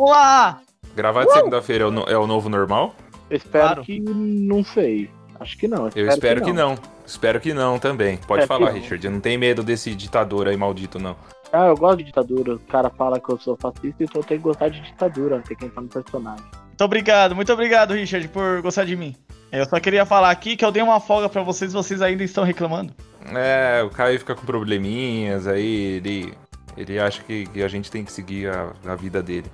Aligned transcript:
Vamos 0.00 0.16
lá! 0.16 0.62
Gravar 0.96 1.26
de 1.26 1.32
segunda-feira 1.34 1.84
é, 1.84 2.12
é 2.14 2.16
o 2.16 2.26
novo 2.26 2.48
normal? 2.48 2.94
Eu 3.28 3.36
espero 3.36 3.66
Claro. 3.66 3.82
que 3.82 4.00
não 4.00 4.64
sei. 4.64 5.10
Acho 5.38 5.58
que 5.58 5.68
não. 5.68 5.90
Eu 5.94 6.08
espero 6.08 6.42
que 6.42 6.54
não. 6.54 6.74
Espero 7.06 7.38
que 7.38 7.52
não 7.52 7.78
também. 7.78 8.16
Pode 8.16 8.42
Espero 8.42 8.60
que 8.60 8.64
falar, 8.64 8.72
não. 8.72 8.80
Richard. 8.80 9.04
Eu 9.04 9.12
não 9.12 9.20
tenho 9.20 9.38
medo 9.38 9.62
desse 9.62 9.94
ditador 9.94 10.48
aí 10.48 10.56
maldito, 10.56 10.98
não. 10.98 11.14
Ah, 11.52 11.66
eu 11.66 11.76
gosto 11.76 11.98
de 11.98 12.04
ditadura. 12.04 12.54
O 12.54 12.58
cara 12.60 12.88
fala 12.88 13.20
que 13.20 13.28
eu 13.30 13.38
sou 13.38 13.58
fascista, 13.58 14.02
então 14.02 14.22
eu 14.22 14.24
tenho 14.24 14.40
que 14.40 14.44
gostar 14.44 14.70
de 14.70 14.80
ditadura. 14.80 15.42
Tem 15.46 15.54
que 15.54 15.66
entrar 15.66 15.82
no 15.82 15.88
personagem. 15.88 16.46
Muito 16.68 16.84
obrigado, 16.84 17.36
muito 17.36 17.52
obrigado, 17.52 17.92
Richard, 17.92 18.26
por 18.28 18.62
gostar 18.62 18.84
de 18.86 18.96
mim. 18.96 19.14
Eu 19.52 19.66
só 19.66 19.78
queria 19.80 20.06
falar 20.06 20.30
aqui 20.30 20.56
que 20.56 20.64
eu 20.64 20.72
dei 20.72 20.82
uma 20.82 20.98
folga 20.98 21.28
pra 21.28 21.42
vocês, 21.42 21.74
vocês 21.74 22.00
ainda 22.00 22.24
estão 22.24 22.42
reclamando. 22.42 22.94
É, 23.34 23.82
o 23.84 23.90
Caio 23.90 24.18
fica 24.18 24.34
com 24.34 24.46
probleminhas, 24.46 25.46
aí 25.46 25.96
ele. 25.98 26.32
Ele 26.74 26.98
acha 26.98 27.22
que, 27.22 27.44
que 27.48 27.62
a 27.62 27.68
gente 27.68 27.90
tem 27.90 28.02
que 28.02 28.10
seguir 28.12 28.48
a, 28.48 28.72
a 28.86 28.94
vida 28.94 29.22
dele. 29.22 29.50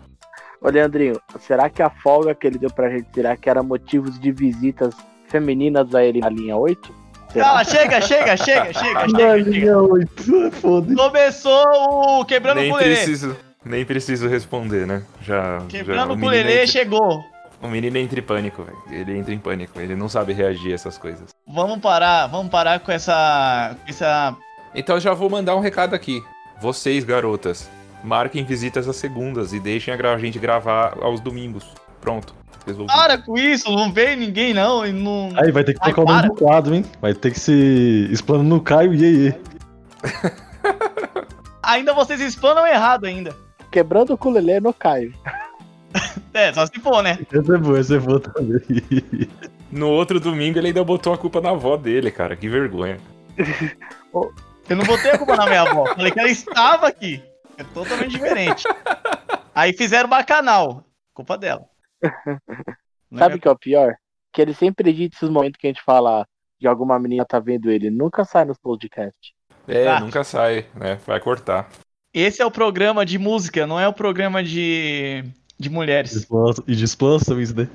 Ô, 0.61 0.69
Leandrinho, 0.71 1.21
será 1.41 1.69
que 1.71 1.83
a 1.83 1.91
folga 1.91 2.35
que 2.35 2.47
ele 2.47 2.59
deu 2.59 2.71
pra 2.71 2.89
gente, 2.91 3.07
será 3.15 3.37
que 3.37 3.49
era 3.49 3.63
motivos 3.63 4.19
de 4.19 4.33
visitas 4.33 4.95
femininas 5.29 5.95
a 5.95 6.03
ele 6.05 6.21
na 6.21 6.29
linha 6.29 6.57
8? 6.57 7.07
Cala, 7.35 7.65
chega, 7.65 8.01
chega, 8.01 8.37
chega, 8.37 8.73
chega, 8.73 9.09
chega, 9.09 9.45
chega. 9.53 9.83
oito, 9.83 10.51
foda 10.53 10.95
Começou 10.95 12.21
o 12.21 12.25
quebrando 12.25 12.61
nem 12.61 12.71
o 12.71 12.75
culelê. 12.75 12.95
preciso, 12.95 13.37
nem 13.65 13.85
preciso 13.85 14.27
responder, 14.29 14.87
né? 14.87 15.03
Já. 15.21 15.59
já 15.59 15.67
Quebrando 15.67 16.13
o 16.15 16.17
menino 16.17 16.23
culelê 16.27 16.53
entra- 16.55 16.67
chegou. 16.69 17.25
O 17.61 17.69
menino 17.69 17.97
entra 17.99 18.19
em 18.21 18.23
pânico, 18.23 18.63
velho. 18.63 18.77
Ele 18.91 19.19
entra 19.19 19.35
em 19.35 19.39
pânico. 19.39 19.81
Ele 19.81 19.95
não 19.97 20.09
sabe 20.09 20.33
reagir 20.35 20.73
a 20.73 20.75
essas 20.75 20.97
coisas. 20.99 21.31
Vamos 21.47 21.79
parar, 21.79 22.27
vamos 22.27 22.51
parar 22.51 22.81
com 22.81 22.93
essa. 22.93 23.75
essa. 23.89 24.37
Então 24.75 25.01
já 25.01 25.13
vou 25.15 25.29
mandar 25.31 25.57
um 25.57 25.61
recado 25.61 25.95
aqui. 25.95 26.23
Vocês, 26.61 27.03
garotas, 27.03 27.69
marquem 28.07 28.45
visitas 28.45 28.89
às 28.89 28.97
segundas 28.97 29.53
e 29.53 29.61
deixem 29.61 29.93
a 29.93 30.19
gente 30.19 30.39
gravar 30.39 30.97
aos 31.03 31.21
domingos. 31.21 31.65
Pronto. 32.01 32.35
Resolvi. 32.67 32.93
Para 32.93 33.19
com 33.19 33.37
isso, 33.37 33.71
não 33.71 33.93
veio 33.93 34.17
ninguém 34.17 34.55
não. 34.55 34.87
E 34.87 34.93
não... 34.93 35.31
Aí 35.37 35.53
vai 35.53 35.63
ter 35.63 35.75
que 35.75 35.81
Ai, 35.83 35.93
trocar 35.93 36.11
o 36.11 36.15
nome 36.15 36.29
do 36.29 36.35
quadro, 36.35 36.75
hein? 36.75 36.85
Vai 37.01 37.15
ter 37.15 37.33
que 37.33 37.39
se 37.39 38.09
explanando 38.11 38.49
no 38.49 38.61
Caio 38.61 38.95
e 38.95 39.27
Iê. 39.27 39.35
Ainda 41.63 41.93
vocês 41.93 42.21
explanam 42.21 42.65
errado 42.67 43.07
ainda. 43.07 43.35
Quebrando 43.73 44.15
o 44.15 44.19
culelê 44.19 44.61
no 44.61 44.73
Caio. 44.73 45.13
É, 46.35 46.53
só 46.53 46.67
se 46.67 46.79
for, 46.81 47.03
né? 47.03 47.19
Essa 47.33 47.55
é 47.55 47.59
boa, 47.59 47.79
essa 47.79 47.97
é 47.97 47.99
boa 47.99 48.21
também. 48.21 48.61
No 49.73 49.89
outro 49.89 50.21
domingo 50.21 50.59
ele 50.59 50.69
ainda 50.69 50.85
botou 50.85 51.15
a 51.15 51.19
culpa 51.19 51.41
na 51.41 51.51
avó 51.51 51.79
dele, 51.79 52.11
cara. 52.11 52.37
Que 52.37 52.47
vergonha. 52.47 52.99
Eu 54.69 54.77
não 54.77 54.85
botei 54.85 55.13
a 55.13 55.19
culpa 55.19 55.35
na 55.35 55.47
minha 55.47 55.63
avó. 55.63 55.87
Falei 55.87 56.13
que 56.13 56.21
ela 56.21 56.29
estava 56.29 56.89
aqui. 56.89 57.23
É 57.59 57.65
totalmente 57.65 58.11
diferente. 58.11 58.65
Aí 59.55 59.73
fizeram 59.73 60.09
bacanal. 60.09 60.85
Culpa 61.15 61.39
dela. 61.39 61.65
Não 63.11 63.19
Sabe 63.19 63.35
é 63.35 63.37
o 63.37 63.41
que 63.41 63.49
é 63.49 63.51
o 63.51 63.59
pior? 63.59 63.95
Que 64.33 64.43
ele 64.43 64.55
sempre 64.55 64.91
edita 64.91 65.17
esses 65.17 65.29
momentos 65.31 65.59
que 65.59 65.67
a 65.67 65.71
gente 65.71 65.83
fala 65.83 66.27
de 66.61 66.67
alguma 66.67 66.99
menina 66.99 67.25
tá 67.25 67.39
vendo 67.39 67.71
ele. 67.71 67.91
Nunca 67.91 68.25
sai 68.25 68.45
nos 68.45 68.59
podcasts. 68.59 69.33
É, 69.67 69.85
Tá. 69.85 70.01
nunca 70.01 70.23
sai, 70.23 70.67
né? 70.75 70.99
Vai 71.07 71.19
cortar. 71.21 71.69
Esse 72.13 72.41
é 72.41 72.47
o 72.47 72.51
programa 72.51 73.05
de 73.05 73.19
música, 73.19 73.67
não 73.67 73.79
é 73.79 73.87
o 73.87 73.93
programa 73.93 74.43
de, 74.43 75.25
de 75.59 75.69
mulheres. 75.69 76.27
E 76.67 76.75
de 76.75 76.85
expansão, 76.85 77.41
isso, 77.41 77.55
né? 77.55 77.69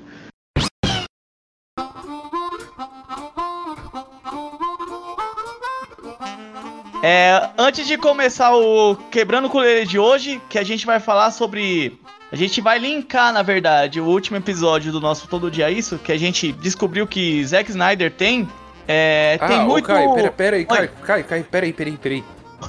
É, 7.02 7.50
antes 7.58 7.84
de 7.84 7.98
começar 7.98 8.54
o 8.54 8.94
Quebrando 9.10 9.48
o 9.48 9.50
Culelê 9.50 9.84
de 9.84 9.98
hoje, 9.98 10.40
que 10.48 10.56
a 10.56 10.62
gente 10.62 10.86
vai 10.86 11.00
falar 11.00 11.32
sobre. 11.32 11.98
A 12.30 12.36
gente 12.36 12.60
vai 12.60 12.78
linkar, 12.78 13.32
na 13.32 13.42
verdade, 13.42 14.00
o 14.00 14.04
último 14.04 14.36
episódio 14.36 14.92
do 14.92 15.00
nosso 15.00 15.26
Todo 15.26 15.50
Dia 15.50 15.68
Isso, 15.68 15.98
que 15.98 16.12
a 16.12 16.16
gente 16.16 16.52
descobriu 16.52 17.04
que 17.04 17.44
Zack 17.44 17.68
Snyder 17.70 18.12
tem. 18.12 18.48
É, 18.86 19.36
tem 19.36 19.58
ah, 19.58 19.64
muito. 19.64 19.84
ô, 19.84 19.88
Caio, 19.88 20.14
pera, 20.14 20.30
pera 20.30 20.56
aí, 20.56 20.62
Oi. 20.62 20.76
Caio, 20.76 20.90
Caio, 21.02 21.24
Caio, 21.24 21.44
pera 21.44 21.66
aí, 21.66 21.72
pera 21.72 21.90
aí, 21.90 21.96
pera 21.96 22.14
aí. 22.14 22.24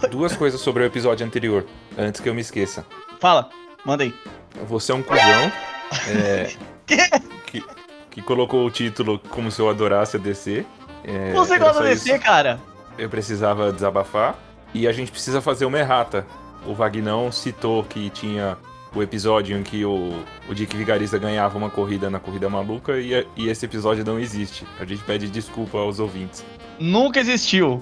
Duas 0.10 0.36
coisas 0.36 0.60
sobre 0.60 0.82
o 0.82 0.86
episódio 0.88 1.26
anterior, 1.26 1.66
antes 1.96 2.20
que 2.20 2.28
eu 2.28 2.34
me 2.34 2.42
esqueça. 2.42 2.84
Fala, 3.20 3.50
manda 3.86 4.04
aí. 4.04 4.14
Você 4.68 4.92
é 4.92 4.96
um 4.96 5.04
cuzão, 5.04 5.52
é, 6.10 6.52
que, 7.46 7.64
que 8.10 8.22
colocou 8.24 8.66
o 8.66 8.72
título 8.72 9.20
como 9.30 9.52
se 9.52 9.62
eu 9.62 9.70
adorasse 9.70 10.18
a 10.18 10.20
DC. 10.20 10.66
É, 11.04 11.32
Você 11.34 11.60
gosta 11.60 11.84
desse, 11.84 12.10
isso. 12.12 12.20
cara? 12.20 12.60
Eu 12.98 13.10
precisava 13.10 13.72
desabafar. 13.72 14.36
E 14.74 14.88
a 14.88 14.92
gente 14.92 15.12
precisa 15.12 15.42
fazer 15.42 15.66
uma 15.66 15.78
errata. 15.80 16.26
O 16.66 16.74
Vagnão 16.74 17.32
citou 17.32 17.84
que 17.84 18.10
tinha 18.10 18.58
o 18.96 19.02
episódio 19.02 19.58
em 19.58 19.64
que 19.64 19.84
o, 19.84 20.14
o 20.48 20.54
Dick 20.54 20.76
Vigarista 20.78 21.18
ganhava 21.18 21.58
uma 21.58 21.70
corrida 21.70 22.10
na 22.10 22.20
Corrida 22.20 22.50
Maluca 22.50 23.00
e, 23.00 23.28
e 23.36 23.50
esse 23.50 23.66
episódio 23.66 24.04
não 24.06 24.20
existe. 24.20 24.66
A 24.80 24.86
gente 24.86 25.04
pede 25.04 25.28
desculpa 25.30 25.78
aos 25.80 26.00
ouvintes. 26.00 26.46
Nunca 26.80 27.20
existiu. 27.20 27.82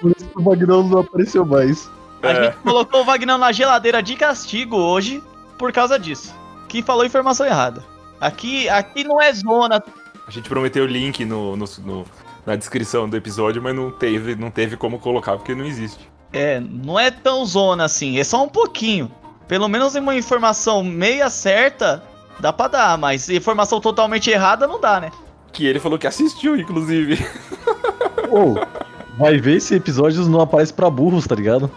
Por 0.00 0.10
isso 0.16 0.28
que 0.28 0.38
o 0.38 0.42
Magnão 0.42 0.82
não 0.82 1.00
apareceu 1.00 1.44
mais. 1.44 1.88
A 2.22 2.28
É. 2.28 2.44
gente 2.44 2.56
colocou 2.58 3.00
o 3.02 3.04
Vagnão 3.04 3.38
na 3.38 3.50
geladeira 3.52 4.02
de 4.02 4.14
castigo 4.16 4.76
hoje 4.76 5.22
por 5.56 5.72
causa 5.72 5.98
disso. 5.98 6.34
Que 6.68 6.82
falou 6.82 7.04
informação 7.04 7.46
errada. 7.46 7.82
Aqui, 8.20 8.68
aqui 8.68 9.04
não 9.04 9.20
é 9.20 9.32
zona. 9.32 9.82
A 10.26 10.30
gente 10.30 10.48
prometeu 10.48 10.84
o 10.84 10.86
link 10.86 11.24
no, 11.24 11.56
no- 11.56 11.64
no- 11.84 12.04
na 12.50 12.56
descrição 12.56 13.08
do 13.08 13.16
episódio, 13.16 13.62
mas 13.62 13.74
não 13.74 13.92
teve, 13.92 14.34
não 14.34 14.50
teve 14.50 14.76
como 14.76 14.98
colocar 14.98 15.36
porque 15.36 15.54
não 15.54 15.64
existe. 15.64 16.10
É, 16.32 16.58
não 16.58 16.98
é 16.98 17.08
tão 17.08 17.44
zona 17.46 17.84
assim, 17.84 18.18
é 18.18 18.24
só 18.24 18.44
um 18.44 18.48
pouquinho. 18.48 19.10
Pelo 19.46 19.68
menos 19.68 19.94
uma 19.94 20.16
informação 20.16 20.82
meia 20.82 21.30
certa 21.30 22.02
dá 22.40 22.52
pra 22.52 22.66
dar, 22.66 22.98
mas 22.98 23.28
informação 23.28 23.80
totalmente 23.80 24.30
errada 24.30 24.66
não 24.66 24.80
dá, 24.80 25.00
né? 25.00 25.12
Que 25.52 25.64
ele 25.64 25.78
falou 25.78 25.98
que 25.98 26.08
assistiu, 26.08 26.56
inclusive. 26.56 27.24
Ô, 28.30 28.54
vai 29.16 29.38
ver 29.38 29.60
se 29.60 29.76
episódios 29.76 30.26
não 30.26 30.40
aparecem 30.40 30.74
pra 30.74 30.90
burros, 30.90 31.26
tá 31.26 31.36
ligado? 31.36 31.70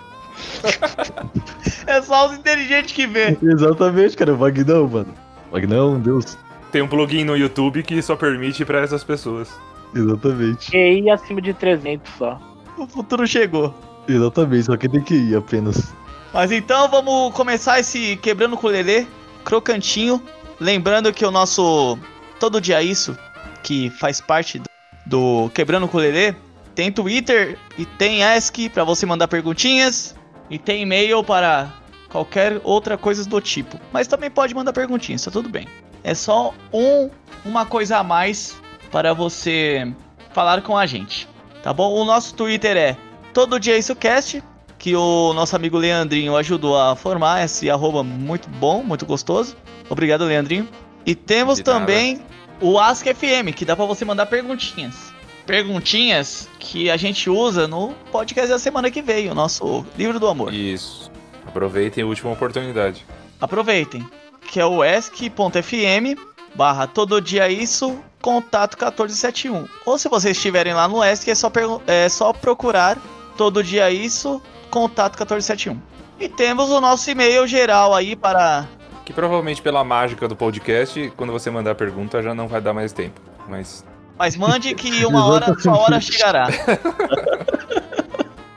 É 1.85 2.01
só 2.01 2.27
os 2.27 2.33
inteligentes 2.33 2.93
que 2.93 3.05
vê. 3.05 3.37
Exatamente, 3.41 4.17
cara. 4.17 4.33
O 4.33 4.39
Magnão, 4.39 4.87
mano. 4.87 5.13
Magnão, 5.51 5.99
Deus. 5.99 6.37
Tem 6.71 6.81
um 6.81 6.87
plugin 6.87 7.23
no 7.23 7.37
YouTube 7.37 7.83
que 7.83 8.01
só 8.01 8.15
permite 8.15 8.65
pra 8.65 8.81
essas 8.81 9.03
pessoas. 9.03 9.49
Exatamente. 9.99 10.71
QI 10.71 11.09
acima 11.09 11.41
de 11.41 11.53
300 11.53 12.11
só. 12.17 12.39
O 12.77 12.87
futuro 12.87 13.27
chegou. 13.27 13.73
Exatamente, 14.07 14.63
só 14.65 14.75
que 14.75 14.89
tem 14.89 15.01
que 15.01 15.15
ir 15.15 15.35
apenas. 15.35 15.93
Mas 16.33 16.51
então 16.51 16.89
vamos 16.89 17.33
começar 17.33 17.79
esse 17.79 18.17
quebrando 18.17 18.53
o 18.53 18.57
culelê, 18.57 19.05
crocantinho. 19.45 20.21
Lembrando 20.59 21.13
que 21.13 21.25
o 21.25 21.31
nosso 21.31 21.97
Todo 22.39 22.59
Dia 22.59 22.81
Isso, 22.81 23.17
que 23.61 23.89
faz 23.91 24.19
parte 24.19 24.59
do, 24.59 24.65
do 25.05 25.49
Quebrando 25.53 25.85
o 25.85 25.89
Culelê, 25.89 26.35
tem 26.73 26.91
Twitter 26.91 27.57
e 27.77 27.85
tem 27.85 28.23
Ask 28.23 28.55
pra 28.73 28.83
você 28.83 29.05
mandar 29.05 29.27
perguntinhas. 29.27 30.15
E 30.49 30.57
tem 30.57 30.81
e-mail 30.81 31.23
para 31.23 31.71
qualquer 32.09 32.59
outra 32.63 32.97
coisa 32.97 33.25
do 33.25 33.39
tipo. 33.39 33.79
Mas 33.91 34.07
também 34.07 34.29
pode 34.29 34.53
mandar 34.53 34.73
perguntinhas, 34.73 35.23
tá 35.23 35.31
tudo 35.31 35.49
bem. 35.49 35.67
É 36.03 36.13
só 36.13 36.53
um, 36.71 37.09
uma 37.45 37.65
coisa 37.65 37.97
a 37.97 38.03
mais 38.03 38.55
para 38.93 39.11
você 39.11 39.91
falar 40.33 40.61
com 40.61 40.77
a 40.77 40.85
gente. 40.85 41.27
Tá 41.63 41.73
bom? 41.73 41.91
O 41.91 42.05
nosso 42.05 42.35
Twitter 42.35 42.77
é 42.77 42.95
Todo 43.33 43.59
Dia 43.59 43.75
Isso 43.75 43.95
Cast 43.95 44.43
que 44.77 44.95
o 44.95 45.33
nosso 45.33 45.55
amigo 45.55 45.77
Leandrinho 45.77 46.35
ajudou 46.35 46.77
a 46.77 46.93
formar 46.93 47.43
esse 47.43 47.69
arroba 47.69 48.03
muito 48.03 48.49
bom, 48.49 48.83
muito 48.83 49.05
gostoso. 49.05 49.55
Obrigado, 49.89 50.25
Leandrinho. 50.25 50.67
E 51.05 51.15
temos 51.15 51.59
também 51.59 52.21
o 52.59 52.77
Ask 52.77 53.05
FM, 53.07 53.55
que 53.55 53.63
dá 53.63 53.77
pra 53.77 53.85
você 53.85 54.03
mandar 54.03 54.25
perguntinhas. 54.25 55.13
Perguntinhas 55.45 56.49
que 56.59 56.91
a 56.91 56.97
gente 56.97 57.29
usa 57.29 57.65
no 57.65 57.93
podcast 58.11 58.49
da 58.49 58.59
semana 58.59 58.91
que 58.91 59.01
vem, 59.01 59.31
o 59.31 59.33
nosso 59.33 59.85
livro 59.97 60.19
do 60.19 60.27
amor. 60.27 60.53
Isso. 60.53 61.09
Aproveitem 61.47 62.03
a 62.03 62.07
última 62.07 62.31
oportunidade. 62.31 63.05
Aproveitem, 63.39 64.05
que 64.51 64.59
é 64.59 64.65
o 64.65 64.83
ask.fm 64.83 66.32
barra 66.55 66.87
todo 66.87 67.21
dia 67.21 67.49
isso, 67.49 67.97
contato 68.21 68.77
1471. 68.77 69.67
Ou 69.85 69.97
se 69.97 70.07
vocês 70.09 70.37
estiverem 70.37 70.73
lá 70.73 70.87
no 70.87 71.01
Ask, 71.01 71.27
é 71.27 71.35
só, 71.35 71.51
é 71.87 72.09
só 72.09 72.33
procurar 72.33 72.97
todo 73.37 73.63
dia 73.63 73.89
isso, 73.91 74.41
contato 74.69 75.13
1471. 75.13 75.79
E 76.19 76.29
temos 76.29 76.69
o 76.69 76.79
nosso 76.79 77.09
e-mail 77.09 77.45
geral 77.47 77.93
aí 77.93 78.15
para... 78.15 78.65
Que 79.03 79.11
provavelmente 79.11 79.61
pela 79.61 79.83
mágica 79.83 80.27
do 80.27 80.35
podcast, 80.35 81.11
quando 81.17 81.33
você 81.33 81.51
mandar 81.51 81.71
a 81.71 81.75
pergunta 81.75 82.23
já 82.23 82.33
não 82.33 82.47
vai 82.47 82.61
dar 82.61 82.73
mais 82.73 82.93
tempo. 82.93 83.19
Mas 83.49 83.83
Mas 84.17 84.37
mande 84.37 84.73
que 84.73 85.03
uma 85.05 85.25
hora, 85.25 85.53
sua 85.59 85.77
hora 85.77 85.99
chegará. 85.99 86.47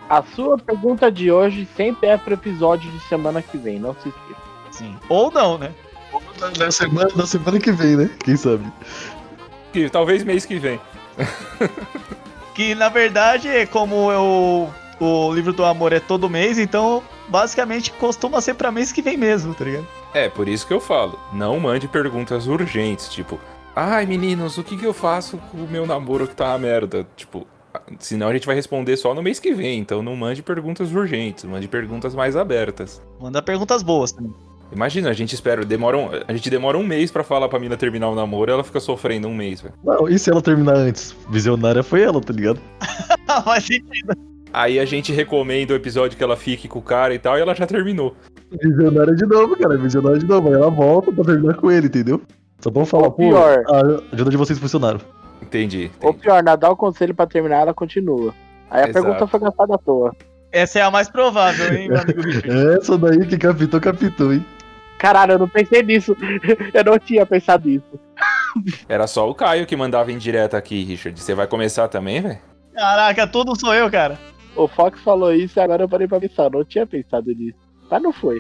A 0.09 0.23
sua 0.23 0.57
pergunta 0.57 1.11
de 1.11 1.33
hoje 1.33 1.67
sempre 1.77 2.09
é 2.09 2.17
pro 2.17 2.35
episódio 2.35 2.89
de 2.93 3.01
semana 3.09 3.43
que 3.43 3.59
vem, 3.59 3.81
não 3.81 3.93
se 3.95 4.09
esqueça. 4.09 4.41
Sim. 4.71 4.97
Ou 5.09 5.33
não, 5.33 5.59
né? 5.59 5.75
Na 6.59 6.71
semana, 6.71 7.11
na 7.17 7.27
semana 7.27 7.59
que 7.59 7.73
vem, 7.73 7.97
né? 7.97 8.11
Quem 8.23 8.37
sabe? 8.37 8.65
que 9.77 9.91
talvez 9.91 10.25
mês 10.25 10.47
que 10.47 10.59
vem. 10.59 10.81
Que 12.55 12.75
na 12.75 12.89
verdade, 12.89 13.49
como 13.71 14.11
eu, 14.11 14.71
o 14.99 15.35
livro 15.35 15.53
do 15.53 15.63
amor 15.63 15.93
é 15.93 16.01
todo 16.01 16.31
mês, 16.31 16.59
então 16.59 17.03
basicamente 17.29 17.93
costuma 17.93 18.41
ser 18.41 18.55
pra 18.55 18.73
mês 18.73 18.91
que 18.91 19.03
vem 19.03 19.19
mesmo, 19.19 19.55
tá 19.55 19.67
ligado? 19.67 19.87
É, 20.15 20.31
por 20.31 20.49
isso 20.49 20.67
que 20.67 20.73
eu 20.73 20.81
falo, 20.81 21.21
não 21.35 21.61
mande 21.61 21.87
perguntas 21.87 22.47
urgentes, 22.47 23.11
tipo, 23.11 23.39
ai 23.75 24.07
meninos, 24.07 24.57
o 24.57 24.65
que, 24.65 24.79
que 24.79 24.87
eu 24.87 24.95
faço 24.95 25.37
com 25.53 25.59
o 25.59 25.69
meu 25.69 25.87
namoro 25.87 26.27
que 26.27 26.35
tá 26.35 26.47
uma 26.47 26.59
merda? 26.59 27.07
Tipo, 27.15 27.47
senão 27.99 28.29
a 28.29 28.33
gente 28.33 28.47
vai 28.47 28.57
responder 28.57 28.97
só 28.97 29.13
no 29.13 29.23
mês 29.23 29.39
que 29.39 29.53
vem, 29.53 29.79
então 29.79 30.03
não 30.03 30.17
mande 30.17 30.43
perguntas 30.43 30.91
urgentes, 30.91 31.45
mande 31.45 31.69
perguntas 31.69 32.15
mais 32.15 32.37
abertas. 32.37 33.03
Manda 33.21 33.43
perguntas 33.43 33.83
boas 33.83 34.13
também. 34.13 34.33
Imagina, 34.73 35.11
a 35.11 35.13
gente 35.13 35.33
espera, 35.35 35.65
demora 35.65 35.97
um, 35.97 36.09
a 36.27 36.33
gente 36.33 36.51
demora 36.51 36.77
um 36.77 36.83
mês 36.83 37.11
pra 37.11 37.23
falar 37.23 37.49
pra 37.49 37.59
mina 37.59 37.77
terminar 37.77 38.09
o 38.09 38.15
namoro 38.15 38.51
e 38.51 38.53
ela 38.53 38.65
fica 38.65 38.81
sofrendo 38.81 39.29
um 39.29 39.35
mês, 39.35 39.61
velho. 39.61 39.75
Não, 39.85 40.09
e 40.09 40.19
se 40.19 40.31
ela 40.31 40.43
terminar 40.43 40.77
antes? 40.77 41.15
Visionária 41.31 41.83
foi 41.83 42.03
ela, 42.03 42.21
tá 42.21 42.33
ligado? 42.33 42.61
Faz 43.45 43.65
sentido. 43.65 44.15
Aí 44.53 44.79
a 44.81 44.85
gente 44.85 45.13
recomenda 45.13 45.73
o 45.73 45.77
episódio 45.77 46.17
que 46.17 46.25
ela 46.25 46.37
fique 46.37 46.67
com 46.67 46.79
o 46.79 46.83
cara 46.83 47.15
e 47.15 47.19
tal, 47.19 47.39
e 47.39 47.41
ela 47.41 47.55
já 47.55 47.67
terminou. 47.67 48.17
Visionária 48.63 49.15
de 49.15 49.27
novo, 49.27 49.57
cara. 49.57 49.77
Visionária 49.77 50.19
de 50.19 50.27
novo. 50.27 50.49
Aí 50.49 50.55
ela 50.55 50.71
volta 50.71 51.13
pra 51.13 51.25
terminar 51.25 51.55
com 51.55 51.71
ele, 51.71 51.87
entendeu? 51.87 52.21
Só 52.61 52.71
pra 52.71 52.85
falar, 52.87 53.05
Ou 53.07 53.11
pô, 53.13 53.17
pior. 53.19 53.63
a 53.69 54.15
ajuda 54.15 54.31
de 54.31 54.37
vocês 54.37 54.59
funcionaram. 54.59 54.99
Entendi. 55.43 55.91
Ou 56.03 56.11
entendi. 56.11 56.23
pior, 56.25 56.43
nadar 56.43 56.71
o 56.71 56.77
conselho 56.77 57.15
pra 57.15 57.27
terminar, 57.27 57.59
ela 57.63 57.75
continua. 57.75 58.35
Aí 58.71 58.81
a 58.85 58.89
Exato. 58.89 59.05
pergunta 59.05 59.27
foi 59.27 59.41
gastada 59.41 59.75
à 59.75 59.79
toa. 59.79 60.13
Essa 60.51 60.79
é 60.79 60.83
a 60.83 60.91
mais 60.91 61.09
provável, 61.09 61.73
hein, 61.75 61.89
meu 61.89 62.01
amigo 62.01 62.23
Richard? 62.25 62.79
Essa 62.79 62.97
daí 62.97 63.27
que 63.27 63.37
captou, 63.37 63.79
captou, 63.81 64.33
hein? 64.33 64.45
Caralho, 64.99 65.33
eu 65.33 65.39
não 65.39 65.49
pensei 65.49 65.83
nisso. 65.83 66.17
Eu 66.73 66.85
não 66.85 66.99
tinha 66.99 67.27
pensado 67.27 67.69
nisso. 67.69 68.01
Era 68.89 69.07
só 69.07 69.29
o 69.29 69.35
Caio 69.35 69.67
que 69.67 69.77
mandava 69.77 70.11
em 70.11 70.17
direto 70.19 70.55
aqui, 70.55 70.83
Richard. 70.85 71.21
Você 71.21 71.35
vai 71.35 71.47
começar 71.47 71.89
também, 71.89 72.23
velho? 72.23 72.39
Caraca, 72.75 73.27
tudo 73.27 73.55
sou 73.59 73.75
eu, 73.75 73.91
cara. 73.91 74.19
O 74.55 74.67
Fox 74.67 74.99
falou 75.01 75.35
isso 75.35 75.59
e 75.59 75.63
agora 75.63 75.85
eu 75.85 75.89
parei 75.89 76.09
pra 76.09 76.21
pensar. 76.21 76.45
Eu 76.45 76.51
não 76.51 76.65
tinha 76.65 76.87
pensado 76.87 77.31
nisso. 77.35 77.59
Mas 77.91 78.03
não 78.03 78.13
foi. 78.13 78.39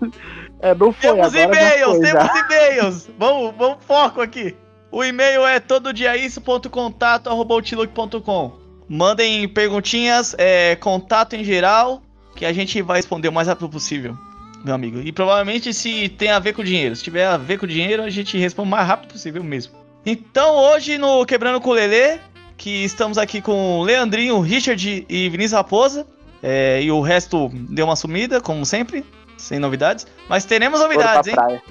É, 0.60 0.74
não 0.76 0.92
foi, 0.92 1.10
Temos 1.10 1.34
agora 1.34 1.44
e-mails, 1.44 1.96
foi, 1.96 2.06
temos 2.06 2.28
e-mails. 2.38 3.10
Vamos, 3.18 3.52
vamos 3.56 3.84
foco 3.84 4.20
aqui. 4.20 4.54
O 4.92 5.02
e-mail 5.02 5.44
é 5.44 5.58
tododiaisso.contato.com. 5.58 8.52
Mandem 8.88 9.48
perguntinhas, 9.48 10.36
é, 10.38 10.76
contato 10.76 11.34
em 11.34 11.42
geral, 11.42 12.00
que 12.36 12.46
a 12.46 12.52
gente 12.52 12.80
vai 12.80 12.98
responder 12.98 13.28
o 13.28 13.32
mais 13.32 13.48
rápido 13.48 13.68
possível, 13.68 14.16
meu 14.64 14.74
amigo. 14.74 15.00
E 15.00 15.10
provavelmente 15.12 15.72
se 15.74 16.08
tem 16.08 16.30
a 16.30 16.38
ver 16.38 16.52
com 16.52 16.62
dinheiro. 16.64 16.94
Se 16.96 17.02
tiver 17.02 17.26
a 17.26 17.36
ver 17.36 17.58
com 17.58 17.66
dinheiro, 17.66 18.02
a 18.02 18.10
gente 18.10 18.36
responde 18.38 18.68
o 18.68 18.70
mais 18.70 18.86
rápido 18.86 19.12
possível 19.12 19.42
mesmo. 19.42 19.74
Então 20.04 20.54
hoje 20.56 20.98
no 20.98 21.24
Quebrando 21.26 21.60
com 21.60 21.70
o 21.70 21.74
Lelê, 21.74 22.18
que 22.56 22.84
estamos 22.84 23.18
aqui 23.18 23.40
com 23.40 23.78
o 23.80 23.82
Leandrinho, 23.82 24.40
Richard 24.40 25.06
e 25.08 25.28
Vinícius 25.28 25.52
Raposa. 25.52 26.06
é, 26.42 26.82
e 26.82 26.90
o 26.90 27.00
resto 27.00 27.48
deu 27.70 27.86
uma 27.86 27.96
sumida, 27.96 28.40
como 28.40 28.64
sempre, 28.66 29.04
sem 29.36 29.58
novidades. 29.58 30.06
Mas 30.28 30.44
teremos 30.44 30.80
novidades, 30.80 31.28
hein? 31.28 31.34
praia. 31.34 31.62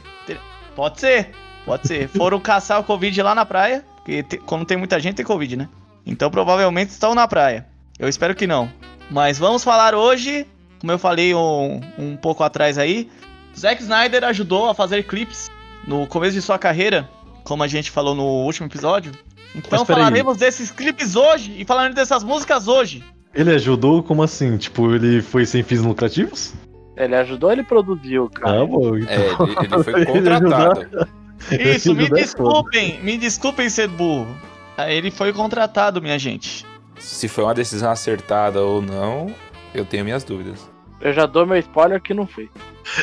Pode 0.76 1.00
ser, 1.00 1.32
pode 1.66 1.88
ser. 1.88 2.08
Foram 2.16 2.40
caçar 2.40 2.80
o 2.80 2.84
Covid 2.84 3.22
lá 3.22 3.36
na 3.36 3.46
praia, 3.46 3.84
porque 3.98 4.24
te- 4.24 4.38
quando 4.38 4.66
tem 4.66 4.78
muita 4.78 5.00
gente 5.00 5.16
tem 5.16 5.26
Covid, 5.26 5.56
né? 5.58 5.70
Então 6.06 6.32
provavelmente 6.32 6.90
estão 6.90 7.14
na 7.14 7.28
praia. 7.28 7.68
Eu 8.00 8.08
espero 8.08 8.34
que 8.34 8.48
não. 8.48 8.72
Mas 9.10 9.38
vamos 9.38 9.64
falar 9.64 9.94
hoje, 9.94 10.48
como 10.82 10.92
eu 10.92 10.98
falei 10.98 11.34
um, 11.36 11.80
um 11.98 12.18
pouco 12.18 12.44
atrás 12.44 12.80
aí, 12.80 13.08
Zack 13.58 13.84
Snyder 13.84 14.24
ajudou 14.24 14.68
a 14.68 14.74
fazer 14.74 15.04
clipes 15.04 15.50
no 15.88 16.08
começo 16.08 16.34
de 16.34 16.42
sua 16.42 16.58
carreira, 16.58 17.08
como 17.44 17.62
a 17.62 17.68
gente 17.68 17.92
falou 17.92 18.16
no 18.16 18.24
último 18.24 18.68
episódio. 18.68 19.12
Então 19.56 19.86
falaremos 19.86 20.38
desses 20.38 20.72
clipes 20.72 21.16
hoje 21.16 21.56
e 21.56 21.64
falaremos 21.66 21.96
dessas 21.96 22.24
músicas 22.24 22.68
hoje. 22.68 23.04
Ele 23.34 23.54
ajudou? 23.54 24.02
Como 24.02 24.24
assim? 24.24 24.58
Tipo, 24.58 24.94
ele 24.96 25.22
foi 25.22 25.46
sem 25.46 25.62
fins 25.62 25.82
lucrativos? 25.82 26.54
Ele 26.98 27.16
ajudou 27.16 27.50
ou 27.50 27.54
ele 27.54 27.64
produziu, 27.64 28.28
cara? 28.30 28.62
Ah, 28.62 28.66
bom. 28.66 28.98
Então... 28.98 29.14
É, 29.14 29.18
ele, 29.18 29.76
ele 29.76 29.84
foi 29.84 29.94
Ele 30.02 30.06
contratado. 30.08 31.08
Isso, 31.52 31.94
me 31.94 32.06
é 32.06 32.10
desculpem, 32.10 33.00
me 33.04 33.18
desculpem 33.18 33.70
ser 33.70 33.88
burro. 33.88 34.36
Ah, 34.76 34.92
Ele 34.92 35.12
foi 35.12 35.32
contratado, 35.32 36.02
minha 36.02 36.18
gente. 36.18 36.66
Se 37.00 37.28
foi 37.28 37.44
uma 37.44 37.54
decisão 37.54 37.92
acertada 37.92 38.62
ou 38.62 38.82
não, 38.82 39.34
eu 39.74 39.86
tenho 39.86 40.04
minhas 40.04 40.24
dúvidas. 40.24 40.71
Eu 41.02 41.14
já 41.14 41.26
dou 41.26 41.46
meu 41.46 41.58
spoiler 41.58 42.00
que 42.02 42.14
não 42.14 42.28
foi. 42.28 42.50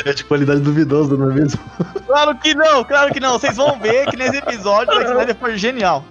É 0.05 0.12
de 0.12 0.25
qualidade 0.25 0.61
duvidosa, 0.61 1.17
não 1.17 1.31
é 1.31 1.35
mesmo? 1.35 1.61
Claro 2.09 2.35
que 2.39 2.55
não, 2.55 2.83
claro 2.85 3.12
que 3.12 3.21
não. 3.21 3.39
Vocês 3.39 3.56
vão 3.56 3.79
ver 3.79 4.06
que 4.06 4.17
nesse 4.17 4.39
episódio 4.39 4.95
o 4.97 5.03
Snyder 5.03 5.35
foi 5.37 5.59
genial. 5.59 6.03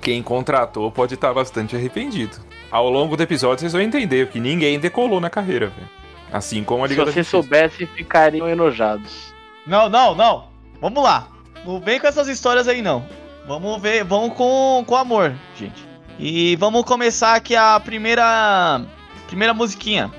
Quem 0.00 0.22
contratou 0.22 0.92
pode 0.92 1.14
estar 1.14 1.34
bastante 1.34 1.74
arrependido. 1.74 2.36
Ao 2.70 2.88
longo 2.88 3.16
do 3.16 3.22
episódio 3.22 3.58
vocês 3.60 3.72
vão 3.72 3.80
entender 3.82 4.28
que 4.28 4.38
ninguém 4.38 4.78
decolou 4.78 5.20
na 5.20 5.28
carreira, 5.28 5.66
velho. 5.66 5.88
Assim 6.32 6.62
como 6.62 6.84
a 6.84 6.86
Se 6.86 6.92
Liga 6.94 7.04
da 7.04 7.10
vocês 7.10 7.26
Justiça. 7.26 7.42
soubessem, 7.42 7.86
ficariam 7.88 8.48
enojados. 8.48 9.34
Não, 9.66 9.88
não, 9.88 10.14
não. 10.14 10.44
Vamos 10.80 11.02
lá. 11.02 11.26
Não 11.66 11.80
vem 11.80 11.98
com 11.98 12.06
essas 12.06 12.28
histórias 12.28 12.68
aí, 12.68 12.80
não. 12.80 13.04
Vamos 13.48 13.82
ver, 13.82 14.04
vamos 14.04 14.34
com, 14.36 14.84
com 14.86 14.94
amor, 14.96 15.32
gente. 15.56 15.84
E 16.16 16.54
vamos 16.56 16.84
começar 16.84 17.34
aqui 17.34 17.56
a 17.56 17.80
primeira. 17.80 18.82
Primeira 19.26 19.52
musiquinha. 19.52 20.12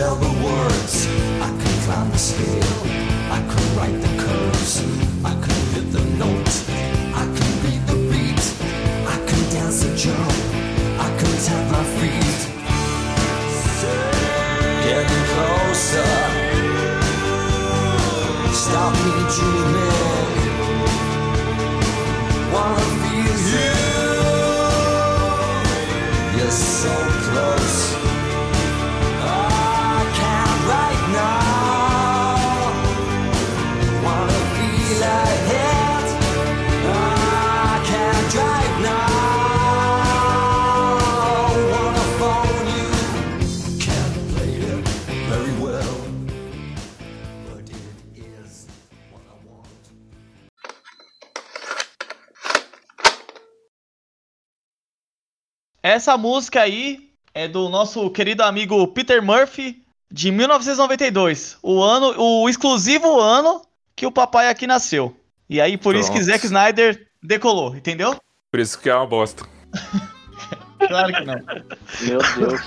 I 0.00 0.27
Essa 56.08 56.16
música 56.16 56.62
aí 56.62 57.10
é 57.34 57.46
do 57.46 57.68
nosso 57.68 58.08
querido 58.08 58.42
amigo 58.42 58.88
Peter 58.88 59.22
Murphy, 59.22 59.82
de 60.10 60.30
1992. 60.30 61.58
O 61.62 61.82
ano, 61.82 62.14
o 62.18 62.48
exclusivo 62.48 63.20
ano 63.20 63.60
que 63.94 64.06
o 64.06 64.10
papai 64.10 64.48
aqui 64.48 64.66
nasceu. 64.66 65.14
E 65.50 65.60
aí, 65.60 65.76
por 65.76 65.94
isso 65.94 66.08
que 66.10 66.16
Pronto. 66.16 66.30
Zack 66.32 66.46
Snyder 66.46 67.08
decolou, 67.22 67.76
entendeu? 67.76 68.16
Por 68.50 68.58
isso 68.58 68.78
que 68.78 68.88
é 68.88 68.94
uma 68.94 69.06
bosta. 69.06 69.44
Claro 70.88 71.12
que 71.12 71.24
não. 71.26 71.34
Meu 72.00 72.18
Deus. 72.38 72.60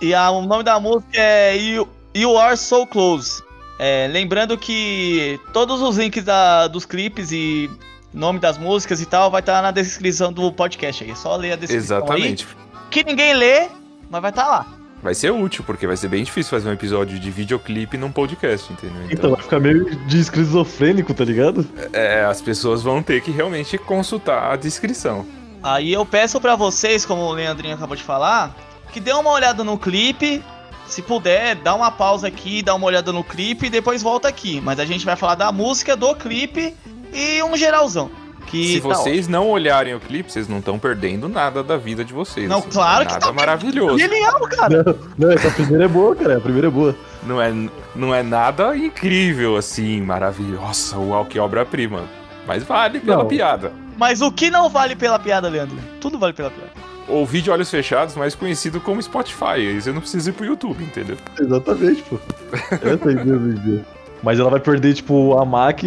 E 0.00 0.14
a- 0.14 0.30
o 0.30 0.42
nome 0.46 0.62
da 0.62 0.78
música 0.78 1.10
é 1.18 1.56
You, 1.56 1.88
You 2.14 2.38
Are 2.38 2.56
So 2.56 2.86
Close. 2.86 3.42
É, 3.80 4.06
lembrando 4.12 4.56
que 4.56 5.40
todos 5.52 5.80
os 5.82 5.96
links 5.96 6.22
da- 6.22 6.68
dos 6.68 6.84
clipes 6.84 7.32
e 7.32 7.68
nome 8.12 8.38
das 8.38 8.58
músicas 8.58 9.00
e 9.00 9.06
tal 9.06 9.30
vai 9.30 9.40
estar 9.40 9.62
na 9.62 9.70
descrição 9.70 10.32
do 10.32 10.52
podcast 10.52 11.02
aí. 11.02 11.10
É 11.10 11.14
só 11.14 11.36
ler 11.36 11.52
a 11.52 11.56
descrição 11.56 11.98
Exatamente. 11.98 12.46
aí. 12.46 12.80
Que 12.90 13.04
ninguém 13.04 13.34
lê, 13.34 13.68
mas 14.10 14.20
vai 14.20 14.30
estar 14.30 14.46
lá. 14.46 14.66
Vai 15.02 15.14
ser 15.14 15.32
útil, 15.32 15.64
porque 15.64 15.84
vai 15.84 15.96
ser 15.96 16.06
bem 16.06 16.22
difícil 16.22 16.50
fazer 16.50 16.68
um 16.68 16.72
episódio 16.72 17.18
de 17.18 17.28
videoclipe 17.28 17.96
num 17.96 18.12
podcast, 18.12 18.72
entendeu? 18.72 19.02
Então 19.10 19.30
vai 19.32 19.42
ficar 19.42 19.58
meio 19.58 19.96
de 20.06 20.20
esquizofrênico, 20.20 21.12
tá 21.12 21.24
ligado? 21.24 21.66
É, 21.92 22.24
as 22.24 22.40
pessoas 22.40 22.82
vão 22.82 23.02
ter 23.02 23.20
que 23.20 23.32
realmente 23.32 23.76
consultar 23.78 24.52
a 24.52 24.56
descrição. 24.56 25.26
Aí 25.60 25.92
eu 25.92 26.06
peço 26.06 26.40
pra 26.40 26.54
vocês, 26.54 27.04
como 27.04 27.22
o 27.22 27.32
Leandrinho 27.32 27.74
acabou 27.74 27.96
de 27.96 28.02
falar, 28.04 28.54
que 28.92 29.00
dê 29.00 29.12
uma 29.12 29.30
olhada 29.30 29.64
no 29.64 29.76
clipe. 29.76 30.40
Se 30.86 31.02
puder, 31.02 31.56
dá 31.56 31.74
uma 31.74 31.90
pausa 31.90 32.28
aqui, 32.28 32.62
dá 32.62 32.74
uma 32.74 32.86
olhada 32.86 33.12
no 33.12 33.24
clipe 33.24 33.66
e 33.66 33.70
depois 33.70 34.02
volta 34.02 34.28
aqui. 34.28 34.60
Mas 34.60 34.78
a 34.78 34.84
gente 34.84 35.04
vai 35.04 35.16
falar 35.16 35.34
da 35.34 35.50
música, 35.50 35.96
do 35.96 36.14
clipe 36.14 36.76
e 37.12 37.42
um 37.42 37.56
geralzão. 37.56 38.10
Que 38.46 38.74
Se 38.74 38.80
tá 38.80 38.88
vocês 38.88 39.28
não 39.28 39.48
olharem 39.48 39.94
o 39.94 40.00
clipe, 40.00 40.30
vocês 40.30 40.46
não 40.48 40.58
estão 40.58 40.78
perdendo 40.78 41.28
nada 41.28 41.62
da 41.62 41.76
vida 41.76 42.04
de 42.04 42.12
vocês. 42.12 42.48
Não, 42.48 42.60
claro 42.60 43.02
é 43.04 43.06
que 43.06 43.12
nada 43.12 43.26
tá 43.26 43.32
maravilhoso. 43.32 43.98
Genial, 43.98 44.40
cara. 44.48 44.82
Não, 44.84 44.98
não, 45.16 45.30
essa 45.30 45.50
primeira 45.50 45.84
é 45.84 45.88
boa, 45.88 46.14
cara. 46.14 46.36
A 46.36 46.40
primeira 46.40 46.66
é 46.66 46.70
boa. 46.70 46.94
Não 47.22 47.40
é, 47.40 47.52
não 47.94 48.14
é 48.14 48.22
nada 48.22 48.76
incrível 48.76 49.56
assim, 49.56 50.02
maravilhosa, 50.02 50.98
uau, 50.98 51.24
que 51.24 51.38
obra-prima. 51.38 52.04
Mas 52.46 52.62
vale 52.64 53.00
pela 53.00 53.18
Não. 53.18 53.28
piada. 53.28 53.72
Mas 53.96 54.20
o 54.20 54.32
que 54.32 54.50
não 54.50 54.68
vale 54.68 54.96
pela 54.96 55.18
piada, 55.18 55.48
Leandro? 55.48 55.76
Tudo 56.00 56.18
vale 56.18 56.32
pela 56.32 56.50
piada. 56.50 56.72
Ouvir 57.08 57.42
de 57.42 57.50
olhos 57.50 57.70
fechados, 57.70 58.16
mais 58.16 58.34
conhecido 58.34 58.80
como 58.80 59.02
Spotify. 59.02 59.44
Aí 59.54 59.80
você 59.80 59.92
não 59.92 60.00
precisa 60.00 60.30
ir 60.30 60.32
pro 60.32 60.44
YouTube, 60.44 60.82
entendeu? 60.82 61.16
Exatamente, 61.38 62.02
pô. 62.02 62.18
Essa 62.72 62.84
é 62.86 63.08
a 63.08 63.12
ideia 63.12 63.38
do 63.38 63.54
dia. 63.54 63.84
Mas 64.22 64.38
ela 64.38 64.50
vai 64.50 64.60
perder, 64.60 64.94
tipo, 64.94 65.36
a 65.38 65.44
Mac 65.44 65.80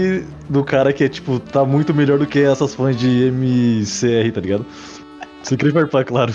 do 0.50 0.64
cara 0.64 0.92
que 0.92 1.04
é, 1.04 1.10
tipo, 1.10 1.40
tá 1.40 1.64
muito 1.64 1.94
melhor 1.94 2.20
do 2.20 2.28
que 2.28 2.40
essas 2.40 2.76
fãs 2.76 2.96
de 2.98 3.32
MCR, 3.32 4.32
tá 4.34 4.42
ligado? 4.42 4.66
Você 5.42 5.56
queria 5.56 5.74
farpar, 5.74 6.06
claro. 6.06 6.34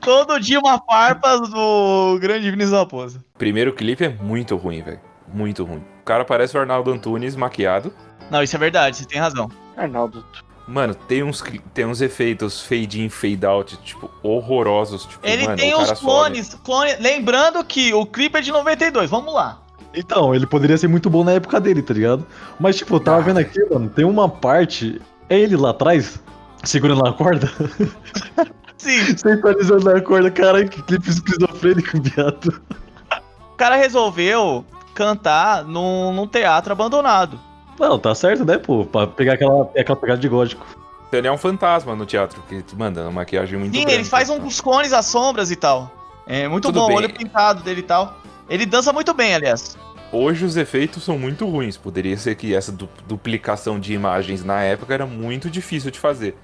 Todo 0.00 0.38
dia 0.38 0.60
uma 0.60 0.78
farpa 0.78 1.38
do 1.40 2.18
grande 2.20 2.48
Vinícius 2.50 2.76
Raposa. 2.78 3.24
Primeiro 3.36 3.72
clipe 3.72 4.04
é 4.04 4.08
muito 4.08 4.54
ruim, 4.56 4.82
velho. 4.82 5.00
Muito 5.32 5.64
ruim. 5.64 5.82
O 6.00 6.04
cara 6.04 6.24
parece 6.24 6.56
o 6.56 6.60
Arnaldo 6.60 6.92
Antunes 6.92 7.34
maquiado. 7.34 7.92
Não, 8.30 8.42
isso 8.42 8.54
é 8.54 8.58
verdade, 8.58 8.96
você 8.96 9.04
tem 9.04 9.18
razão. 9.20 9.50
Arnaldo, 9.76 10.24
Mano, 10.68 10.94
tem 10.94 11.22
uns, 11.22 11.42
tem 11.72 11.86
uns 11.86 12.00
efeitos 12.00 12.60
fade 12.60 13.00
in, 13.00 13.08
fade 13.08 13.46
out, 13.46 13.76
tipo, 13.84 14.10
horrorosos. 14.20 15.06
Tipo, 15.06 15.24
Ele 15.26 15.44
mano, 15.44 15.56
tem 15.56 15.74
uns 15.76 15.92
clones, 15.92 16.54
clone- 16.64 16.96
Lembrando 16.98 17.62
que 17.64 17.94
o 17.94 18.04
clipe 18.04 18.36
é 18.38 18.40
de 18.40 18.50
92, 18.50 19.08
vamos 19.08 19.32
lá. 19.32 19.62
Então, 19.96 20.34
ele 20.34 20.46
poderia 20.46 20.76
ser 20.76 20.88
muito 20.88 21.08
bom 21.08 21.24
na 21.24 21.32
época 21.32 21.58
dele, 21.58 21.80
tá 21.82 21.94
ligado? 21.94 22.26
Mas, 22.60 22.76
tipo, 22.76 22.94
eu 22.96 23.00
tava 23.00 23.18
Ah, 23.18 23.20
vendo 23.20 23.38
aqui, 23.38 23.58
mano, 23.70 23.88
tem 23.88 24.04
uma 24.04 24.28
parte. 24.28 25.00
É 25.28 25.38
ele 25.40 25.56
lá 25.56 25.70
atrás, 25.70 26.20
segurando 26.62 27.06
a 27.06 27.12
corda? 27.12 27.50
Sim, 28.76 29.00
Centralizando 29.16 29.88
a 29.90 30.00
corda, 30.00 30.30
caralho, 30.30 30.68
que 30.68 30.82
clipe 30.82 31.08
esquizofrênico, 31.08 31.98
viado. 32.00 32.60
o 33.52 33.56
cara 33.56 33.76
resolveu 33.76 34.64
cantar 34.94 35.64
num, 35.64 36.12
num 36.12 36.26
teatro 36.26 36.72
abandonado. 36.72 37.40
Não, 37.78 37.98
tá 37.98 38.14
certo, 38.14 38.44
né, 38.44 38.58
pô? 38.58 38.84
Pra 38.84 39.06
pegar 39.06 39.34
aquela, 39.34 39.64
aquela 39.76 39.96
pegada 39.96 40.20
de 40.20 40.28
gótico. 40.28 40.64
Ele 41.12 41.26
é 41.26 41.32
um 41.32 41.38
fantasma 41.38 41.94
no 41.94 42.04
teatro, 42.04 42.42
que 42.48 42.62
manda 42.76 43.02
uma 43.02 43.10
maquiagem 43.12 43.58
muito 43.58 43.72
Sim, 43.74 43.80
branca. 43.82 43.94
ele 43.94 44.04
faz 44.04 44.28
uns 44.28 44.60
clones 44.60 44.92
às 44.92 45.06
sombras 45.06 45.50
e 45.50 45.56
tal. 45.56 45.90
É 46.26 46.48
muito 46.48 46.64
Tudo 46.68 46.80
bom, 46.80 46.88
bem. 46.88 46.96
olho 46.96 47.12
pintado 47.14 47.62
dele 47.62 47.80
e 47.80 47.84
tal. 47.84 48.16
Ele 48.48 48.64
dança 48.66 48.92
muito 48.92 49.12
bem, 49.14 49.34
aliás. 49.34 49.76
Hoje 50.12 50.44
os 50.44 50.56
efeitos 50.56 51.02
são 51.02 51.18
muito 51.18 51.46
ruins. 51.46 51.76
Poderia 51.76 52.16
ser 52.16 52.34
que 52.36 52.54
essa 52.54 52.70
du- 52.70 52.88
duplicação 53.06 53.78
de 53.80 53.92
imagens 53.92 54.44
na 54.44 54.62
época 54.62 54.94
era 54.94 55.04
muito 55.06 55.50
difícil 55.50 55.90
de 55.90 55.98
fazer. 55.98 56.36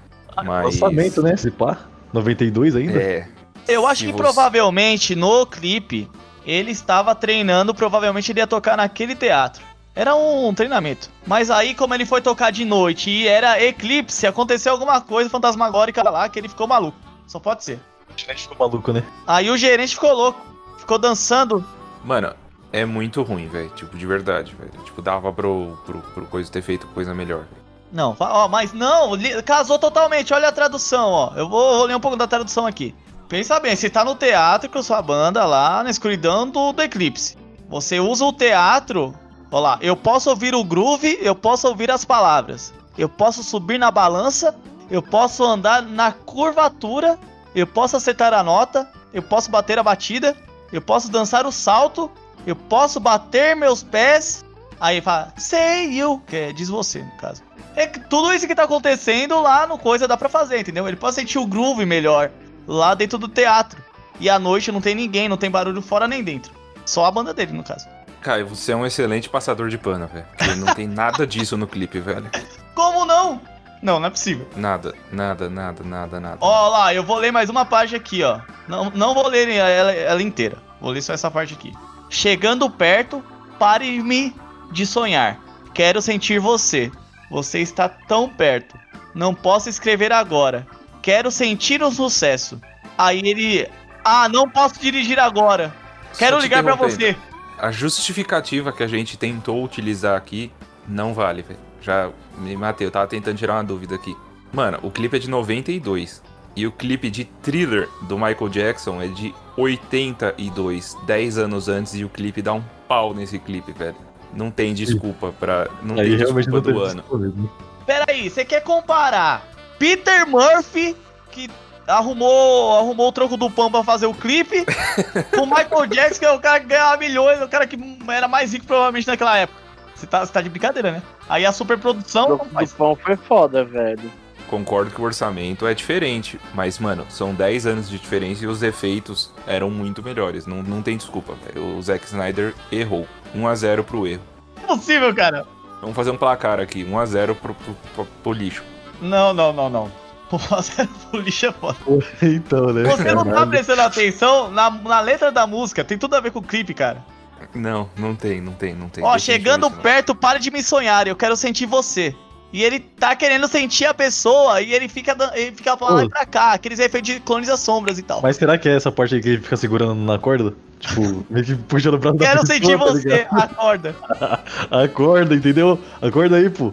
Mas. 0.43 0.65
Lançamento, 0.79 1.21
né? 1.21 1.37
Se 1.37 1.49
pá. 1.49 1.77
92 2.11 2.75
ainda? 2.75 2.99
É. 3.01 3.27
Eu 3.67 3.87
acho 3.87 4.03
que 4.05 4.11
você- 4.11 4.17
provavelmente 4.17 5.15
no 5.15 5.45
clipe 5.45 6.09
ele 6.45 6.71
estava 6.71 7.15
treinando, 7.15 7.73
provavelmente 7.73 8.31
ele 8.31 8.39
ia 8.41 8.47
tocar 8.47 8.75
naquele 8.75 9.15
teatro. 9.15 9.63
Era 9.95 10.13
um 10.15 10.53
treinamento. 10.53 11.09
Mas 11.25 11.49
aí, 11.49 11.73
como 11.73 11.93
ele 11.93 12.05
foi 12.05 12.19
tocar 12.19 12.51
de 12.51 12.65
noite 12.65 13.09
e 13.09 13.27
era 13.27 13.63
eclipse, 13.63 14.27
aconteceu 14.27 14.73
alguma 14.73 14.99
coisa 14.99 15.29
fantasmagórica 15.29 16.03
lá 16.09 16.27
que 16.27 16.37
ele 16.39 16.49
ficou 16.49 16.67
maluco. 16.67 16.97
Só 17.27 17.39
pode 17.39 17.63
ser. 17.63 17.79
A 18.09 18.11
gente 18.33 18.41
ficou 18.43 18.57
maluco, 18.67 18.91
né? 18.91 19.03
Aí 19.25 19.49
o 19.49 19.55
gerente 19.57 19.93
ficou 19.93 20.11
louco. 20.13 20.41
Ficou 20.79 20.97
dançando. 20.97 21.63
Mano, 22.03 22.33
é 22.71 22.85
muito 22.85 23.21
ruim, 23.23 23.47
velho. 23.47 23.69
Tipo, 23.69 23.97
de 23.97 24.05
verdade, 24.05 24.55
velho. 24.55 24.83
Tipo, 24.83 25.01
dava 25.01 25.31
pro, 25.31 25.77
pro, 25.85 25.99
pro 25.99 26.25
coisa 26.25 26.51
ter 26.51 26.61
feito 26.61 26.87
coisa 26.87 27.13
melhor. 27.13 27.45
Não, 27.91 28.15
ó, 28.19 28.47
mas 28.47 28.73
não, 28.73 29.11
casou 29.45 29.77
totalmente. 29.77 30.33
Olha 30.33 30.47
a 30.47 30.51
tradução, 30.51 31.09
ó. 31.11 31.33
Eu 31.35 31.47
vou, 31.47 31.77
vou 31.77 31.85
ler 31.85 31.95
um 31.95 31.99
pouco 31.99 32.17
da 32.17 32.25
tradução 32.25 32.65
aqui. 32.65 32.95
Pensa 33.29 33.59
bem, 33.59 33.75
você 33.75 33.89
tá 33.89 34.03
no 34.03 34.15
teatro 34.15 34.69
com 34.69 34.81
sua 34.81 35.01
banda 35.01 35.45
lá 35.45 35.83
na 35.83 35.89
escuridão 35.89 36.49
do, 36.49 36.73
do 36.73 36.81
eclipse. 36.81 37.37
Você 37.69 37.99
usa 37.99 38.25
o 38.25 38.33
teatro. 38.33 39.13
Ó 39.51 39.59
lá, 39.59 39.77
eu 39.81 39.95
posso 39.95 40.31
ouvir 40.31 40.55
o 40.55 40.63
groove, 40.63 41.19
eu 41.21 41.35
posso 41.35 41.67
ouvir 41.67 41.91
as 41.91 42.03
palavras. 42.03 42.73
Eu 42.97 43.07
posso 43.07 43.43
subir 43.43 43.77
na 43.77 43.91
balança, 43.91 44.55
eu 44.89 45.01
posso 45.01 45.43
andar 45.43 45.83
na 45.83 46.11
curvatura, 46.11 47.17
eu 47.55 47.67
posso 47.67 47.95
acertar 47.95 48.33
a 48.33 48.43
nota, 48.43 48.89
eu 49.13 49.21
posso 49.21 49.51
bater 49.51 49.77
a 49.77 49.83
batida, 49.83 50.35
eu 50.73 50.81
posso 50.81 51.09
dançar 51.09 51.45
o 51.45 51.51
salto, 51.51 52.11
eu 52.45 52.55
posso 52.55 52.99
bater 52.99 53.55
meus 53.55 53.83
pés. 53.83 54.43
Aí 54.79 54.99
fala, 54.99 55.31
say 55.37 55.85
you, 55.97 56.21
que 56.27 56.35
é, 56.35 56.51
diz 56.51 56.67
você, 56.67 57.03
no 57.03 57.11
caso. 57.11 57.41
É 57.75 57.87
que 57.87 57.99
tudo 57.99 58.33
isso 58.33 58.47
que 58.47 58.55
tá 58.55 58.63
acontecendo 58.63 59.39
lá 59.39 59.65
no 59.65 59.77
coisa 59.77 60.07
dá 60.07 60.17
pra 60.17 60.27
fazer, 60.27 60.59
entendeu? 60.59 60.87
Ele 60.87 60.97
pode 60.97 61.15
sentir 61.15 61.37
o 61.37 61.45
groove 61.45 61.85
melhor 61.85 62.31
lá 62.67 62.93
dentro 62.93 63.17
do 63.17 63.27
teatro. 63.27 63.81
E 64.19 64.29
à 64.29 64.37
noite 64.37 64.71
não 64.71 64.81
tem 64.81 64.93
ninguém, 64.93 65.29
não 65.29 65.37
tem 65.37 65.49
barulho 65.49 65.81
fora 65.81 66.07
nem 66.07 66.23
dentro. 66.23 66.51
Só 66.85 67.05
a 67.05 67.11
banda 67.11 67.33
dele, 67.33 67.53
no 67.53 67.63
caso. 67.63 67.87
Caio, 68.21 68.47
você 68.47 68.71
é 68.71 68.75
um 68.75 68.85
excelente 68.85 69.29
passador 69.29 69.69
de 69.69 69.77
pano, 69.77 70.07
velho. 70.07 70.25
Não 70.57 70.73
tem 70.73 70.87
nada 70.87 71.25
disso 71.25 71.57
no 71.57 71.67
clipe, 71.67 71.99
velho. 71.99 72.29
Como 72.73 73.05
não? 73.05 73.41
Não, 73.83 73.99
não 73.99 74.07
é 74.07 74.09
possível. 74.09 74.47
Nada, 74.55 74.95
nada, 75.11 75.49
nada, 75.49 75.83
nada, 75.83 76.17
nada. 76.17 76.37
Ó 76.39 76.69
lá, 76.69 76.93
eu 76.93 77.03
vou 77.03 77.17
ler 77.17 77.33
mais 77.33 77.49
uma 77.49 77.65
página 77.65 77.97
aqui, 77.97 78.23
ó. 78.23 78.39
Não, 78.65 78.89
não 78.91 79.13
vou 79.13 79.27
ler 79.27 79.49
ela, 79.49 79.91
ela 79.91 80.23
inteira. 80.23 80.57
Vou 80.79 80.89
ler 80.89 81.01
só 81.01 81.11
essa 81.11 81.29
parte 81.29 81.53
aqui. 81.53 81.73
Chegando 82.09 82.69
perto, 82.69 83.21
pare-me 83.59 84.33
de 84.71 84.85
sonhar. 84.85 85.37
Quero 85.73 86.01
sentir 86.01 86.39
você. 86.39 86.89
Você 87.29 87.59
está 87.59 87.89
tão 87.89 88.29
perto. 88.29 88.79
Não 89.13 89.35
posso 89.35 89.67
escrever 89.67 90.13
agora. 90.13 90.65
Quero 91.01 91.29
sentir 91.29 91.83
um 91.83 91.91
sucesso. 91.91 92.61
Aí 92.97 93.19
ele. 93.19 93.69
Ah, 94.05 94.29
não 94.29 94.49
posso 94.49 94.79
dirigir 94.79 95.19
agora. 95.19 95.75
Quero 96.17 96.37
te 96.37 96.43
ligar 96.43 96.63
pra 96.63 96.73
interrompendo. 96.73 97.01
você. 97.01 97.17
A 97.59 97.69
justificativa 97.69 98.71
que 98.71 98.81
a 98.81 98.87
gente 98.87 99.17
tentou 99.17 99.61
utilizar 99.61 100.15
aqui 100.15 100.53
não 100.87 101.13
vale, 101.13 101.41
velho. 101.41 101.72
Já 101.83 102.09
me 102.37 102.55
matei, 102.55 102.87
eu 102.87 102.91
tava 102.91 103.05
tentando 103.07 103.37
tirar 103.37 103.55
uma 103.55 103.63
dúvida 103.63 103.95
aqui. 103.95 104.15
Mano, 104.51 104.79
o 104.81 104.89
clipe 104.89 105.17
é 105.17 105.19
de 105.19 105.29
92. 105.29 106.23
E 106.55 106.65
o 106.67 106.71
clipe 106.71 107.09
de 107.09 107.25
Thriller 107.25 107.89
do 108.03 108.15
Michael 108.15 108.47
Jackson 108.49 109.01
é 109.01 109.07
de 109.07 109.33
82, 109.57 110.95
10 111.05 111.37
anos 111.37 111.67
antes, 111.67 111.95
e 111.95 112.05
o 112.05 112.09
clipe 112.09 112.41
dá 112.41 112.53
um 112.53 112.63
pau 112.87 113.13
nesse 113.13 113.39
clipe, 113.39 113.71
velho. 113.71 113.95
Não 114.33 114.49
tem 114.51 114.73
desculpa 114.73 115.33
pra. 115.39 115.67
Não 115.81 115.95
Aí 115.99 116.09
tem 116.09 116.17
desculpa 116.17 116.51
não 116.51 116.61
do 116.61 116.79
ano. 116.81 117.01
disponível. 117.01 117.51
Pera 117.85 118.05
aí, 118.07 118.29
você 118.29 118.45
quer 118.45 118.61
comparar 118.61 119.45
Peter 119.77 120.27
Murphy, 120.27 120.95
que 121.31 121.49
arrumou, 121.87 122.77
arrumou 122.77 123.09
o 123.09 123.11
troco 123.11 123.35
do 123.35 123.49
pão 123.49 123.69
pra 123.69 123.83
fazer 123.83 124.05
o 124.05 124.13
clipe, 124.13 124.63
com 125.35 125.45
Michael 125.45 125.87
Jackson, 125.87 126.19
que 126.19 126.25
é 126.25 126.31
o 126.31 126.39
cara 126.39 126.59
que 126.59 126.67
ganhava 126.67 126.97
milhões, 126.97 127.41
o 127.41 127.47
cara 127.47 127.67
que 127.67 127.77
era 128.07 128.27
mais 128.27 128.53
rico 128.53 128.65
provavelmente 128.65 129.07
naquela 129.07 129.37
época. 129.37 129.62
Você 130.03 130.07
tá, 130.07 130.25
você 130.25 130.33
tá 130.33 130.41
de 130.41 130.49
brincadeira, 130.49 130.91
né? 130.91 131.03
Aí 131.29 131.45
a 131.45 131.51
superprodução 131.53 132.37
do 132.37 132.45
faz. 132.45 132.73
pão 132.73 132.93
foi 132.93 133.15
foda, 133.15 133.63
velho. 133.63 134.11
Concordo 134.49 134.91
que 134.91 134.99
o 134.99 135.05
orçamento 135.05 135.65
é 135.65 135.73
diferente, 135.73 136.37
mas, 136.53 136.77
mano, 136.77 137.05
são 137.09 137.33
10 137.33 137.65
anos 137.65 137.89
de 137.89 137.97
diferença 137.97 138.43
e 138.43 138.47
os 138.47 138.61
efeitos 138.61 139.31
eram 139.47 139.69
muito 139.69 140.03
melhores. 140.03 140.45
Não, 140.45 140.61
não 140.61 140.81
tem 140.81 140.97
desculpa, 140.97 141.35
velho. 141.35 141.77
O 141.77 141.81
Zack 141.81 142.05
Snyder 142.05 142.53
errou. 142.69 143.07
1x0 143.33 143.83
pro 143.83 144.05
erro. 144.05 144.21
Impossível, 144.61 145.15
cara. 145.15 145.47
Vamos 145.79 145.95
fazer 145.95 146.11
um 146.11 146.17
placar 146.17 146.59
aqui. 146.59 146.83
1x0 146.83 147.35
pro, 147.35 147.53
pro, 147.53 147.75
pro, 147.95 148.05
pro 148.05 148.33
lixo. 148.33 148.63
Não, 149.01 149.33
não, 149.33 149.53
não, 149.53 149.69
não. 149.69 149.91
Pô, 150.29 150.37
zero 150.61 150.89
pro 151.09 151.21
lixo 151.21 151.45
é 151.45 151.51
foda. 151.53 151.77
Então, 152.21 152.73
né? 152.73 152.83
Você 152.83 153.13
não 153.13 153.23
tá 153.23 153.47
prestando 153.47 153.81
atenção 153.81 154.51
na, 154.51 154.69
na 154.69 154.99
letra 154.99 155.31
da 155.31 155.47
música, 155.47 155.83
tem 155.83 155.97
tudo 155.97 156.15
a 156.15 156.19
ver 156.19 156.31
com 156.31 156.39
o 156.39 156.43
clipe, 156.43 156.73
cara. 156.73 157.05
Não, 157.53 157.89
não 157.97 158.15
tem, 158.15 158.41
não 158.41 158.53
tem, 158.53 158.73
não 158.73 158.89
tem. 158.89 159.03
Ó, 159.03 159.17
chegando 159.17 159.69
perto, 159.69 160.15
pare 160.15 160.39
de 160.39 160.49
me 160.49 160.63
sonhar, 160.63 161.07
eu 161.07 161.15
quero 161.15 161.35
sentir 161.35 161.65
você. 161.65 162.15
E 162.53 162.63
ele 162.63 162.79
tá 162.79 163.15
querendo 163.15 163.47
sentir 163.47 163.85
a 163.85 163.95
pessoa 163.95 164.61
e 164.61 164.73
ele 164.73 164.87
fica, 164.87 165.17
ele 165.33 165.55
fica 165.55 165.75
pra 165.75 165.87
lá 165.89 166.03
e 166.05 166.09
pra 166.09 166.23
cá, 166.23 166.53
aqueles 166.53 166.77
efeitos 166.77 167.11
de 167.11 167.19
clones 167.19 167.47
das 167.47 167.59
sombras 167.59 167.97
e 167.97 168.03
tal. 168.03 168.21
Mas 168.21 168.35
será 168.37 168.59
que 168.59 168.69
é 168.69 168.75
essa 168.75 168.91
parte 168.91 169.15
aí 169.15 169.21
que 169.21 169.29
ele 169.29 169.41
fica 169.41 169.57
segurando 169.57 169.95
na 169.95 170.19
corda? 170.19 170.53
Tipo, 170.79 171.25
meio 171.33 171.43
que 171.43 171.55
puxando 171.55 171.95
o 171.95 171.97
braço 171.97 172.17
da 172.17 172.25
Quero 172.25 172.41
pessoa, 172.41 172.59
sentir 172.59 172.77
tá 172.77 172.85
você, 172.85 173.09
ligado? 173.09 173.51
acorda. 173.51 173.95
Acorda, 174.69 175.35
entendeu? 175.35 175.79
Acorda 175.99 176.35
aí, 176.35 176.47
pô. 176.49 176.71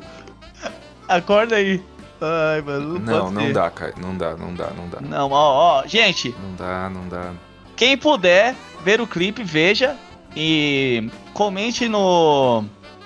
Acorda 1.09 1.57
aí. 1.57 1.83
Ai, 2.21 2.61
mano, 2.61 2.99
não, 2.99 3.00
Não, 3.00 3.31
não 3.31 3.52
dá, 3.52 3.71
cara. 3.71 3.95
Não 3.97 4.14
dá, 4.14 4.37
não 4.37 4.52
dá, 4.52 4.69
não 4.76 4.87
dá. 4.87 5.00
Não, 5.00 5.31
ó, 5.31 5.81
ó, 5.81 5.87
gente, 5.87 6.35
Não 6.43 6.55
dá, 6.57 6.90
não 6.90 7.09
dá. 7.09 7.33
quem 7.75 7.97
puder 7.97 8.55
ver 8.85 9.00
o 9.00 9.07
clipe, 9.07 9.43
veja 9.43 9.97
e 10.37 11.10
comente 11.34 11.88
no 11.88 12.64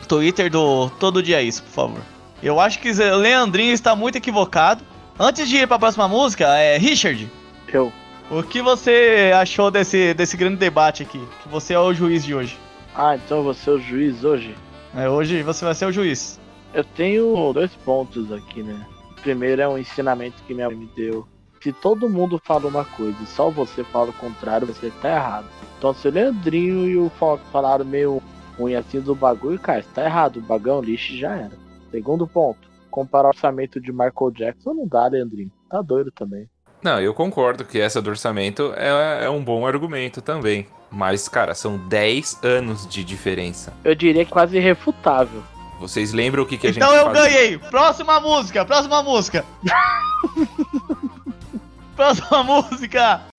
Twitter 0.09 0.51
do 0.51 0.91
Todo 1.01 1.23
Dia 1.23 1.43
Isso, 1.43 1.63
por 1.63 1.71
favor. 1.71 2.01
Eu 2.43 2.61
acho 2.61 2.79
que 2.79 2.91
o 2.91 3.17
Leandrinho 3.17 3.73
está 3.73 3.97
muito 3.97 4.17
equivocado. 4.17 4.85
Antes 5.19 5.49
de 5.49 5.57
ir 5.57 5.69
pra 5.69 5.79
próxima 5.79 6.09
música, 6.09 6.47
é 6.59 6.77
Richard, 6.77 7.31
Eu. 7.73 7.93
o 8.31 8.43
que 8.43 8.61
você 8.61 9.33
achou 9.35 9.71
desse, 9.71 10.13
desse 10.13 10.37
grande 10.37 10.57
debate 10.57 11.05
aqui? 11.05 11.23
Que 11.43 11.49
você 11.49 11.75
é 11.75 11.79
o 11.79 11.95
juiz 11.95 12.25
de 12.25 12.35
hoje. 12.35 12.59
Ah, 12.95 13.15
então 13.15 13.43
vou 13.43 13.55
ser 13.55 13.71
o 13.71 13.79
juiz 13.81 14.25
hoje? 14.25 14.55
É, 14.95 15.09
hoje 15.09 15.43
você 15.43 15.65
vai 15.65 15.75
ser 15.75 15.87
o 15.87 15.93
juiz. 15.93 16.41
Eu 16.73 16.83
tenho 16.85 17.53
dois 17.53 17.71
pontos 17.85 18.33
aqui, 18.33 18.63
né? 18.63 18.85
primeiro 19.25 19.63
é 19.63 19.67
um 19.67 19.79
ensinamento 19.79 20.43
que 20.47 20.53
minha 20.53 20.69
mãe 20.69 20.77
me 20.77 20.91
deu. 20.95 21.27
Se 21.65 21.73
todo 21.73 22.11
mundo 22.11 22.39
fala 22.45 22.69
uma 22.69 22.85
coisa 22.85 23.17
e 23.23 23.27
só 23.27 23.49
você 23.49 23.83
fala 23.85 24.11
o 24.11 24.13
contrário, 24.13 24.67
você 24.67 24.93
tá 25.01 25.09
errado. 25.09 25.47
Então 25.79 25.95
se 25.95 26.07
o 26.07 26.11
Leandrinho 26.11 26.87
e 26.87 26.95
o 26.99 27.09
Fox 27.19 27.43
falaram 27.51 27.87
meio 27.87 28.23
ruim 28.59 28.75
assim 28.75 29.01
do 29.01 29.15
bagulho, 29.15 29.59
cara, 29.59 29.81
você 29.81 29.89
tá 29.95 30.05
errado. 30.05 30.37
O 30.37 30.43
bagão 30.43 30.83
lixo 30.83 31.17
já 31.17 31.35
era. 31.35 31.53
Segundo 31.91 32.27
ponto, 32.27 32.69
comparar 32.91 33.29
o 33.29 33.31
orçamento 33.31 33.81
de 33.81 33.91
Michael 33.93 34.31
Jackson 34.35 34.75
não 34.75 34.87
dá, 34.87 35.07
Leandrinho. 35.07 35.51
Tá 35.71 35.81
doido 35.81 36.13
também. 36.13 36.47
Não, 36.83 37.01
eu 37.01 37.15
concordo 37.15 37.65
que 37.65 37.81
essa 37.81 38.03
do 38.03 38.11
orçamento 38.11 38.75
é, 38.77 39.25
é 39.25 39.31
um 39.31 39.43
bom 39.43 39.67
argumento 39.67 40.21
também. 40.21 40.67
Mas, 40.91 41.31
cara, 41.31 41.55
são 41.55 41.79
10 41.79 42.41
anos 42.45 42.87
de 42.87 43.03
diferença. 43.03 43.73
Eu 43.83 43.95
diria 43.95 44.23
que 44.23 44.31
quase 44.31 44.59
irrefutável. 44.59 45.43
Vocês 45.81 46.13
lembram 46.13 46.43
o 46.43 46.47
que, 46.47 46.59
que 46.59 46.67
a 46.67 46.71
então 46.71 46.91
gente 46.91 46.99
eu 46.99 47.07
fazia? 47.07 47.23
ganhei. 47.23 47.59
Próxima 47.59 48.21
música, 48.21 48.67
próxima 48.67 49.03
música. 49.03 49.43
próxima 51.95 52.43
música. 52.45 53.34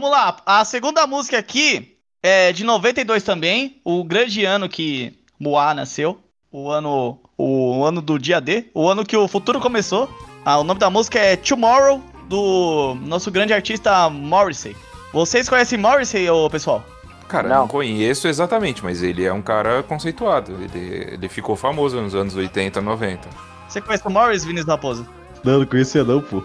Vamos 0.00 0.16
lá, 0.16 0.34
a 0.46 0.64
segunda 0.64 1.06
música 1.06 1.36
aqui 1.38 1.98
é 2.22 2.54
de 2.54 2.64
92 2.64 3.22
também, 3.22 3.82
o 3.84 4.02
grande 4.02 4.46
ano 4.46 4.66
que 4.66 5.12
Moá 5.38 5.74
nasceu, 5.74 6.18
o 6.50 6.70
ano 6.70 7.20
o 7.36 7.84
ano 7.84 8.00
do 8.00 8.18
dia 8.18 8.40
D, 8.40 8.70
o 8.72 8.88
ano 8.88 9.04
que 9.04 9.14
o 9.14 9.28
futuro 9.28 9.60
começou. 9.60 10.08
Ah, 10.42 10.58
o 10.58 10.64
nome 10.64 10.80
da 10.80 10.88
música 10.88 11.18
é 11.18 11.36
Tomorrow 11.36 12.02
do 12.30 12.96
nosso 13.02 13.30
grande 13.30 13.52
artista 13.52 14.08
Morrissey. 14.08 14.74
Vocês 15.12 15.50
conhecem 15.50 15.78
Morrissey, 15.78 16.30
ô 16.30 16.48
pessoal? 16.48 16.82
Cara, 17.28 17.50
Não. 17.50 17.58
não 17.58 17.68
conheço 17.68 18.26
exatamente, 18.26 18.82
mas 18.82 19.02
ele 19.02 19.26
é 19.26 19.32
um 19.34 19.42
cara 19.42 19.82
conceituado. 19.82 20.52
Ele, 20.62 21.12
ele 21.12 21.28
ficou 21.28 21.56
famoso 21.56 22.00
nos 22.00 22.14
anos 22.14 22.34
80, 22.34 22.80
90. 22.80 23.28
Você 23.68 23.82
conhece 23.82 24.06
o 24.06 24.10
Morris, 24.10 24.46
Vinícius 24.46 24.70
Raposo? 24.70 25.06
Não, 25.44 25.58
não 25.58 25.66
conhecia 25.66 26.02
não, 26.04 26.22
pô. 26.22 26.42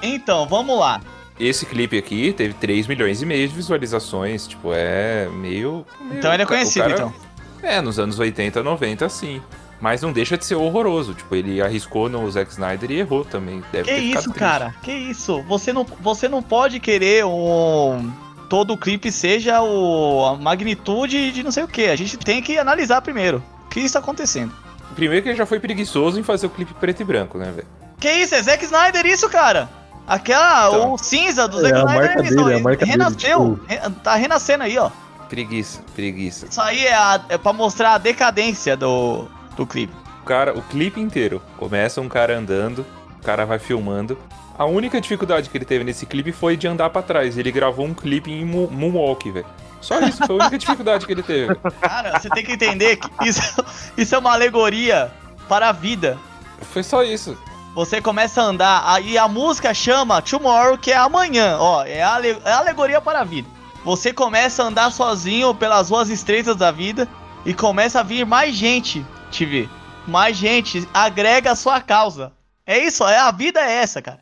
Então, 0.00 0.46
vamos 0.46 0.78
lá. 0.78 1.00
Esse 1.40 1.64
clipe 1.64 1.96
aqui 1.96 2.32
teve 2.32 2.52
3 2.54 2.86
milhões 2.86 3.22
e 3.22 3.26
meio 3.26 3.48
de 3.48 3.54
visualizações. 3.54 4.46
Tipo, 4.46 4.72
é 4.74 5.26
meio. 5.32 5.86
meio- 6.00 6.18
Então 6.18 6.32
ele 6.32 6.42
é 6.42 6.46
conhecido, 6.46 6.82
cara- 6.82 6.94
então. 6.94 7.14
É, 7.62 7.80
nos 7.80 7.98
anos 7.98 8.18
80, 8.18 8.62
90, 8.62 9.08
sim. 9.08 9.40
Mas 9.80 10.02
não 10.02 10.12
deixa 10.12 10.36
de 10.36 10.44
ser 10.44 10.56
horroroso. 10.56 11.14
Tipo, 11.14 11.34
ele 11.34 11.62
arriscou 11.62 12.08
no 12.10 12.30
Zack 12.30 12.50
Snyder 12.52 12.90
e 12.90 12.98
errou 12.98 13.24
também. 13.24 13.62
Deve 13.72 13.90
Que 13.90 13.98
isso, 13.98 14.22
triste. 14.24 14.38
cara? 14.38 14.74
Que 14.82 14.92
isso? 14.92 15.42
Você 15.48 15.72
não, 15.72 15.84
você 16.00 16.28
não 16.28 16.42
pode 16.42 16.78
querer 16.78 17.24
um 17.24 18.12
todo 18.50 18.74
o 18.74 18.76
clipe 18.76 19.10
seja 19.10 19.62
o 19.62 20.26
a 20.26 20.36
magnitude 20.36 21.32
de 21.32 21.42
não 21.42 21.50
sei 21.52 21.62
o 21.62 21.68
que. 21.68 21.84
A 21.86 21.96
gente 21.96 22.18
tem 22.18 22.42
que 22.42 22.58
analisar 22.58 23.00
primeiro 23.00 23.42
o 23.64 23.68
que 23.70 23.80
está 23.80 24.00
acontecendo. 24.00 24.52
Primeiro 24.94 25.22
que 25.22 25.28
ele 25.30 25.38
já 25.38 25.46
foi 25.46 25.58
preguiçoso 25.60 26.18
em 26.20 26.22
fazer 26.22 26.46
o 26.46 26.50
clipe 26.50 26.74
preto 26.74 27.00
e 27.00 27.04
branco, 27.04 27.38
né, 27.38 27.50
velho? 27.54 27.66
Que 27.98 28.10
isso? 28.10 28.34
É 28.34 28.42
Zack 28.42 28.64
Snyder 28.64 29.06
isso, 29.06 29.28
cara? 29.30 29.70
Aquela 30.14 30.68
Então. 30.68 30.92
o 30.94 30.98
cinza 30.98 31.46
do 31.46 31.58
É 31.58 31.62
Zack 31.62 31.74
a 31.74 31.78
Snyder 31.78 31.94
marca 32.16 32.22
dele, 32.22 32.52
é 32.52 32.56
a 32.56 32.60
marca 32.60 32.78
dele, 32.84 32.90
renasceu, 32.90 33.54
tipo- 33.54 33.64
re- 33.66 33.90
tá 34.02 34.14
renascendo 34.16 34.64
aí, 34.64 34.76
ó. 34.76 34.90
Preguiça, 35.28 35.80
preguiça. 35.94 36.46
Isso 36.50 36.60
aí 36.60 36.84
é, 36.84 36.92
a, 36.94 37.20
é 37.28 37.38
pra 37.38 37.52
mostrar 37.52 37.94
a 37.94 37.98
decadência 37.98 38.76
do, 38.76 39.26
do 39.56 39.64
clipe. 39.64 39.92
O 40.22 40.24
cara, 40.26 40.52
o 40.58 40.62
clipe 40.62 41.00
inteiro, 41.00 41.40
começa 41.56 42.00
um 42.00 42.08
cara 42.08 42.36
andando, 42.36 42.84
o 43.20 43.24
cara 43.24 43.44
vai 43.46 43.60
filmando. 43.60 44.18
A 44.58 44.64
única 44.64 45.00
dificuldade 45.00 45.48
que 45.48 45.56
ele 45.56 45.64
teve 45.64 45.84
nesse 45.84 46.04
clipe 46.04 46.32
foi 46.32 46.56
de 46.56 46.66
andar 46.66 46.90
pra 46.90 47.00
trás. 47.02 47.38
Ele 47.38 47.52
gravou 47.52 47.86
um 47.86 47.94
clipe 47.94 48.30
em 48.32 48.44
mo- 48.44 48.68
moonwalk, 48.68 49.30
velho. 49.30 49.46
Só 49.80 50.00
isso, 50.00 50.18
foi 50.26 50.34
a 50.36 50.38
única 50.40 50.58
dificuldade 50.58 51.06
que 51.06 51.12
ele 51.12 51.22
teve. 51.22 51.54
Cara, 51.80 52.18
você 52.18 52.28
tem 52.28 52.44
que 52.44 52.52
entender 52.52 52.96
que 52.96 53.08
isso, 53.28 53.40
isso 53.96 54.14
é 54.14 54.18
uma 54.18 54.32
alegoria 54.32 55.10
para 55.48 55.68
a 55.68 55.72
vida. 55.72 56.18
Foi 56.72 56.82
só 56.82 57.02
isso. 57.04 57.38
Você 57.74 58.02
começa 58.02 58.42
a 58.42 58.44
andar, 58.44 58.82
aí 58.84 59.16
a 59.16 59.28
música 59.28 59.72
chama 59.72 60.20
Tomorrow, 60.20 60.76
que 60.76 60.90
é 60.90 60.96
amanhã, 60.96 61.56
ó, 61.58 61.84
é 61.84 62.02
a, 62.02 62.20
é 62.44 62.52
alegoria 62.52 63.00
para 63.00 63.20
a 63.20 63.24
vida. 63.24 63.48
Você 63.84 64.12
começa 64.12 64.62
a 64.62 64.66
andar 64.66 64.90
sozinho 64.90 65.54
pelas 65.54 65.88
ruas 65.88 66.10
estreitas 66.10 66.56
da 66.56 66.72
vida 66.72 67.08
e 67.46 67.54
começa 67.54 68.00
a 68.00 68.02
vir 68.02 68.26
mais 68.26 68.54
gente 68.54 69.06
te 69.30 69.44
ver. 69.44 69.68
Mais 70.06 70.36
gente 70.36 70.86
agrega 70.92 71.52
a 71.52 71.56
sua 71.56 71.80
causa. 71.80 72.32
É 72.66 72.76
isso, 72.76 73.06
é 73.06 73.18
a 73.18 73.30
vida 73.30 73.60
é 73.60 73.74
essa, 73.74 74.02
cara. 74.02 74.20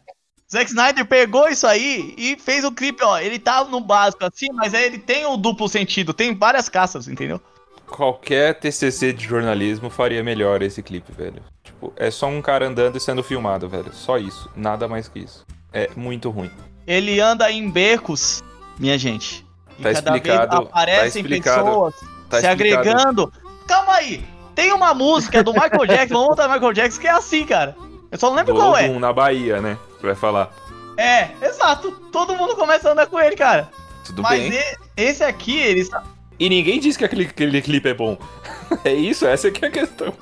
Zack 0.51 0.71
Snyder 0.71 1.07
pegou 1.07 1.49
isso 1.49 1.67
aí 1.67 2.15
e 2.17 2.37
fez 2.37 2.65
o 2.65 2.73
clipe, 2.73 3.03
ó. 3.03 3.19
Ele 3.19 3.39
tá 3.39 3.65
no 3.65 3.81
básico 3.81 4.25
assim, 4.25 4.47
mas 4.53 4.75
aí 4.75 4.85
ele 4.85 4.99
tem 4.99 5.27
o 5.27 5.37
duplo 5.37 5.69
sentido, 5.69 6.15
tem 6.15 6.35
várias 6.35 6.69
caças, 6.69 7.09
entendeu? 7.09 7.41
Qualquer 7.87 8.59
TCC 8.59 9.13
de 9.13 9.27
jornalismo 9.27 9.89
faria 9.89 10.23
melhor 10.23 10.63
esse 10.63 10.83
clipe, 10.83 11.13
velho. 11.13 11.43
Tipo, 11.79 11.93
é 11.97 12.11
só 12.11 12.27
um 12.27 12.43
cara 12.43 12.67
andando 12.67 12.97
e 12.97 13.01
sendo 13.01 13.23
filmado, 13.23 13.69
velho. 13.69 13.93
Só 13.95 14.19
isso. 14.19 14.51
Nada 14.57 14.89
mais 14.89 15.07
que 15.07 15.21
isso. 15.21 15.47
É 15.73 15.89
muito 15.95 16.29
ruim. 16.29 16.51
Ele 16.85 17.21
anda 17.21 17.49
em 17.53 17.71
becos, 17.71 18.43
minha 18.81 18.99
gente. 18.99 19.47
E 19.79 19.83
Tá 19.85 19.93
cada 19.93 19.99
explicado, 20.17 20.57
vez 20.57 20.69
aparecem 20.71 21.23
tá 21.23 21.29
explicado, 21.29 21.65
pessoas 21.67 21.95
Tá 22.29 22.41
se 22.41 22.47
explicado. 22.49 22.81
agregando. 22.89 23.33
Calma 23.69 23.93
aí. 23.95 24.25
Tem 24.57 24.73
uma 24.73 24.93
música 24.93 25.41
do 25.45 25.53
Michael 25.53 25.87
Jackson, 25.87 26.15
vamos 26.15 26.27
voltar 26.29 26.49
Michael 26.49 26.73
Jackson, 26.73 27.01
que 27.01 27.07
é 27.07 27.11
assim, 27.13 27.45
cara. 27.47 27.77
Eu 28.11 28.19
só 28.19 28.29
não 28.29 28.35
lembro 28.37 28.55
Do 28.55 28.61
qual 28.61 28.77
é. 28.77 28.89
Na 28.89 29.13
Bahia, 29.13 29.61
né? 29.61 29.79
Você 30.01 30.07
vai 30.07 30.17
falar. 30.17 30.51
É, 30.97 31.29
exato. 31.41 31.93
Todo 32.11 32.35
mundo 32.35 32.57
começa 32.57 32.89
a 32.89 32.93
andar 32.93 33.07
com 33.07 33.21
ele, 33.21 33.37
cara. 33.37 33.69
Tudo 34.05 34.21
Mas 34.23 34.41
bem. 34.51 34.53
e- 34.59 34.77
esse 34.97 35.23
aqui, 35.23 35.57
ele 35.61 35.81
está. 35.81 36.03
E 36.41 36.49
ninguém 36.49 36.81
diz 36.81 36.97
que 36.97 37.05
aquele, 37.05 37.27
aquele 37.27 37.63
clipe 37.63 37.89
é 37.89 37.95
bom. 37.95 38.19
é 38.85 38.93
isso, 38.93 39.25
essa 39.27 39.49
que 39.49 39.65
é 39.65 39.69
a 39.69 39.71
questão. 39.71 40.13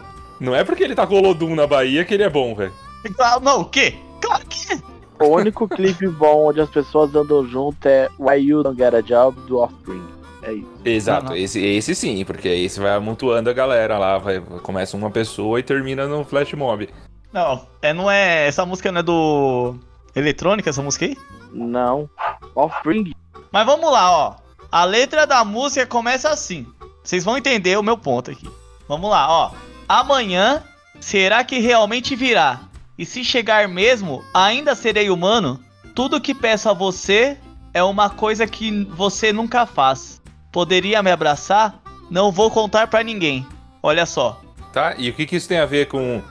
Não 0.40 0.54
é 0.54 0.64
porque 0.64 0.82
ele 0.82 0.94
tá 0.94 1.06
com 1.06 1.14
o 1.14 1.18
Olodum 1.18 1.54
na 1.54 1.66
Bahia 1.66 2.04
que 2.04 2.14
ele 2.14 2.22
é 2.22 2.28
bom, 2.28 2.54
velho. 2.54 2.72
Ah, 3.18 3.38
Não, 3.40 3.62
o 3.62 3.64
quê? 3.64 3.94
Claro 4.20 4.44
que 4.46 4.72
é. 4.72 4.78
O 5.24 5.28
único 5.28 5.66
clipe 5.66 6.06
bom 6.08 6.48
onde 6.48 6.60
as 6.60 6.68
pessoas 6.68 7.14
andam 7.14 7.46
junto 7.48 7.86
é 7.86 8.08
Why 8.18 8.38
You 8.38 8.62
Don't 8.62 8.76
Get 8.76 8.94
a 8.94 9.00
Job 9.00 9.40
do 9.42 9.58
Offspring. 9.58 10.02
É 10.42 10.52
isso. 10.52 10.68
Exato. 10.84 11.34
Esse, 11.34 11.64
esse 11.64 11.94
sim, 11.94 12.24
porque 12.24 12.48
esse 12.48 12.78
vai 12.78 12.94
amontoando 12.94 13.48
a 13.48 13.52
galera 13.52 13.98
lá, 13.98 14.18
vai, 14.18 14.40
começa 14.62 14.96
uma 14.96 15.10
pessoa 15.10 15.58
e 15.58 15.62
termina 15.62 16.06
no 16.06 16.24
flash 16.24 16.52
mob. 16.52 16.88
Não, 17.32 17.66
é, 17.82 17.92
não 17.92 18.10
é. 18.10 18.46
Essa 18.46 18.64
música 18.64 18.92
não 18.92 19.00
é 19.00 19.02
do. 19.02 19.76
Eletrônica, 20.14 20.70
essa 20.70 20.82
música 20.82 21.06
aí? 21.06 21.16
Não. 21.52 22.08
Offspring. 22.54 23.12
Mas 23.50 23.66
vamos 23.66 23.90
lá, 23.90 24.10
ó. 24.10 24.36
A 24.70 24.84
letra 24.84 25.26
da 25.26 25.44
música 25.44 25.86
começa 25.86 26.28
assim. 26.28 26.66
Vocês 27.02 27.24
vão 27.24 27.36
entender 27.36 27.76
o 27.78 27.82
meu 27.82 27.96
ponto 27.96 28.30
aqui. 28.30 28.48
Vamos 28.88 29.10
lá, 29.10 29.28
ó. 29.28 29.50
Amanhã, 29.88 30.62
será 30.98 31.44
que 31.44 31.58
realmente 31.58 32.16
virá? 32.16 32.60
E 32.98 33.06
se 33.06 33.22
chegar 33.22 33.68
mesmo, 33.68 34.24
ainda 34.34 34.74
serei 34.74 35.10
humano? 35.10 35.60
Tudo 35.94 36.20
que 36.20 36.34
peço 36.34 36.68
a 36.68 36.72
você 36.72 37.36
é 37.72 37.82
uma 37.82 38.10
coisa 38.10 38.46
que 38.46 38.84
você 38.84 39.32
nunca 39.32 39.64
faz. 39.64 40.20
Poderia 40.50 41.02
me 41.02 41.10
abraçar? 41.10 41.80
Não 42.10 42.32
vou 42.32 42.50
contar 42.50 42.88
pra 42.88 43.02
ninguém. 43.02 43.46
Olha 43.82 44.06
só. 44.06 44.40
Tá? 44.72 44.94
E 44.98 45.08
o 45.08 45.14
que, 45.14 45.24
que 45.24 45.36
isso 45.36 45.48
tem 45.48 45.58
a 45.58 45.66
ver 45.66 45.86
com. 45.86 46.22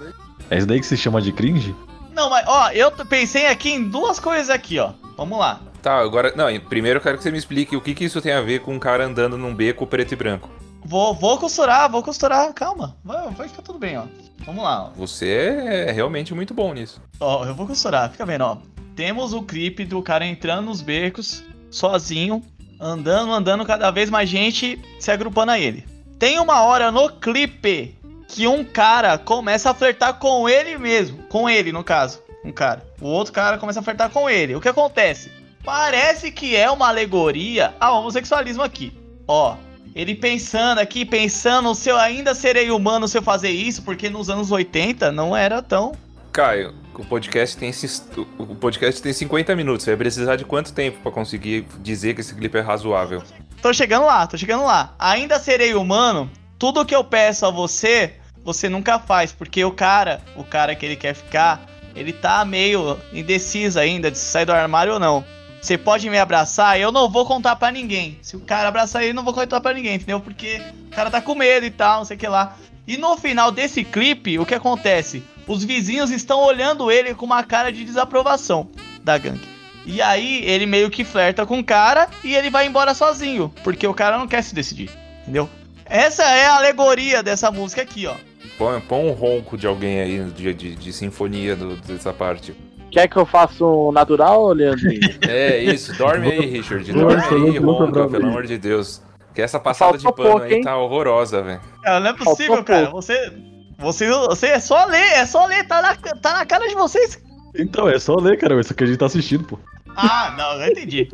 É 0.50 0.58
isso 0.58 0.68
daí 0.68 0.80
que 0.80 0.86
se 0.86 0.98
chama 0.98 1.22
de 1.22 1.32
cringe? 1.32 1.74
Não, 2.14 2.30
mas 2.30 2.46
ó, 2.48 2.72
eu 2.72 2.92
pensei 2.92 3.48
aqui 3.48 3.72
em 3.72 3.88
duas 3.88 4.20
coisas 4.20 4.50
aqui, 4.50 4.80
ó. 4.80 4.92
Vamos 5.16 5.40
lá. 5.40 5.62
Tá, 5.82 6.00
agora. 6.00 6.34
Não, 6.36 6.48
primeiro 6.60 6.98
eu 6.98 7.02
quero 7.02 7.18
que 7.18 7.24
você 7.24 7.32
me 7.32 7.38
explique 7.38 7.76
o 7.76 7.82
que, 7.82 7.94
que 7.94 8.06
isso 8.06 8.22
tem 8.22 8.34
a 8.34 8.42
ver 8.42 8.62
com 8.62 8.74
um 8.74 8.80
cara 8.80 9.06
andando 9.06 9.38
num 9.38 9.54
beco 9.54 9.88
preto 9.88 10.14
e 10.14 10.16
branco. 10.16 10.50
Vou, 10.86 11.16
vou 11.16 11.40
costurar, 11.40 11.90
vou 11.90 12.04
costurar. 12.04 12.54
Calma. 12.54 12.96
Vai, 13.04 13.30
vai 13.32 13.48
ficar 13.50 13.64
tudo 13.64 13.80
bem, 13.80 13.98
ó. 13.98 14.04
Vamos 14.46 14.64
lá, 14.64 14.86
ó. 14.86 14.90
Você 14.96 15.28
é 15.66 15.92
realmente 15.92 16.34
muito 16.34 16.54
bom 16.54 16.74
nisso. 16.74 17.02
Ó, 17.20 17.44
eu 17.44 17.56
vou 17.56 17.66
costurar, 17.66 18.12
fica 18.12 18.26
vendo, 18.26 18.44
ó. 18.44 18.58
Temos 18.96 19.34
o 19.34 19.42
clipe 19.42 19.84
do 19.84 20.02
cara 20.04 20.26
entrando 20.26 20.68
nos 20.68 20.82
becos, 20.82 21.44
sozinho, 21.72 22.44
andando, 22.80 23.34
andando, 23.34 23.66
cada 23.66 23.90
vez 23.90 24.12
mais 24.12 24.30
gente 24.30 24.80
se 25.00 25.12
agrupando 25.12 25.52
a 25.52 25.60
ele. 25.60 25.84
Tem 26.20 26.40
uma 26.40 26.62
hora 26.62 26.92
no 26.92 27.10
clipe 27.10 27.98
que 28.28 28.48
um 28.48 28.64
cara 28.64 29.18
começa 29.18 29.72
a 29.72 29.74
flertar 29.74 30.14
com 30.20 30.48
ele 30.48 30.78
mesmo. 30.78 31.24
Com 31.24 31.50
ele, 31.50 31.72
no 31.72 31.84
caso. 31.84 32.22
Um 32.44 32.52
cara. 32.52 32.86
O 33.02 33.08
outro 33.08 33.34
cara 33.34 33.58
começa 33.58 33.80
a 33.80 33.84
flertar 33.84 34.12
com 34.12 34.30
ele. 34.30 34.56
O 34.56 34.62
que 34.62 34.70
acontece? 34.70 35.32
Parece 35.64 36.32
que 36.32 36.56
é 36.56 36.70
uma 36.70 36.90
alegoria 36.90 37.74
ao 37.80 38.02
homossexualismo 38.02 38.62
aqui. 38.62 38.96
Ó, 39.28 39.56
ele 39.96 40.14
pensando 40.14 40.80
aqui, 40.80 41.06
pensando 41.06 41.74
se 41.74 41.90
eu 41.90 41.98
ainda 41.98 42.36
serei 42.36 42.70
humano 42.70 43.08
se 43.08 43.18
eu 43.18 43.22
fazer 43.22 43.50
isso, 43.50 43.82
porque 43.82 44.10
nos 44.10 44.30
anos 44.30 44.52
80 44.52 45.12
não 45.12 45.36
era 45.36 45.62
tão 45.62 45.94
Caio, 46.32 46.74
o 46.94 47.06
podcast 47.06 47.56
tem 47.56 47.70
esses- 47.70 48.06
o 48.38 48.56
podcast 48.56 49.02
tem 49.02 49.14
50 49.14 49.56
minutos. 49.56 49.86
Você 49.86 49.92
vai 49.92 49.98
precisar 49.98 50.36
de 50.36 50.44
quanto 50.44 50.74
tempo 50.74 50.98
pra 51.02 51.10
conseguir 51.10 51.66
dizer 51.80 52.14
que 52.14 52.20
esse 52.20 52.36
clipe 52.36 52.58
é 52.58 52.62
razoável? 52.62 53.24
Tô 53.62 53.72
chegando 53.72 54.06
lá, 54.06 54.28
tô 54.28 54.38
chegando 54.38 54.66
lá. 54.66 54.94
Ainda 55.00 55.40
serei 55.40 55.74
humano. 55.76 56.30
Tudo 56.60 56.86
que 56.86 56.94
eu 56.94 57.06
peço 57.06 57.46
a 57.46 57.50
você, 57.50 58.16
você 58.44 58.68
nunca 58.68 59.00
faz, 59.00 59.32
porque 59.32 59.64
o 59.64 59.72
cara, 59.72 60.22
o 60.36 60.44
cara 60.44 60.76
que 60.76 60.86
ele 60.86 60.98
quer 60.98 61.16
ficar, 61.16 61.66
ele 61.96 62.12
tá 62.12 62.44
meio 62.44 63.00
indeciso 63.14 63.80
ainda 63.80 64.12
de 64.12 64.18
se 64.18 64.26
sair 64.26 64.46
do 64.46 64.52
armário 64.52 64.94
ou 64.94 65.00
não. 65.00 65.24
Você 65.66 65.80
pode 65.80 66.08
me 66.12 66.20
abraçar, 66.20 66.80
eu 66.80 66.92
não 66.92 67.10
vou 67.10 67.26
contar 67.26 67.56
pra 67.56 67.72
ninguém. 67.72 68.20
Se 68.22 68.36
o 68.36 68.40
cara 68.40 68.68
abraçar 68.68 69.02
ele, 69.04 69.14
não 69.14 69.24
vou 69.24 69.34
contar 69.34 69.60
pra 69.60 69.74
ninguém, 69.74 69.96
entendeu? 69.96 70.20
Porque 70.20 70.62
o 70.86 70.96
cara 70.96 71.10
tá 71.10 71.20
com 71.20 71.34
medo 71.34 71.66
e 71.66 71.72
tal, 71.72 71.98
não 71.98 72.06
sei 72.06 72.16
o 72.16 72.20
que 72.20 72.28
lá. 72.28 72.56
E 72.88 72.98
no 72.98 73.18
final 73.18 73.52
desse 73.52 73.84
clipe, 73.84 74.38
o 74.38 74.46
que 74.46 74.54
acontece? 74.54 75.24
Os 75.48 75.64
vizinhos 75.64 76.12
estão 76.12 76.40
olhando 76.44 76.92
ele 76.92 77.16
com 77.16 77.26
uma 77.26 77.42
cara 77.44 77.72
de 77.72 77.84
desaprovação 77.84 78.70
da 79.04 79.18
gangue. 79.18 79.42
E 79.88 80.04
aí 80.04 80.44
ele 80.46 80.68
meio 80.68 80.92
que 80.92 81.04
flerta 81.04 81.48
com 81.48 81.58
o 81.58 81.64
cara 81.64 82.10
e 82.24 82.36
ele 82.36 82.52
vai 82.52 82.68
embora 82.68 82.94
sozinho, 82.94 83.52
porque 83.64 83.88
o 83.88 83.94
cara 83.94 84.20
não 84.20 84.28
quer 84.28 84.44
se 84.44 84.54
decidir, 84.54 84.92
entendeu? 85.24 85.50
Essa 85.84 86.26
é 86.26 86.46
a 86.46 86.58
alegoria 86.58 87.24
dessa 87.24 87.50
música 87.50 87.82
aqui, 87.82 88.06
ó. 88.06 88.14
Põe, 88.60 88.80
põe 88.82 89.04
um 89.10 89.14
ronco 89.14 89.58
de 89.58 89.66
alguém 89.66 90.00
aí 90.00 90.24
de, 90.26 90.54
de, 90.54 90.76
de 90.76 90.94
sinfonia 90.94 91.56
do- 91.56 91.76
dessa 91.78 92.14
parte. 92.14 92.54
Quer 92.92 93.08
que 93.08 93.18
eu 93.18 93.26
faça 93.26 93.64
um 93.66 93.92
natural, 93.92 94.54
Leandrinho? 94.54 95.02
É 95.28 95.58
isso, 95.58 95.98
dorme 95.98 96.32
aí, 96.32 96.46
Richard. 96.46 96.92
Dorme 96.92 97.24
aí, 97.24 97.60
não, 97.60 97.62
não, 97.62 97.74
ronca, 97.74 98.00
não, 98.00 98.10
pelo 98.10 98.24
não. 98.24 98.30
amor 98.30 98.46
de 98.46 98.58
Deus. 98.58 99.02
Que 99.34 99.42
essa 99.42 99.60
passada 99.60 99.98
de 99.98 100.04
Faltou 100.04 100.24
pano 100.24 100.38
pouco, 100.38 100.46
aí 100.46 100.54
hein? 100.56 100.64
tá 100.64 100.78
horrorosa, 100.78 101.42
velho. 101.42 101.60
Cara, 101.84 102.00
não 102.00 102.10
é 102.10 102.14
possível, 102.14 102.56
Faltou 102.56 102.64
cara. 102.64 102.86
pouco. 102.86 103.02
Você, 103.02 103.34
você, 103.78 104.10
você 104.10 104.48
é 104.48 104.60
só 104.60 104.86
ler, 104.86 105.12
é 105.14 105.26
só 105.26 105.46
ler, 105.46 105.68
tá 105.68 105.82
na, 105.82 105.96
tá 105.96 106.34
na 106.34 106.46
cara 106.46 106.68
de 106.68 106.76
vocês. 106.76 107.22
Então, 107.58 107.90
é 107.90 108.00
só 108.00 108.16
ler, 108.16 108.38
cara. 108.38 108.60
Isso 108.60 108.74
que 108.74 108.84
a 108.84 108.88
gente 108.88 108.98
tá 108.98 109.08
assistindo, 109.08 109.44
pô. 109.44 109.60
Ah, 109.96 110.34
não, 110.38 110.62
eu 110.62 110.72
entendi. 110.72 111.10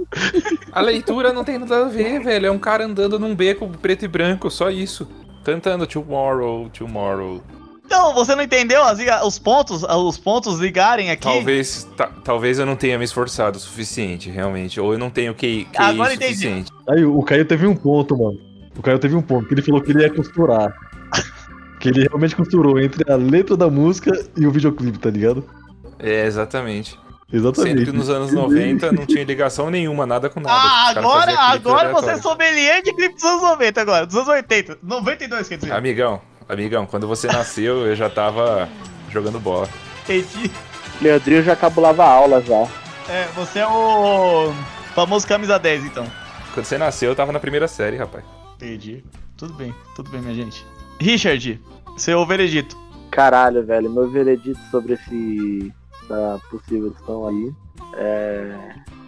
A 0.71 0.81
leitura 0.81 1.31
não 1.31 1.43
tem 1.43 1.57
nada 1.60 1.86
a 1.86 1.89
ver, 1.89 2.19
velho. 2.23 2.47
É 2.47 2.51
um 2.51 2.57
cara 2.60 2.86
andando 2.86 3.19
num 3.19 3.36
beco 3.36 3.67
preto 3.67 4.05
e 4.05 4.07
branco, 4.07 4.49
só 4.49 4.69
isso. 4.69 5.07
Cantando 5.43 5.86
Tomorrow, 5.88 6.69
Tomorrow. 6.69 7.41
Então, 7.93 8.13
você 8.13 8.34
não 8.36 8.41
entendeu 8.43 8.82
as 8.84 8.97
os 9.25 9.38
pontos, 9.38 9.84
os 9.84 10.17
pontos 10.17 10.60
ligarem 10.60 11.12
aqui? 11.12 11.23
Talvez, 11.23 11.84
ta- 11.97 12.10
talvez 12.23 12.58
eu 12.58 12.65
não 12.65 12.75
tenha 12.77 12.97
me 12.97 13.04
esforçado 13.04 13.58
o 13.58 13.60
suficiente, 13.60 14.30
realmente. 14.30 14.80
Ou 14.80 14.93
eu 14.93 14.97
não 14.97 15.10
tenho 15.10 15.34
QI, 15.36 15.65
QI 15.65 15.69
Agora 15.75 16.13
entendi. 16.13 16.34
suficiente. 16.36 16.71
Aí, 16.89 17.04
o 17.04 17.21
Caio 17.21 17.43
teve 17.43 17.67
um 17.67 17.75
ponto, 17.75 18.17
mano. 18.17 18.39
O 18.77 18.82
Caio 18.82 18.97
teve 18.97 19.13
um 19.15 19.21
ponto, 19.21 19.45
que 19.47 19.54
ele 19.54 19.62
falou 19.62 19.82
que 19.82 19.91
ele 19.91 20.04
ia 20.04 20.10
costurar. 20.10 20.73
que 21.82 21.89
ele 21.89 22.04
realmente 22.08 22.36
costurou 22.36 22.80
entre 22.80 23.12
a 23.12 23.15
letra 23.15 23.58
da 23.58 23.69
música 23.69 24.12
e 24.38 24.45
o 24.47 24.51
videoclipe, 24.51 24.97
tá 24.99 25.10
ligado? 25.10 25.43
É, 25.99 26.25
exatamente. 26.25 26.97
Exatamente. 27.34 27.80
Sendo 27.80 27.91
que 27.91 27.97
nos 27.97 28.10
anos 28.10 28.32
90 28.32 28.91
não 28.91 29.06
tinha 29.06 29.23
ligação 29.23 29.69
nenhuma, 29.69 30.06
nada 30.06 30.30
com 30.30 30.39
nada. 30.39 30.54
Ah, 30.56 30.89
agora, 30.95 31.34
agora 31.39 31.91
você 31.91 32.12
é 32.12 32.17
sommelier 32.17 32.82
de 32.84 32.93
clipe 32.93 33.15
dos 33.15 33.23
anos 33.23 33.41
90 33.41 33.82
agora, 33.82 34.06
dos 34.06 34.15
anos 34.15 34.27
80. 34.27 34.77
92, 34.84 35.47
quer 35.49 35.58
dizer. 35.58 35.71
Amigão, 35.73 36.21
amigão, 36.51 36.85
quando 36.85 37.07
você 37.07 37.27
nasceu, 37.27 37.87
eu 37.87 37.95
já 37.95 38.09
tava 38.09 38.67
jogando 39.09 39.39
bola. 39.39 39.67
Entendi. 40.03 40.51
Leandrinho 41.01 41.43
já 41.43 41.55
cabulava 41.55 42.03
a 42.03 42.09
aula 42.09 42.41
já. 42.41 42.67
É, 43.09 43.27
você 43.35 43.59
é 43.59 43.67
o 43.67 44.53
famoso 44.93 45.27
camisa 45.27 45.57
10, 45.57 45.85
então. 45.85 46.05
Quando 46.53 46.65
você 46.65 46.77
nasceu, 46.77 47.09
eu 47.11 47.15
tava 47.15 47.31
na 47.31 47.39
primeira 47.39 47.67
série, 47.67 47.97
rapaz. 47.97 48.23
Entendi. 48.55 49.03
Tudo 49.37 49.53
bem, 49.53 49.73
tudo 49.95 50.11
bem, 50.11 50.21
minha 50.21 50.35
gente. 50.35 50.65
Richard, 50.99 51.59
seu 51.97 52.25
veredito. 52.25 52.77
Caralho, 53.09 53.65
velho, 53.65 53.89
meu 53.89 54.09
veredito 54.09 54.59
sobre 54.69 54.93
esse 54.93 55.73
essa 56.11 56.39
possível 56.49 56.93
som 57.05 57.27
aí 57.27 57.53
é 57.95 58.55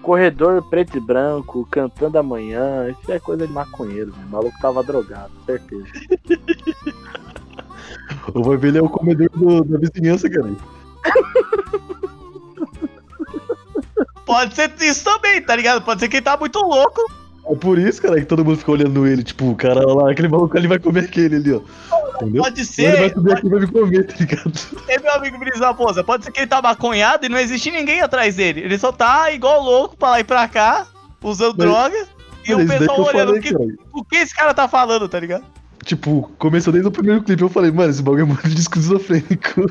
corredor 0.03 0.61
preto 0.69 0.97
e 0.97 0.99
branco 0.99 1.67
cantando 1.71 2.17
amanhã, 2.19 2.89
isso 2.89 3.11
é 3.11 3.19
coisa 3.19 3.47
de 3.47 3.53
maconheiro, 3.53 4.11
velho. 4.11 4.27
O 4.27 4.29
maluco 4.31 4.57
tava 4.61 4.83
drogado, 4.83 5.31
certeza. 5.45 5.87
O 8.33 8.41
vai 8.43 8.55
ver 8.57 8.69
ele 8.69 8.77
é 8.77 8.81
o 8.81 8.87
comedor 8.89 9.29
do- 9.35 9.63
da 9.65 9.77
vizinhança, 9.77 10.29
cara. 10.29 10.49
Pode 14.25 14.55
ser 14.55 14.71
isso 14.81 15.03
também, 15.03 15.41
tá 15.41 15.55
ligado? 15.55 15.83
Pode 15.83 15.99
ser 15.99 16.07
que 16.09 16.17
ele 16.17 16.23
tá 16.23 16.37
muito 16.37 16.57
louco. 16.59 17.01
É 17.45 17.55
por 17.55 17.77
isso, 17.77 18.01
cara, 18.01 18.19
que 18.19 18.25
todo 18.25 18.43
mundo 18.45 18.57
fica 18.57 18.71
olhando 18.71 19.05
ele, 19.05 19.21
tipo, 19.21 19.49
o 19.49 19.55
cara 19.55 19.85
lá, 19.85 20.11
aquele 20.11 20.29
maluco 20.29 20.57
ali 20.57 20.67
vai 20.67 20.79
comer 20.79 21.01
aquele 21.05 21.35
ali, 21.35 21.51
ó. 21.53 21.61
Entendeu? 22.15 22.41
Pode 22.43 22.61
Ou 22.61 22.85
ele 22.85 22.95
vai 22.97 23.09
ser, 23.09 23.13
subir 23.13 23.33
aqui 23.33 23.45
e 23.45 23.49
vai 23.49 23.59
me 23.59 23.67
comer, 23.67 24.07
tá 24.07 24.15
ligado? 24.17 24.51
é 24.87 24.99
meu 24.99 25.13
amigo 25.13 25.37
Brisa 25.37 25.65
Raposa. 25.65 26.03
Pode 26.03 26.23
ser 26.23 26.31
que 26.31 26.39
ele 26.39 26.47
tá 26.47 26.61
maconhado 26.61 27.25
e 27.25 27.29
não 27.29 27.37
existe 27.37 27.69
ninguém 27.69 28.01
atrás 28.01 28.35
dele. 28.37 28.61
Ele 28.61 28.77
só 28.77 28.91
tá 28.93 29.29
igual 29.31 29.61
louco 29.61 29.97
pra 29.97 30.11
lá 30.11 30.19
e 30.21 30.23
pra 30.23 30.47
cá, 30.47 30.87
usando 31.21 31.55
Mas- 31.57 31.67
droga. 31.67 32.07
E 32.45 32.53
o 32.53 32.67
pessoal 32.67 33.01
olhando 33.01 33.27
falei, 33.35 33.39
o 33.39 33.41
que, 33.41 33.55
o 33.93 34.03
que 34.05 34.17
esse 34.17 34.35
cara 34.35 34.53
tá 34.53 34.67
falando, 34.67 35.07
tá 35.07 35.17
ligado? 35.19 35.45
Tipo, 35.83 36.29
começou 36.37 36.71
desde 36.71 36.87
o 36.87 36.91
primeiro 36.91 37.21
clipe, 37.23 37.41
eu 37.41 37.49
falei, 37.49 37.71
mano, 37.71 37.89
esse 37.89 38.01
bagulho 38.01 38.21
é 38.23 38.25
muito 38.25 38.49
disco 38.49 38.77
esquizofrênico. 38.79 39.61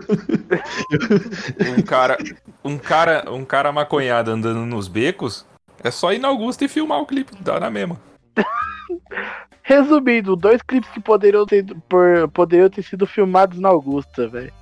Um 1.78 1.82
cara, 1.82 2.18
um 2.64 2.78
cara, 2.78 3.24
um 3.30 3.44
cara 3.44 3.72
maconhado 3.72 4.30
andando 4.30 4.64
nos 4.66 4.88
becos, 4.88 5.44
é 5.82 5.90
só 5.90 6.12
ir 6.12 6.18
na 6.18 6.28
Augusta 6.28 6.64
e 6.64 6.68
filmar 6.68 7.00
o 7.00 7.06
clipe, 7.06 7.32
dá 7.40 7.58
na 7.60 7.70
mesma. 7.70 7.98
Resumindo, 9.62 10.34
dois 10.36 10.60
clipes 10.62 10.90
que 10.90 11.00
poderiam 11.00 11.46
ter, 11.46 11.64
por, 11.88 12.28
poderiam 12.32 12.68
ter 12.68 12.82
sido 12.82 13.06
filmados 13.06 13.58
na 13.58 13.68
Augusta, 13.68 14.28
velho. 14.28 14.52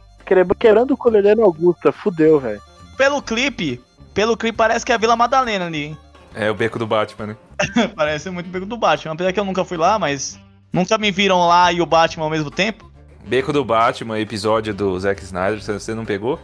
Quebrando- 0.58 0.94
o 0.94 0.96
colher 0.96 1.36
na 1.36 1.42
Augusta, 1.42 1.90
fudeu, 1.90 2.38
velho. 2.38 2.60
Pelo 2.96 3.22
clipe, 3.22 3.80
pelo 4.14 4.36
clipe 4.36 4.56
parece 4.56 4.84
que 4.84 4.92
é 4.92 4.94
a 4.94 4.98
Vila 4.98 5.16
Madalena 5.16 5.66
ali, 5.66 5.84
hein? 5.84 5.98
É 6.34 6.50
o 6.50 6.54
beco 6.54 6.78
do 6.78 6.86
Batman, 6.86 7.28
né? 7.28 7.36
Parece 7.96 8.30
muito 8.30 8.48
bem 8.48 8.60
do 8.60 8.76
Batman. 8.76 9.14
Apesar 9.14 9.32
que 9.32 9.40
eu 9.40 9.44
nunca 9.44 9.64
fui 9.64 9.76
lá, 9.76 9.98
mas 9.98 10.38
nunca 10.72 10.96
me 10.96 11.10
viram 11.10 11.44
lá 11.48 11.72
e 11.72 11.80
o 11.80 11.86
Batman 11.86 12.24
ao 12.26 12.30
mesmo 12.30 12.50
tempo. 12.52 12.88
Beco 13.26 13.52
do 13.52 13.64
Batman, 13.64 14.20
episódio 14.20 14.72
do 14.72 14.98
Zack 15.00 15.20
Snyder, 15.24 15.60
você- 15.60 15.92
não 15.94 16.04
pegou? 16.04 16.38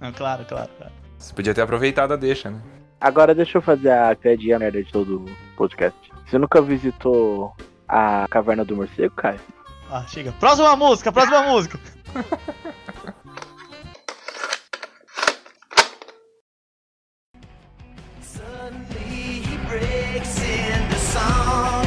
Ah, 0.00 0.10
claro, 0.10 0.44
claro, 0.46 0.70
claro. 0.78 0.92
Você 1.18 1.34
podia 1.34 1.52
ter 1.52 1.60
aproveitado 1.60 2.12
a 2.12 2.16
deixa, 2.16 2.50
né? 2.50 2.58
Agora 3.04 3.34
deixa 3.34 3.58
eu 3.58 3.62
fazer 3.62 3.90
a 3.90 4.16
piadinha 4.16 4.58
merda 4.58 4.82
de 4.82 4.90
todo 4.90 5.26
o 5.26 5.56
podcast. 5.58 5.94
Você 6.24 6.38
nunca 6.38 6.62
visitou 6.62 7.54
a 7.86 8.24
Caverna 8.30 8.64
do 8.64 8.74
Morcego, 8.74 9.14
Caio? 9.14 9.38
Ah, 9.90 10.06
chega. 10.08 10.32
Próxima 10.32 10.74
música, 10.74 11.12
próxima 11.12 11.42
música. 11.52 11.78
Suddenly 18.22 19.42
he 19.42 19.56
breaks 19.68 20.38
into 20.40 20.98
song. 20.98 21.83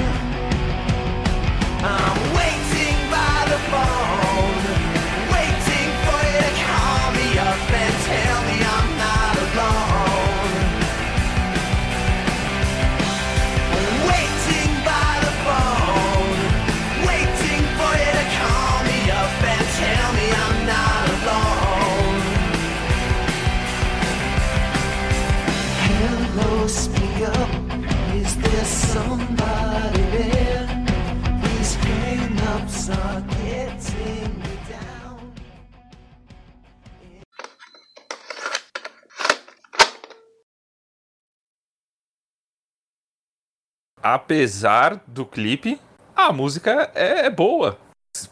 Apesar 44.14 45.02
do 45.08 45.26
clipe, 45.26 45.80
a 46.16 46.32
música 46.32 46.90
é, 46.96 47.26
é 47.26 47.30
boa. 47.30 47.78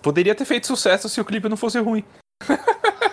Poderia 0.01 0.33
ter 0.33 0.45
feito 0.45 0.67
sucesso 0.67 1.07
se 1.09 1.19
o 1.21 1.25
clipe 1.25 1.49
não 1.49 1.57
fosse 1.57 1.79
ruim. 1.79 2.03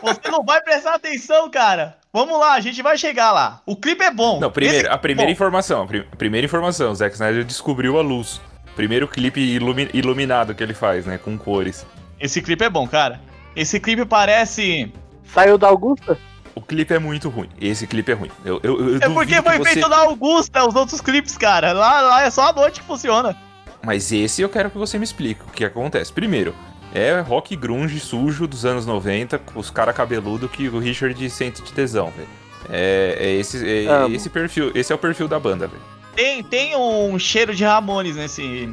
Você 0.02 0.28
não 0.30 0.44
vai 0.44 0.60
prestar 0.62 0.94
atenção, 0.94 1.50
cara. 1.50 1.96
Vamos 2.12 2.38
lá, 2.38 2.54
a 2.54 2.60
gente 2.60 2.82
vai 2.82 2.98
chegar 2.98 3.30
lá. 3.32 3.62
O 3.64 3.76
clipe 3.76 4.02
é 4.02 4.10
bom. 4.10 4.40
Não, 4.40 4.50
primeiro, 4.50 4.86
Esse- 4.86 4.88
a 4.94 4.98
primeira 4.98 5.28
bom. 5.28 5.32
informação, 5.32 5.82
a 5.82 5.86
pri- 5.86 6.06
primeira 6.18 6.44
informação, 6.44 6.90
o 6.90 6.94
Zack 6.94 7.14
Snyder 7.14 7.44
descobriu 7.44 7.98
a 7.98 8.02
luz. 8.02 8.40
Primeiro 8.74 9.06
clipe 9.06 9.40
ilumi- 9.40 9.90
iluminado 9.94 10.54
que 10.54 10.62
ele 10.62 10.74
faz, 10.74 11.06
né, 11.06 11.18
com 11.18 11.38
cores. 11.38 11.86
Esse 12.18 12.40
clipe 12.42 12.64
é 12.64 12.70
bom, 12.70 12.86
cara. 12.88 13.20
Esse 13.54 13.78
clipe 13.78 14.04
parece. 14.04 14.92
Saiu 15.24 15.56
da 15.56 15.68
Augusta? 15.68 16.18
O 16.54 16.60
clipe 16.60 16.92
é 16.92 16.98
muito 16.98 17.28
ruim. 17.28 17.48
Esse 17.60 17.86
clipe 17.86 18.12
é 18.12 18.14
ruim. 18.14 18.30
Eu, 18.44 18.60
eu, 18.62 18.90
eu 18.90 18.96
É 18.96 19.08
porque 19.08 19.34
que 19.34 19.42
foi 19.42 19.58
você... 19.58 19.70
feito 19.70 19.88
na 19.88 19.98
Augusta, 19.98 20.66
os 20.66 20.74
outros 20.74 21.00
clipes, 21.00 21.36
cara. 21.36 21.72
Lá, 21.72 22.00
lá 22.00 22.22
é 22.22 22.30
só 22.30 22.48
a 22.48 22.52
noite 22.52 22.80
que 22.80 22.86
funciona. 22.86 23.36
Mas 23.84 24.12
esse 24.12 24.42
eu 24.42 24.48
quero 24.48 24.70
que 24.70 24.78
você 24.78 24.98
me 24.98 25.04
explique 25.04 25.42
o 25.42 25.52
que 25.52 25.64
acontece. 25.64 26.12
Primeiro, 26.12 26.54
é 26.94 27.20
rock 27.20 27.56
grunge 27.56 27.98
sujo 27.98 28.46
dos 28.46 28.64
anos 28.66 28.84
90, 28.84 29.38
com 29.38 29.58
os 29.58 29.70
cara 29.70 29.92
cabeludo 29.92 30.48
que 30.48 30.68
o 30.68 30.78
Richard 30.78 31.30
sente 31.30 31.62
de 31.62 31.72
tesão, 31.72 32.10
velho. 32.10 32.28
É, 32.68 33.16
é 33.18 33.30
esse, 33.32 33.86
é 33.86 33.86
Amo. 33.86 34.14
esse 34.14 34.28
perfil, 34.28 34.70
esse 34.74 34.92
é 34.92 34.94
o 34.94 34.98
perfil 34.98 35.26
da 35.26 35.38
banda, 35.38 35.66
velho. 35.66 35.82
Tem, 36.14 36.42
tem 36.42 36.76
um 36.76 37.18
cheiro 37.18 37.54
de 37.54 37.64
Ramones 37.64 38.16
nesse. 38.16 38.72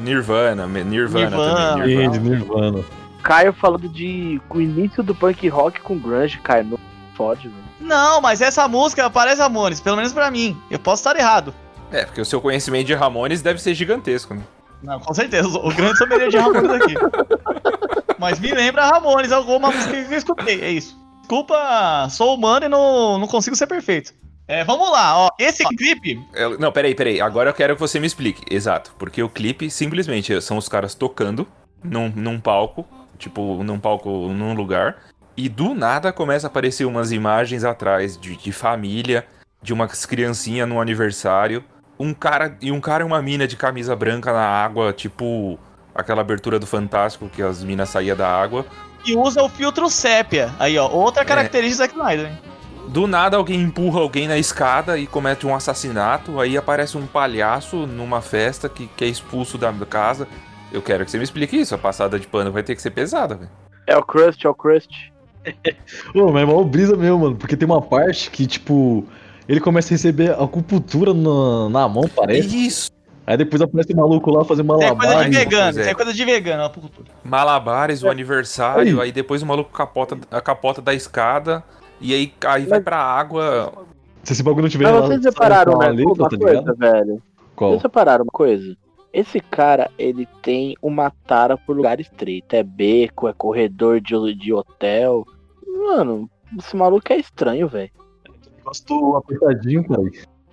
Nirvana, 0.00 0.66
Nirvana, 0.66 0.84
Nirvana. 0.84 1.72
também. 1.72 1.86
Sim, 1.86 1.96
Nirvana. 1.96 2.10
de 2.10 2.18
Nirvana. 2.18 2.84
Caio 3.22 3.52
falando 3.54 3.88
de 3.88 4.40
o 4.50 4.60
início 4.60 5.02
do 5.02 5.14
punk 5.14 5.48
rock 5.48 5.80
com 5.80 5.96
grunge, 5.96 6.38
Caio. 6.40 6.78
Não 7.14 7.16
fode, 7.16 7.48
velho. 7.48 7.64
Não, 7.80 8.20
mas 8.20 8.40
essa 8.40 8.66
música 8.66 9.08
parece 9.08 9.40
Ramones, 9.40 9.80
pelo 9.80 9.96
menos 9.96 10.12
pra 10.12 10.30
mim. 10.30 10.60
Eu 10.70 10.78
posso 10.78 11.00
estar 11.00 11.16
errado. 11.16 11.54
É, 11.92 12.04
porque 12.04 12.20
o 12.20 12.24
seu 12.24 12.40
conhecimento 12.40 12.86
de 12.86 12.94
Ramones 12.94 13.40
deve 13.40 13.60
ser 13.62 13.72
gigantesco, 13.74 14.34
né? 14.34 14.42
Não, 14.82 14.98
com 15.00 15.14
certeza. 15.14 15.48
O 15.48 15.72
grande 15.72 15.96
sommelier 15.96 16.28
de 16.28 16.36
Ramones 16.36 16.70
aqui. 16.70 16.94
Mas 18.18 18.38
me 18.40 18.52
lembra 18.52 18.84
Ramones, 18.86 19.32
alguma 19.32 19.70
música 19.70 20.04
que 20.04 20.12
eu 20.12 20.18
escutei. 20.18 20.60
É 20.60 20.70
isso. 20.70 20.98
Desculpa, 21.20 22.08
sou 22.10 22.34
humano 22.34 22.66
e 22.66 22.68
não, 22.68 23.18
não 23.18 23.26
consigo 23.26 23.56
ser 23.56 23.66
perfeito. 23.66 24.12
É, 24.46 24.62
vamos 24.64 24.90
lá, 24.90 25.16
ó. 25.16 25.30
Esse 25.38 25.64
clipe. 25.64 26.20
Eu- 26.34 26.58
não, 26.58 26.70
peraí, 26.70 26.94
peraí. 26.94 27.20
Agora 27.20 27.50
eu 27.50 27.54
quero 27.54 27.74
que 27.74 27.80
você 27.80 27.98
me 27.98 28.06
explique. 28.06 28.42
Exato. 28.54 28.92
Porque 28.98 29.22
o 29.22 29.28
clipe 29.28 29.70
simplesmente 29.70 30.38
são 30.42 30.58
os 30.58 30.68
caras 30.68 30.94
tocando 30.94 31.46
num, 31.82 32.10
num 32.14 32.38
palco, 32.38 32.84
tipo, 33.18 33.62
num 33.64 33.78
palco, 33.78 34.10
num 34.28 34.52
lugar. 34.52 34.96
E 35.36 35.48
do 35.48 35.74
nada 35.74 36.12
começa 36.12 36.46
a 36.46 36.48
aparecer 36.48 36.84
umas 36.84 37.10
imagens 37.10 37.64
atrás 37.64 38.16
de, 38.16 38.36
de 38.36 38.52
família, 38.52 39.26
de 39.60 39.72
umas 39.72 40.06
criancinhas 40.06 40.68
no 40.68 40.80
aniversário. 40.80 41.64
Um 41.98 42.14
cara 42.14 42.56
e 42.60 42.70
um 42.70 42.80
cara 42.80 43.02
e 43.02 43.06
uma 43.06 43.20
mina 43.20 43.46
de 43.46 43.56
camisa 43.56 43.96
branca 43.96 44.32
na 44.32 44.46
água, 44.46 44.92
tipo 44.92 45.58
aquela 45.94 46.20
abertura 46.20 46.58
do 46.58 46.66
Fantástico 46.66 47.28
que 47.28 47.42
as 47.42 47.62
minas 47.62 47.88
saíam 47.88 48.16
da 48.16 48.28
água. 48.28 48.66
E 49.04 49.16
usa 49.16 49.42
o 49.42 49.48
filtro 49.48 49.88
sépia. 49.90 50.52
Aí, 50.58 50.78
ó. 50.78 50.88
Outra 50.88 51.24
característica 51.24 51.86
do 51.86 51.90
Zack 51.90 51.94
Snyder, 51.94 52.26
hein? 52.30 52.38
Do 52.88 53.06
nada 53.06 53.36
alguém 53.36 53.60
empurra 53.60 54.00
alguém 54.00 54.28
na 54.28 54.38
escada 54.38 54.98
e 54.98 55.06
comete 55.06 55.46
um 55.46 55.54
assassinato. 55.54 56.40
Aí 56.40 56.56
aparece 56.56 56.96
um 56.96 57.06
palhaço 57.06 57.86
numa 57.86 58.20
festa 58.20 58.68
que, 58.68 58.86
que 58.86 59.04
é 59.04 59.08
expulso 59.08 59.58
da 59.58 59.72
casa. 59.86 60.28
Eu 60.72 60.80
quero 60.80 61.04
que 61.04 61.10
você 61.10 61.18
me 61.18 61.24
explique 61.24 61.56
isso. 61.56 61.74
A 61.74 61.78
passada 61.78 62.18
de 62.18 62.26
pano 62.26 62.52
vai 62.52 62.62
ter 62.62 62.74
que 62.74 62.82
ser 62.82 62.90
pesada, 62.90 63.34
velho. 63.34 63.50
É 63.86 63.96
o 63.96 64.02
Crust, 64.02 64.44
é 64.44 64.48
o 64.48 64.54
Crust. 64.54 65.13
Ô, 66.14 66.32
mas 66.32 66.42
é 66.42 66.46
mó 66.46 66.62
brisa 66.62 66.96
mesmo, 66.96 67.18
mano. 67.18 67.36
Porque 67.36 67.56
tem 67.56 67.66
uma 67.66 67.82
parte 67.82 68.30
que, 68.30 68.46
tipo, 68.46 69.04
ele 69.48 69.60
começa 69.60 69.88
a 69.88 69.94
receber 69.94 70.30
acupuntura 70.32 71.12
na, 71.12 71.68
na 71.68 71.88
mão, 71.88 72.08
parece. 72.14 72.66
Isso! 72.66 72.90
Aí 73.26 73.38
depois 73.38 73.62
aparece 73.62 73.92
o 73.92 73.96
maluco 73.96 74.30
lá 74.30 74.44
fazendo 74.44 74.74
Isso 74.76 74.84
é 74.84 74.94
coisa 74.94 75.24
de 75.24 75.30
vegano. 75.30 75.80
é. 75.80 75.90
É 75.90 75.94
coisa 75.94 76.12
de 76.12 76.24
vegano, 76.24 76.62
ó, 76.64 76.68
puta. 76.68 77.02
Malabares, 77.24 78.02
o 78.02 78.10
aniversário. 78.10 79.00
Aí. 79.00 79.06
Aí 79.06 79.12
depois 79.12 79.42
o 79.42 79.46
maluco 79.46 79.70
capota 79.72 80.18
a 80.30 80.40
capota 80.42 80.82
da 80.82 80.92
escada. 80.92 81.64
E 82.00 82.12
aí, 82.12 82.32
aí 82.46 82.66
vai 82.66 82.80
pra 82.82 82.98
água. 82.98 83.72
Se 84.22 84.34
esse 84.34 84.42
bagulho 84.42 84.62
não 84.64 84.68
tiver 84.68 84.84
Mas 84.84 84.94
lá- 84.94 85.06
vocês 85.06 85.24
repararam 85.24 85.72
com 85.72 85.82
a 85.82 85.86
né, 85.86 85.92
letra, 85.92 86.12
uma 86.12 86.28
tá 86.28 86.36
coisa, 86.36 86.60
ligado? 86.60 86.76
velho? 86.76 87.22
Qual? 87.56 87.70
Vocês 87.70 87.82
repararam 87.82 88.24
uma 88.24 88.30
coisa? 88.32 88.76
Esse 89.10 89.40
cara, 89.40 89.90
ele 89.96 90.28
tem 90.42 90.76
uma 90.82 91.10
tara 91.26 91.56
por 91.56 91.76
lugar 91.76 92.00
estreito. 92.00 92.54
É 92.54 92.62
beco, 92.62 93.28
é 93.28 93.32
corredor 93.32 94.00
de, 94.02 94.34
de 94.34 94.52
hotel. 94.52 95.24
Mano, 95.76 96.30
esse 96.58 96.76
maluco 96.76 97.12
é 97.12 97.16
estranho, 97.16 97.68
velho. 97.68 97.90
Gosto 98.64 99.16
apertadinho, 99.16 99.86
cara. 99.86 100.02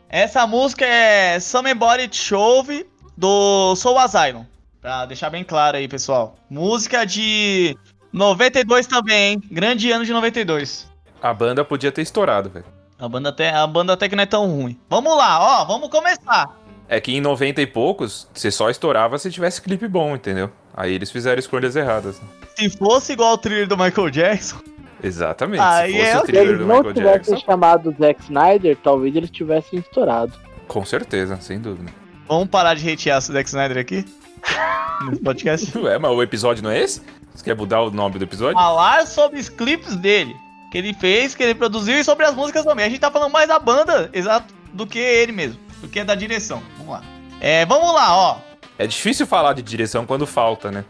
Essa 0.09 0.45
música 0.45 0.85
é 0.85 1.39
Somebody 1.39 2.09
Chove 2.11 2.85
do 3.15 3.75
Soul 3.75 3.99
Asylum. 3.99 4.45
Pra 4.81 5.05
deixar 5.05 5.29
bem 5.29 5.43
claro 5.43 5.77
aí, 5.77 5.87
pessoal. 5.87 6.35
Música 6.49 7.05
de 7.05 7.77
92 8.11 8.87
também, 8.87 9.33
hein? 9.33 9.43
Grande 9.51 9.91
ano 9.91 10.03
de 10.03 10.11
92. 10.11 10.89
A 11.21 11.33
banda 11.33 11.63
podia 11.63 11.91
ter 11.91 12.01
estourado, 12.01 12.49
velho. 12.49 12.65
A 12.99 13.07
banda, 13.07 13.29
até, 13.29 13.51
a 13.51 13.65
banda 13.65 13.93
até 13.93 14.09
que 14.09 14.15
não 14.15 14.23
é 14.23 14.27
tão 14.27 14.47
ruim. 14.47 14.77
Vamos 14.89 15.15
lá, 15.15 15.61
ó, 15.61 15.65
vamos 15.65 15.89
começar. 15.89 16.57
É 16.87 16.99
que 16.99 17.15
em 17.15 17.21
90 17.21 17.61
e 17.61 17.67
poucos, 17.67 18.27
você 18.33 18.51
só 18.51 18.69
estourava 18.69 19.17
se 19.17 19.31
tivesse 19.31 19.61
clipe 19.61 19.87
bom, 19.87 20.15
entendeu? 20.15 20.51
Aí 20.73 20.93
eles 20.93 21.09
fizeram 21.09 21.39
escolhas 21.39 21.75
erradas. 21.75 22.19
né? 22.19 22.27
Se 22.57 22.69
fosse 22.69 23.13
igual 23.13 23.33
o 23.33 23.37
thriller 23.37 23.67
do 23.67 23.77
Michael 23.77 24.09
Jackson, 24.09 24.57
Exatamente. 25.03 25.61
Aí 25.61 25.91
se 25.93 25.97
fosse 25.99 26.09
é 26.11 26.17
o 26.17 26.19
Se 26.21 26.25
thriller 26.27 26.47
eles 26.47 26.59
do 26.59 26.65
não 26.67 26.75
Michael 26.77 26.93
tivessem 26.93 27.33
Jackson, 27.33 27.45
chamado 27.45 27.95
Zack 27.99 28.21
Snyder, 28.23 28.77
talvez 28.83 29.15
eles 29.15 29.29
tivessem 29.31 29.79
estourado. 29.79 30.33
com 30.67 30.85
certeza, 30.85 31.37
sem 31.41 31.59
dúvida. 31.59 31.91
vamos 32.27 32.47
parar 32.49 32.75
de 32.75 32.89
hatear 32.91 33.17
o 33.17 33.21
Zack 33.21 33.47
Snyder 33.49 33.77
aqui? 33.77 34.05
No 35.01 35.17
podcast. 35.19 35.75
Ué, 35.79 35.97
mas 35.97 36.11
o 36.11 36.21
episódio 36.21 36.63
não 36.63 36.69
é 36.69 36.79
esse? 36.79 37.01
Você 37.33 37.43
quer 37.43 37.55
mudar 37.55 37.81
o 37.81 37.89
nome 37.89 38.19
do 38.19 38.23
episódio? 38.23 38.53
Falar 38.53 39.07
sobre 39.07 39.39
os 39.39 39.49
clipes 39.49 39.95
dele. 39.95 40.35
Que 40.71 40.77
ele 40.77 40.93
fez, 40.93 41.33
que 41.33 41.41
ele 41.41 41.55
produziu 41.55 41.97
e 41.97 42.03
sobre 42.03 42.23
as 42.23 42.35
músicas 42.35 42.63
também. 42.63 42.85
A 42.85 42.89
gente 42.89 42.99
tá 42.99 43.09
falando 43.09 43.31
mais 43.31 43.47
da 43.47 43.57
banda, 43.57 44.11
exato, 44.13 44.53
do 44.71 44.85
que 44.85 44.99
ele 44.99 45.31
mesmo. 45.31 45.59
Do 45.81 45.87
que 45.87 46.03
da 46.03 46.13
direção. 46.13 46.61
Vamos 46.77 46.93
lá. 46.93 47.01
É, 47.39 47.65
vamos 47.65 47.91
lá, 47.95 48.15
ó. 48.15 48.37
É 48.77 48.85
difícil 48.85 49.25
falar 49.25 49.53
de 49.53 49.63
direção 49.63 50.05
quando 50.05 50.27
falta, 50.27 50.69
né? 50.69 50.85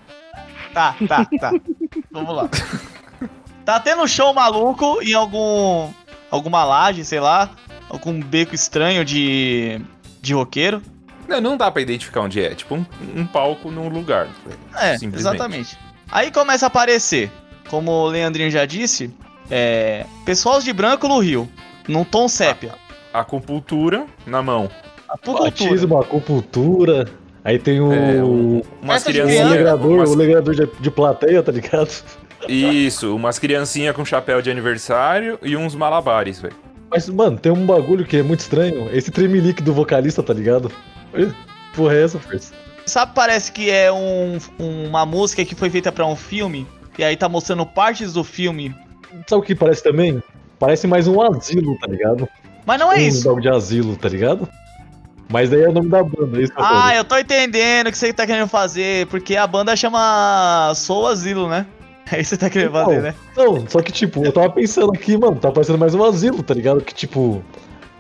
Tá, 0.74 0.94
tá, 1.08 1.26
tá. 1.40 1.52
Vamos 2.12 2.36
lá. 2.36 2.50
Tá 3.72 3.80
tendo 3.80 4.06
show 4.06 4.34
maluco 4.34 5.02
em 5.02 5.14
algum. 5.14 5.90
alguma 6.30 6.66
laje, 6.66 7.06
sei 7.06 7.22
lá. 7.22 7.50
Algum 7.90 8.20
beco 8.22 8.54
estranho 8.54 9.06
de. 9.06 9.80
de 10.22 10.34
roqueiro. 10.34 10.82
Não, 11.26 11.40
não 11.40 11.56
dá 11.56 11.72
pra 11.72 11.82
identificar 11.82 12.20
onde 12.20 12.42
é. 12.44 12.54
Tipo 12.54 12.76
um, 12.76 12.86
um 13.16 13.26
palco 13.26 13.72
num 13.72 13.88
lugar. 13.88 14.28
É, 14.76 14.98
Simplesmente. 14.98 15.16
exatamente. 15.20 15.78
Aí 16.12 16.30
começa 16.32 16.66
a 16.66 16.68
aparecer, 16.68 17.32
como 17.70 17.92
o 17.92 18.08
Leandrinho 18.08 18.52
já 18.52 18.66
disse, 18.66 19.10
é, 19.50 20.06
pessoas 20.26 20.66
de 20.66 20.74
branco 20.74 21.08
no 21.08 21.20
Rio, 21.20 21.50
num 21.88 22.04
tom 22.04 22.28
sépia. 22.28 22.74
Acupuntura 23.14 24.06
na 24.26 24.42
mão. 24.44 24.70
A 25.08 25.18
cultura. 25.18 25.44
Batismo, 25.50 25.98
acupuntura. 25.98 27.08
Aí 27.44 27.58
tem 27.58 27.80
o. 27.80 27.94
É, 27.94 28.22
um- 28.24 28.62
umas 28.82 29.06
o 29.06 29.10
umas- 29.10 30.10
o 30.10 30.14
alegrador 30.14 30.54
de, 30.56 30.68
de 30.80 30.92
plateia, 30.92 31.42
tá 31.42 31.52
ligado? 31.54 31.90
Isso, 32.48 33.16
umas 33.16 33.38
criancinhas 33.40 33.96
com 33.96 34.04
chapéu 34.06 34.42
de 34.42 34.50
aniversário 34.50 35.38
e 35.42 35.56
uns 35.56 35.76
malabares, 35.76 36.40
velho. 36.40 36.56
Mas, 36.90 37.08
mano, 37.08 37.38
tem 37.38 37.52
um 37.52 37.66
bagulho 37.66 38.06
que 38.06 38.18
é 38.18 38.24
muito 38.24 38.42
estranho. 38.42 38.90
Esse 38.92 39.12
tremelique 39.12 39.62
do 39.64 39.74
vocalista, 39.74 40.22
tá 40.22 40.34
ligado? 40.34 40.72
Porra, 41.74 41.96
é 41.96 42.04
essa, 42.04 42.20
Ferça? 42.20 42.54
Sabe, 42.86 43.14
parece 43.16 43.52
que 43.52 43.70
é 43.70 43.92
um- 43.92 44.38
uma 44.60 45.06
música 45.06 45.46
que 45.46 45.56
foi 45.56 45.70
feita 45.70 45.92
pra 45.92 46.06
um 46.06 46.16
filme, 46.16 46.68
e 46.98 47.04
aí 47.04 47.16
tá 47.16 47.30
mostrando 47.30 47.66
partes 47.66 48.12
do 48.14 48.24
filme. 48.24 48.76
Sabe 49.30 49.42
o 49.42 49.46
que 49.46 49.56
parece 49.56 49.84
também? 49.84 50.22
Parece 50.60 50.88
mais 50.88 51.08
um 51.08 51.22
asilo, 51.22 51.78
tá 51.80 51.88
ligado? 51.88 52.28
Mas 52.66 52.80
não 52.80 52.92
é 52.92 52.96
um 52.96 53.00
isso. 53.00 53.24
bagulho 53.24 53.42
de 53.42 53.50
asilo, 53.50 53.96
tá 53.96 54.10
ligado? 54.10 54.48
Mas 55.30 55.50
daí 55.50 55.62
é 55.62 55.70
o 55.70 55.72
nome 55.72 55.90
da 55.90 56.04
banda, 56.04 56.38
é 56.40 56.44
isso 56.44 56.54
que 56.54 56.60
eu 56.60 56.66
Ah, 56.66 56.94
eu 56.94 57.06
tô 57.06 57.18
entendendo 57.18 57.88
o 57.88 57.92
que 57.92 57.98
você 57.98 58.12
tá 58.12 58.26
querendo 58.28 58.50
fazer, 58.50 59.08
porque 59.08 59.38
a 59.38 59.48
banda 59.48 59.76
chama 59.76 60.74
Soul 60.76 61.08
Asilo, 61.08 61.48
né? 61.48 61.66
É 62.12 62.20
isso 62.20 62.30
que 62.32 62.36
você 62.36 62.38
tá 62.38 62.50
querendo 62.50 62.70
Então, 62.72 62.86
fazer, 62.86 63.02
né? 63.02 63.16
Não, 63.38 63.66
só 63.70 63.82
que, 63.82 63.92
tipo, 63.92 64.26
eu 64.26 64.32
tava 64.32 64.50
pensando 64.50 64.92
aqui, 64.94 65.18
mano, 65.18 65.36
tá 65.38 65.52
parecendo 65.52 65.78
mais 65.78 65.96
um 65.96 66.04
asilo, 66.04 66.44
tá 66.44 66.54
ligado? 66.54 66.82
Que, 66.82 66.94
tipo, 66.94 67.44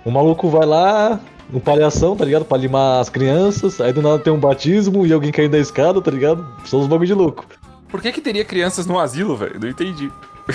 o 0.03 0.11
maluco 0.11 0.49
vai 0.49 0.65
lá, 0.65 1.19
no 1.49 1.59
palhação, 1.61 2.15
tá 2.15 2.25
ligado? 2.25 2.43
Pra 2.45 2.57
limar 2.57 2.99
as 3.01 3.09
crianças, 3.09 3.79
aí 3.79 3.93
do 3.93 4.01
nada 4.01 4.19
tem 4.19 4.31
um 4.33 4.39
batismo 4.39 5.05
e 5.05 5.13
alguém 5.13 5.31
caindo 5.31 5.51
da 5.51 5.59
escada, 5.59 6.01
tá 6.01 6.11
ligado? 6.11 6.45
São 6.65 6.79
os 6.81 6.87
bagulho 6.87 7.07
de 7.07 7.13
louco. 7.13 7.45
Por 7.89 8.01
que 8.01 8.11
que 8.11 8.21
teria 8.21 8.43
crianças 8.45 8.85
no 8.85 8.99
asilo, 8.99 9.35
velho? 9.35 9.59
Não 9.59 9.67
entendi. 9.69 10.11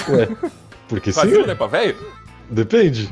Ué, 0.09 0.29
porque 0.88 1.11
O 1.11 1.12
sim, 1.12 1.21
asilo 1.21 1.45
não 1.47 1.53
é 1.53 1.55
pra 1.55 1.66
velho? 1.66 1.97
depende. 2.51 3.11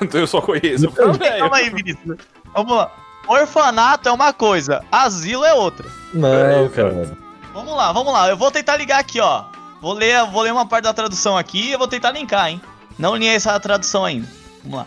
Então 0.00 0.18
eu 0.20 0.26
só 0.26 0.40
conheço 0.40 0.90
pra 0.92 1.08
velho. 1.12 1.38
Calma 1.40 1.56
aí, 1.56 1.68
Vinícius. 1.70 2.16
Vamos 2.54 2.74
lá. 2.74 2.90
Orfanato 3.28 4.08
é 4.08 4.12
uma 4.12 4.32
coisa, 4.32 4.82
asilo 4.92 5.44
é 5.44 5.52
outra. 5.54 5.86
Não, 6.12 6.28
É, 6.28 6.68
cara. 6.70 7.16
Vamos 7.54 7.76
lá, 7.76 7.92
vamos 7.92 8.12
lá. 8.12 8.28
Eu 8.28 8.36
vou 8.36 8.50
tentar 8.50 8.76
ligar 8.76 8.98
aqui, 8.98 9.20
ó. 9.20 9.44
Vou 9.84 9.92
ler, 9.92 10.24
vou 10.32 10.40
ler 10.40 10.50
uma 10.50 10.64
parte 10.64 10.84
da 10.84 10.94
tradução 10.94 11.36
aqui 11.36 11.68
e 11.68 11.72
eu 11.72 11.78
vou 11.78 11.86
tentar 11.86 12.10
linkar, 12.10 12.48
hein? 12.48 12.58
Não 12.98 13.14
li 13.14 13.28
essa 13.28 13.60
tradução 13.60 14.02
ainda. 14.02 14.26
Vamos 14.62 14.78
lá. 14.78 14.86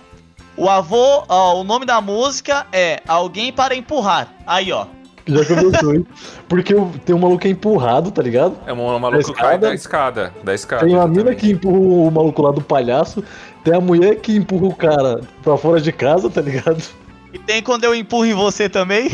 O 0.58 0.68
avô, 0.68 1.24
ó, 1.30 1.62
o 1.62 1.64
nome 1.64 1.86
da 1.86 2.02
música 2.02 2.66
é 2.74 3.00
Alguém 3.08 3.54
para 3.54 3.76
Empurrar. 3.76 4.28
Aí, 4.48 4.72
ó. 4.72 4.88
Já 5.28 5.46
começou, 5.46 5.94
hein? 5.94 6.04
Porque 6.50 6.74
tem 7.06 7.16
um 7.16 7.20
maluco 7.20 7.42
que 7.42 7.48
é 7.48 7.52
empurrado, 7.52 8.10
tá 8.10 8.24
ligado? 8.24 8.58
É 8.66 8.74
um 8.74 8.98
maluco 8.98 9.24
que 9.24 9.34
cai 9.34 9.50
escada? 9.50 9.68
da 9.68 9.76
escada. 9.76 10.34
Da 10.44 10.56
escada. 10.56 10.84
Tem 10.84 10.96
uma 10.96 11.08
mina 11.08 11.36
que 11.36 11.52
empurra 11.52 11.78
o 11.78 12.10
maluco 12.10 12.42
lá 12.42 12.52
do 12.52 12.62
palhaço. 12.62 13.24
Tem 13.64 13.76
a 13.76 13.80
mulher 13.80 14.16
que 14.16 14.36
empurra 14.36 14.66
o 14.66 14.76
cara 14.76 15.22
pra 15.44 15.56
fora 15.58 15.80
de 15.80 15.92
casa, 15.92 16.28
tá 16.28 16.42
ligado? 16.42 16.84
E 17.32 17.38
tem 17.38 17.62
quando 17.62 17.84
eu 17.84 17.94
empurro 17.94 18.26
em 18.26 18.34
você 18.34 18.68
também. 18.68 19.10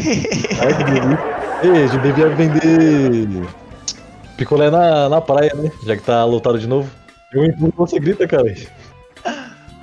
Ai, 0.61 0.77
que 0.77 0.83
delícia. 0.85 1.43
Ei, 1.61 1.83
a 1.83 1.87
gente 1.87 2.01
devia 2.01 2.29
vender 2.29 3.27
picolé 4.37 4.69
na, 4.69 5.09
na 5.09 5.21
praia, 5.21 5.53
né? 5.55 5.71
Já 5.85 5.95
que 5.95 6.03
tá 6.03 6.23
lotado 6.25 6.59
de 6.59 6.67
novo. 6.67 6.89
Eu 7.31 7.45
empurro 7.45 7.73
você 7.75 7.99
grita, 7.99 8.27
cara. 8.27 8.53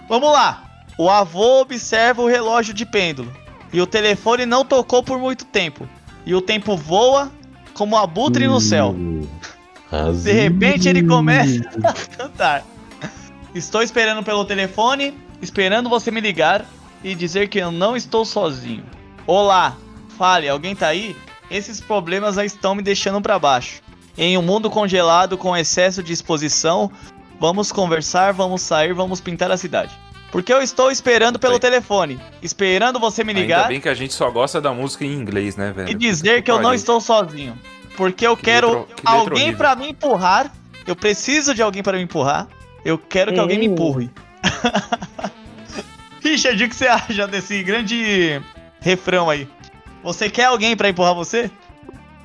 Vamos 0.09 0.33
lá. 0.33 0.65
O 0.99 1.09
avô 1.09 1.61
observa 1.61 2.23
o 2.23 2.29
relógio 2.29 2.75
de 2.75 2.85
pêndulo. 2.85 3.33
E 3.73 3.81
o 3.81 3.87
telefone 3.87 4.45
não 4.45 4.65
tocou 4.65 5.03
por 5.03 5.19
muito 5.19 5.45
tempo. 5.45 5.89
E 6.27 6.35
o 6.35 6.41
tempo 6.41 6.77
voa 6.77 7.31
como 7.75 7.97
abutre 7.97 8.47
no 8.47 8.61
céu. 8.61 8.95
De 10.23 10.33
repente 10.33 10.89
ele 10.89 11.07
começa 11.07 11.61
a 11.83 11.93
cantar. 12.17 12.65
Estou 13.55 13.83
esperando 13.83 14.23
pelo 14.23 14.45
telefone, 14.45 15.15
esperando 15.41 15.89
você 15.89 16.11
me 16.11 16.21
ligar 16.21 16.65
e 17.03 17.15
dizer 17.15 17.49
que 17.49 17.59
eu 17.59 17.73
não 17.73 17.97
estou 17.97 18.25
sozinho. 18.25 18.85
Olá, 19.27 19.77
fale, 20.17 20.49
alguém 20.49 20.77
tá 20.77 20.89
aí? 20.89 21.17
Esses 21.51 21.81
problemas 21.81 22.37
já 22.37 22.45
estão 22.45 22.75
me 22.75 22.83
deixando 22.83 23.21
pra 23.21 23.39
baixo. 23.39 23.81
Em 24.17 24.37
um 24.37 24.43
mundo 24.43 24.69
congelado 24.71 25.39
com 25.39 25.57
excesso 25.57 26.03
de 26.03 26.13
exposição, 26.13 26.91
vamos 27.39 27.73
conversar, 27.73 28.33
vamos 28.33 28.61
sair, 28.63 28.93
vamos 28.93 29.21
pintar 29.21 29.51
a 29.51 29.57
cidade. 29.57 29.93
Porque 30.31 30.53
eu 30.53 30.63
estou 30.63 30.91
esperando 30.91 31.39
pelo 31.39 31.59
telefone, 31.59 32.21
esperando 32.41 33.01
você 33.01 33.25
me 33.25 33.31
Ainda 33.31 33.41
ligar 33.41 33.69
bem 33.69 33.81
que 33.81 33.89
a 33.89 33.95
gente 33.95 34.13
só 34.15 34.31
gosta 34.31 34.61
da 34.61 34.73
música 34.73 35.05
em 35.05 35.13
inglês, 35.13 35.57
né, 35.57 35.73
velho? 35.73 35.89
e 35.91 35.95
dizer 35.95 36.43
que 36.43 36.51
eu 36.51 36.61
não 36.61 36.73
estou 36.73 37.01
sozinho. 37.01 37.59
Porque 37.97 38.27
eu 38.27 38.37
Que 38.37 38.45
quero 38.45 38.69
letra- 38.81 38.95
que 38.95 39.03
alguém 39.07 39.55
pra 39.57 39.75
me 39.75 39.89
empurrar. 39.91 40.53
Eu 40.87 40.95
preciso 40.97 41.55
de 41.55 41.61
alguém 41.63 41.83
pra 41.83 41.97
me 41.97 42.03
empurrar. 42.03 42.47
Eu 42.85 42.97
quero 42.97 43.33
que 43.33 43.39
alguém 43.41 43.59
me 43.59 43.67
empurre. 43.67 44.11
Richard, 46.23 46.63
o 46.63 46.69
que 46.69 46.75
você 46.77 46.87
acha 46.87 47.27
desse 47.27 47.63
grande 47.63 48.41
refrão 48.81 49.29
aí? 49.29 49.49
Você 50.03 50.31
quer 50.31 50.45
alguém 50.45 50.77
pra 50.77 50.89
empurrar 50.89 51.15
você? 51.15 51.51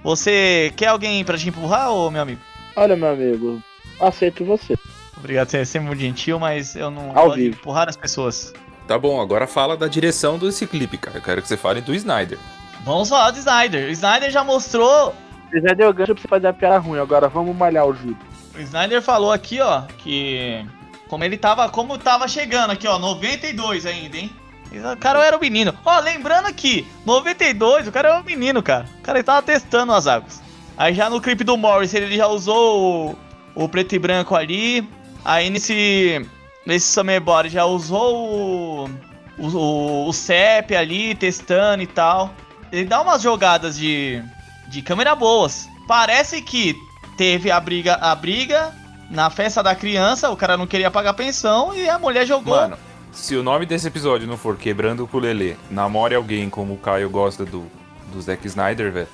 Você 0.05 0.71
quer 0.77 0.89
alguém 0.89 1.25
pra 1.25 1.35
te 1.35 1.49
empurrar, 1.49 1.91
ô 1.91 2.11
meu 2.11 2.21
amigo? 2.21 2.39
Olha, 2.75 2.95
meu 2.95 3.09
amigo, 3.09 3.59
aceito 3.99 4.45
você. 4.45 4.75
Obrigado, 5.17 5.49
você 5.49 5.57
é 5.57 5.65
sempre 5.65 5.87
muito 5.87 5.99
gentil, 6.01 6.37
mas 6.39 6.75
eu 6.75 6.91
não 6.91 7.09
Ao 7.17 7.25
gosto 7.25 7.37
de 7.37 7.41
vivo. 7.45 7.55
empurrar 7.55 7.89
as 7.89 7.97
pessoas. 7.97 8.53
Tá 8.87 8.99
bom, 8.99 9.19
agora 9.19 9.47
fala 9.47 9.75
da 9.75 9.87
direção 9.87 10.37
desse 10.37 10.67
clipe, 10.67 10.95
cara. 10.99 11.17
Eu 11.17 11.23
quero 11.23 11.41
que 11.41 11.47
você 11.47 11.57
fale 11.57 11.81
do 11.81 11.91
Snyder. 11.95 12.37
Vamos 12.83 13.09
falar 13.09 13.31
do 13.31 13.39
Snyder. 13.39 13.87
O 13.87 13.91
Snyder 13.91 14.29
já 14.29 14.43
mostrou 14.43 15.15
Você 15.49 15.59
já 15.59 15.73
deu 15.73 15.91
gancho 15.91 16.13
pra 16.13 16.21
você 16.21 16.27
fazer 16.27 16.47
a 16.47 16.53
piada 16.53 16.77
ruim, 16.77 16.99
agora 16.99 17.27
vamos 17.27 17.55
malhar 17.55 17.87
o 17.87 17.93
Júlio. 17.95 18.17
O 18.55 18.59
Snyder 18.61 19.01
falou 19.01 19.31
aqui, 19.31 19.59
ó, 19.59 19.81
que 19.97 20.63
como 21.07 21.23
ele 21.23 21.35
tava, 21.37 21.67
como 21.69 21.97
tava 21.97 22.27
chegando 22.27 22.69
aqui, 22.71 22.87
ó, 22.87 22.99
92 22.99 23.87
ainda, 23.87 24.17
hein? 24.17 24.29
O 24.71 24.97
cara 24.97 25.25
era 25.25 25.37
um 25.37 25.39
menino. 25.39 25.73
Ó, 25.85 25.99
lembrando 25.99 26.47
aqui, 26.47 26.87
92, 27.05 27.87
o 27.87 27.91
cara 27.91 28.09
era 28.09 28.19
um 28.19 28.23
menino, 28.23 28.61
cara. 28.61 28.85
O 28.99 29.01
cara 29.01 29.23
tava 29.23 29.41
testando 29.41 29.93
as 29.93 30.07
águas. 30.07 30.41
Aí 30.77 30.93
já 30.93 31.09
no 31.09 31.21
clipe 31.21 31.43
do 31.43 31.55
Morris, 31.55 31.93
ele 31.93 32.17
já 32.17 32.27
usou 32.27 33.15
o, 33.55 33.63
o 33.63 33.69
preto 33.69 33.95
e 33.95 33.99
branco 33.99 34.35
ali. 34.35 34.87
Aí 35.23 35.49
nesse 35.49 36.25
nesse 36.65 36.87
Summer 36.87 37.21
Body 37.21 37.49
já 37.49 37.65
usou 37.65 38.15
o, 38.15 38.89
o, 39.37 39.47
o, 39.47 40.09
o 40.09 40.13
CEP 40.13 40.75
ali, 40.75 41.15
testando 41.15 41.83
e 41.83 41.87
tal. 41.87 42.33
Ele 42.71 42.85
dá 42.85 43.01
umas 43.01 43.21
jogadas 43.21 43.77
de, 43.77 44.21
de 44.67 44.81
câmera 44.81 45.15
boas. 45.15 45.69
Parece 45.87 46.41
que 46.41 46.75
teve 47.15 47.51
a 47.51 47.59
briga, 47.59 47.95
a 47.95 48.13
briga 48.15 48.73
na 49.09 49.29
festa 49.29 49.61
da 49.61 49.75
criança, 49.75 50.29
o 50.29 50.35
cara 50.35 50.57
não 50.57 50.67
queria 50.67 50.89
pagar 50.89 51.13
pensão 51.13 51.73
e 51.75 51.87
a 51.87 51.99
mulher 51.99 52.25
jogou. 52.25 52.55
Mano, 52.55 52.77
se 53.15 53.35
o 53.35 53.41
nome 53.41 53.65
desse 53.65 53.87
episódio 53.87 54.27
não 54.27 54.37
for 54.37 54.57
Quebrando 54.57 54.99
o 54.99 55.05
Ukulele, 55.05 55.57
namore 55.71 56.13
alguém 56.13 56.49
como 56.49 56.73
o 56.73 56.77
Caio 56.77 57.09
gosta 57.09 57.45
do, 57.45 57.65
do 58.11 58.21
Zack 58.21 58.45
Snyder, 58.45 58.91
velho, 58.91 59.07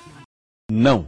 Não. 0.70 1.06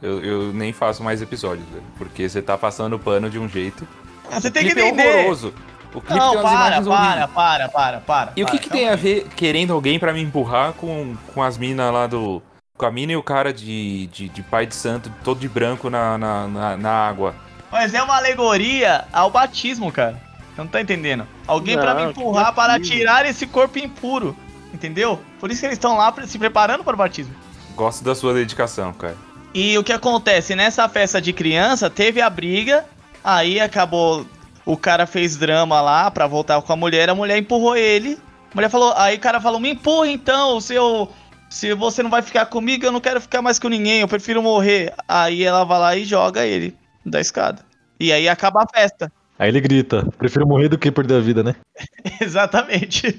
eu, 0.00 0.24
eu 0.24 0.52
nem 0.52 0.72
faço 0.72 1.02
mais 1.04 1.22
episódios, 1.22 1.68
velho. 1.68 1.84
Porque 1.96 2.28
você 2.28 2.42
tá 2.42 2.56
passando 2.58 2.98
pano 2.98 3.30
de 3.30 3.38
um 3.38 3.48
jeito. 3.48 3.86
você 4.30 4.48
O 4.48 4.50
tem 4.50 4.64
que 4.64 4.72
entender. 4.72 5.02
É 5.02 5.18
horroroso. 5.18 5.54
O 5.94 6.00
clipe 6.00 6.16
não, 6.18 6.30
tem 6.30 6.40
umas 6.40 6.52
para, 6.52 6.82
para, 6.82 6.90
horríveis. 6.90 7.30
para, 7.30 7.68
para, 7.68 8.00
para. 8.00 8.32
E 8.34 8.42
o 8.42 8.46
que, 8.46 8.58
que 8.58 8.70
tem 8.70 8.88
a 8.88 8.96
ver 8.96 9.28
querendo 9.36 9.74
alguém 9.74 9.98
pra 9.98 10.12
me 10.12 10.22
empurrar 10.22 10.72
com, 10.72 11.14
com 11.34 11.42
as 11.42 11.58
minas 11.58 11.92
lá 11.92 12.06
do. 12.06 12.42
Com 12.78 12.86
a 12.86 12.90
mina 12.90 13.12
e 13.12 13.16
o 13.16 13.22
cara 13.22 13.52
de, 13.52 14.06
de, 14.06 14.28
de 14.30 14.42
pai 14.42 14.64
de 14.64 14.74
santo, 14.74 15.12
todo 15.22 15.38
de 15.38 15.48
branco 15.48 15.90
na, 15.90 16.16
na, 16.16 16.48
na, 16.48 16.76
na 16.78 16.90
água. 16.90 17.34
Mas 17.70 17.92
é 17.92 18.02
uma 18.02 18.16
alegoria 18.16 19.04
ao 19.12 19.30
batismo, 19.30 19.92
cara. 19.92 20.18
Você 20.54 20.60
não 20.60 20.68
tá 20.68 20.80
entendendo? 20.80 21.26
Alguém 21.46 21.78
pra 21.78 21.94
me 21.94 22.10
empurrar 22.10 22.54
para 22.54 22.78
tirar 22.78 23.24
esse 23.26 23.46
corpo 23.46 23.78
impuro. 23.78 24.36
Entendeu? 24.72 25.20
Por 25.38 25.50
isso 25.50 25.60
que 25.60 25.66
eles 25.66 25.76
estão 25.76 25.96
lá 25.96 26.14
se 26.26 26.38
preparando 26.38 26.84
para 26.84 26.94
o 26.94 26.98
batismo. 26.98 27.34
Gosto 27.74 28.04
da 28.04 28.14
sua 28.14 28.34
dedicação, 28.34 28.92
cara. 28.92 29.16
E 29.54 29.76
o 29.76 29.84
que 29.84 29.92
acontece? 29.92 30.54
Nessa 30.54 30.88
festa 30.88 31.20
de 31.20 31.32
criança, 31.32 31.90
teve 31.90 32.20
a 32.20 32.30
briga, 32.30 32.84
aí 33.22 33.60
acabou. 33.60 34.26
O 34.64 34.76
cara 34.76 35.06
fez 35.06 35.36
drama 35.36 35.80
lá 35.80 36.10
pra 36.10 36.26
voltar 36.26 36.60
com 36.62 36.72
a 36.72 36.76
mulher, 36.76 37.10
a 37.10 37.14
mulher 37.14 37.36
empurrou 37.36 37.76
ele. 37.76 38.18
A 38.50 38.54
mulher 38.54 38.70
falou, 38.70 38.94
aí 38.96 39.16
o 39.16 39.20
cara 39.20 39.40
falou: 39.40 39.60
Me 39.60 39.70
empurra 39.70 40.08
então, 40.08 40.60
se 40.60 40.74
eu. 40.74 41.10
Se 41.50 41.74
você 41.74 42.02
não 42.02 42.08
vai 42.08 42.22
ficar 42.22 42.46
comigo, 42.46 42.86
eu 42.86 42.92
não 42.92 43.00
quero 43.00 43.20
ficar 43.20 43.42
mais 43.42 43.58
com 43.58 43.68
ninguém, 43.68 44.00
eu 44.00 44.08
prefiro 44.08 44.42
morrer. 44.42 44.94
Aí 45.06 45.44
ela 45.44 45.64
vai 45.64 45.78
lá 45.78 45.96
e 45.96 46.04
joga 46.04 46.46
ele 46.46 46.74
da 47.04 47.20
escada. 47.20 47.62
E 48.00 48.10
aí 48.10 48.26
acaba 48.26 48.62
a 48.62 48.66
festa. 48.66 49.12
Aí 49.42 49.48
ele 49.48 49.60
grita, 49.60 50.06
prefiro 50.16 50.46
morrer 50.46 50.68
do 50.68 50.78
que 50.78 50.88
perder 50.92 51.16
a 51.16 51.20
vida, 51.20 51.42
né? 51.42 51.56
Exatamente. 52.20 53.18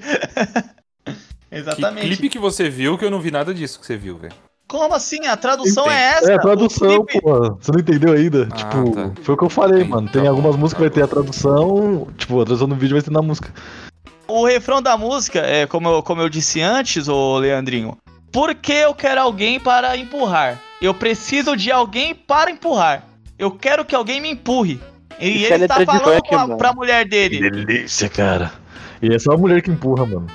Que 1.50 1.60
Exatamente. 1.60 2.06
clipe 2.08 2.28
que 2.30 2.38
você 2.38 2.68
viu 2.68 2.98
que 2.98 3.04
eu 3.04 3.10
não 3.12 3.20
vi 3.20 3.30
nada 3.30 3.54
disso 3.54 3.78
que 3.78 3.86
você 3.86 3.96
viu, 3.96 4.18
velho. 4.18 4.34
Como 4.66 4.92
assim? 4.92 5.24
A 5.26 5.36
tradução 5.36 5.84
Entendi. 5.84 6.00
é 6.00 6.04
essa? 6.14 6.32
É, 6.32 6.34
a 6.34 6.38
tradução, 6.40 7.06
pô. 7.06 7.54
Você 7.60 7.70
não 7.70 7.78
entendeu 7.78 8.12
ainda? 8.12 8.48
Ah, 8.50 8.56
tipo, 8.56 8.90
tá. 8.90 9.12
foi 9.22 9.34
o 9.36 9.38
que 9.38 9.44
eu 9.44 9.48
falei, 9.48 9.76
Entendi, 9.76 9.90
mano. 9.90 10.08
Tem 10.08 10.24
tá 10.24 10.30
algumas 10.30 10.56
bom, 10.56 10.62
músicas 10.62 10.82
tá 10.82 10.90
que 10.90 10.98
vai 10.98 11.08
ter 11.08 11.12
a 11.12 11.14
tradução. 11.14 12.08
Tipo, 12.16 12.40
a 12.40 12.44
tradução 12.44 12.68
do 12.68 12.74
vídeo 12.74 12.94
vai 12.94 13.02
ser 13.02 13.12
na 13.12 13.22
música. 13.22 13.52
O 14.26 14.44
refrão 14.44 14.82
da 14.82 14.96
música, 14.96 15.38
é 15.40 15.64
como 15.64 15.88
eu, 15.88 16.02
como 16.02 16.22
eu 16.22 16.28
disse 16.28 16.60
antes, 16.60 17.06
ô 17.06 17.38
Leandrinho. 17.38 17.96
Por 18.32 18.52
que 18.52 18.72
eu 18.72 18.94
quero 18.94 19.20
alguém 19.20 19.60
para 19.60 19.96
empurrar? 19.96 20.60
Eu 20.82 20.92
preciso 20.92 21.56
de 21.56 21.70
alguém 21.70 22.16
para 22.16 22.50
empurrar. 22.50 23.04
Eu 23.38 23.52
quero 23.52 23.84
que 23.84 23.94
alguém 23.94 24.20
me 24.20 24.30
empurre. 24.32 24.80
E 25.18 25.42
Isso 25.42 25.52
é 25.52 25.56
ele 25.56 25.68
tá 25.68 25.84
falando 25.84 26.04
funk, 26.04 26.28
pra, 26.28 26.38
mano. 26.38 26.56
pra 26.56 26.72
mulher 26.72 27.06
dele. 27.06 27.50
delícia, 27.50 28.08
cara. 28.08 28.52
E 29.00 29.14
é 29.14 29.18
só 29.18 29.32
a 29.32 29.36
mulher 29.36 29.62
que 29.62 29.70
empurra, 29.70 30.06
mano. 30.06 30.26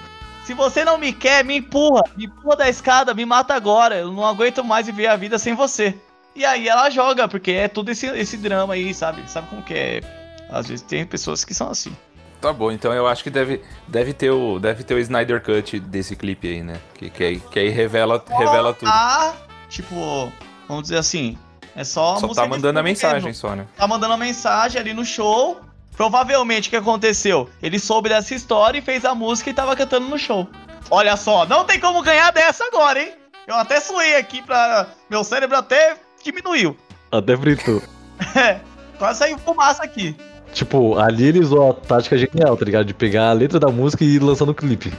Se 0.46 0.54
você 0.54 0.84
não 0.84 0.98
me 0.98 1.14
quer, 1.14 1.44
me 1.44 1.58
empurra. 1.58 2.04
Me 2.16 2.26
empurra 2.26 2.56
da 2.56 2.70
escada, 2.70 3.14
me 3.14 3.26
mata 3.26 3.54
agora. 3.54 3.98
Eu 3.98 4.12
não 4.12 4.26
aguento 4.26 4.64
mais 4.64 4.86
viver 4.86 5.08
a 5.08 5.16
vida 5.16 5.38
sem 5.38 5.54
você. 5.54 5.96
E 6.36 6.46
aí 6.46 6.68
ela 6.68 6.90
joga, 6.90 7.28
porque 7.28 7.52
é 7.52 7.68
tudo 7.68 7.92
esse, 7.92 8.08
esse 8.08 8.38
drama 8.38 8.74
aí, 8.74 8.94
sabe? 8.94 9.30
Sabe 9.30 9.48
como 9.48 9.62
que 9.62 9.74
é? 9.74 10.02
Às 10.50 10.68
vezes 10.68 10.82
tem 10.82 11.06
pessoas 11.06 11.44
que 11.44 11.54
são 11.54 11.70
assim. 11.70 11.96
Tá 12.42 12.54
bom, 12.54 12.72
então 12.72 12.94
eu 12.94 13.06
acho 13.06 13.22
que 13.22 13.30
deve, 13.30 13.62
deve, 13.88 14.14
ter, 14.14 14.32
o, 14.32 14.60
deve 14.60 14.84
ter 14.84 14.94
o 14.94 15.00
Snyder 15.00 15.44
Cut 15.44 15.80
desse 15.80 16.16
clipe 16.16 16.48
aí, 16.48 16.64
né? 16.64 16.80
Que, 16.94 17.10
que, 17.10 17.24
aí, 17.24 17.40
que 17.40 17.60
aí 17.60 17.70
revela, 17.70 18.24
revela 18.30 18.74
tudo. 18.74 18.90
Ah, 18.90 19.34
tipo, 19.68 20.32
vamos 20.68 20.84
dizer 20.84 20.98
assim. 20.98 21.38
É 21.76 21.84
só, 21.84 22.18
Só 22.18 22.28
música 22.28 22.44
tá 22.44 22.48
mandando 22.48 22.80
a 22.80 22.84
mensagem 22.84 23.34
só, 23.34 23.56
né? 23.56 23.66
Tá 23.78 23.88
mandando 23.88 24.14
a 24.14 24.18
mensagem 24.18 24.80
ali 24.80 24.94
no 24.94 25.06
show. 25.06 25.60
Provavelmente 25.96 26.68
o 26.68 26.70
que 26.70 26.78
aconteceu? 26.78 27.50
Ele 27.62 27.78
soube 27.78 28.10
dessa 28.10 28.34
história 28.34 28.80
e 28.80 28.82
fez 28.82 29.04
a 29.04 29.14
música 29.14 29.50
e 29.50 29.54
tava 29.54 29.76
cantando 29.76 30.08
no 30.08 30.18
show. 30.18 30.48
Olha 30.90 31.18
só, 31.18 31.46
não 31.46 31.66
tem 31.66 31.80
como 31.80 32.02
ganhar 32.02 32.32
dessa 32.32 32.64
agora, 32.66 33.02
hein? 33.02 33.12
Eu 33.46 33.56
até 33.56 33.80
suei 33.80 34.16
aqui 34.16 34.42
pra. 34.42 34.88
Meu 35.10 35.24
cérebro 35.24 35.58
até 35.58 35.98
diminuiu. 36.24 36.76
Até 37.12 37.36
fritou. 37.36 37.82
É, 38.36 38.60
quase 38.98 39.20
saiu 39.20 39.38
fumaça 39.38 39.82
aqui. 39.82 40.14
Tipo, 40.52 40.98
ali 41.00 41.26
ele 41.26 41.40
usou 41.40 41.72
a 41.72 41.74
tática 41.74 42.18
genial, 42.18 42.58
tá 42.58 42.66
ligado? 42.66 42.86
De 42.86 42.94
pegar 42.94 43.30
a 43.30 43.34
letra 43.34 43.60
da 43.60 43.70
música 43.70 44.04
e 44.04 44.16
ir 44.16 44.20
lançando 44.20 44.50
o 44.50 44.54
clipe. 44.54 44.94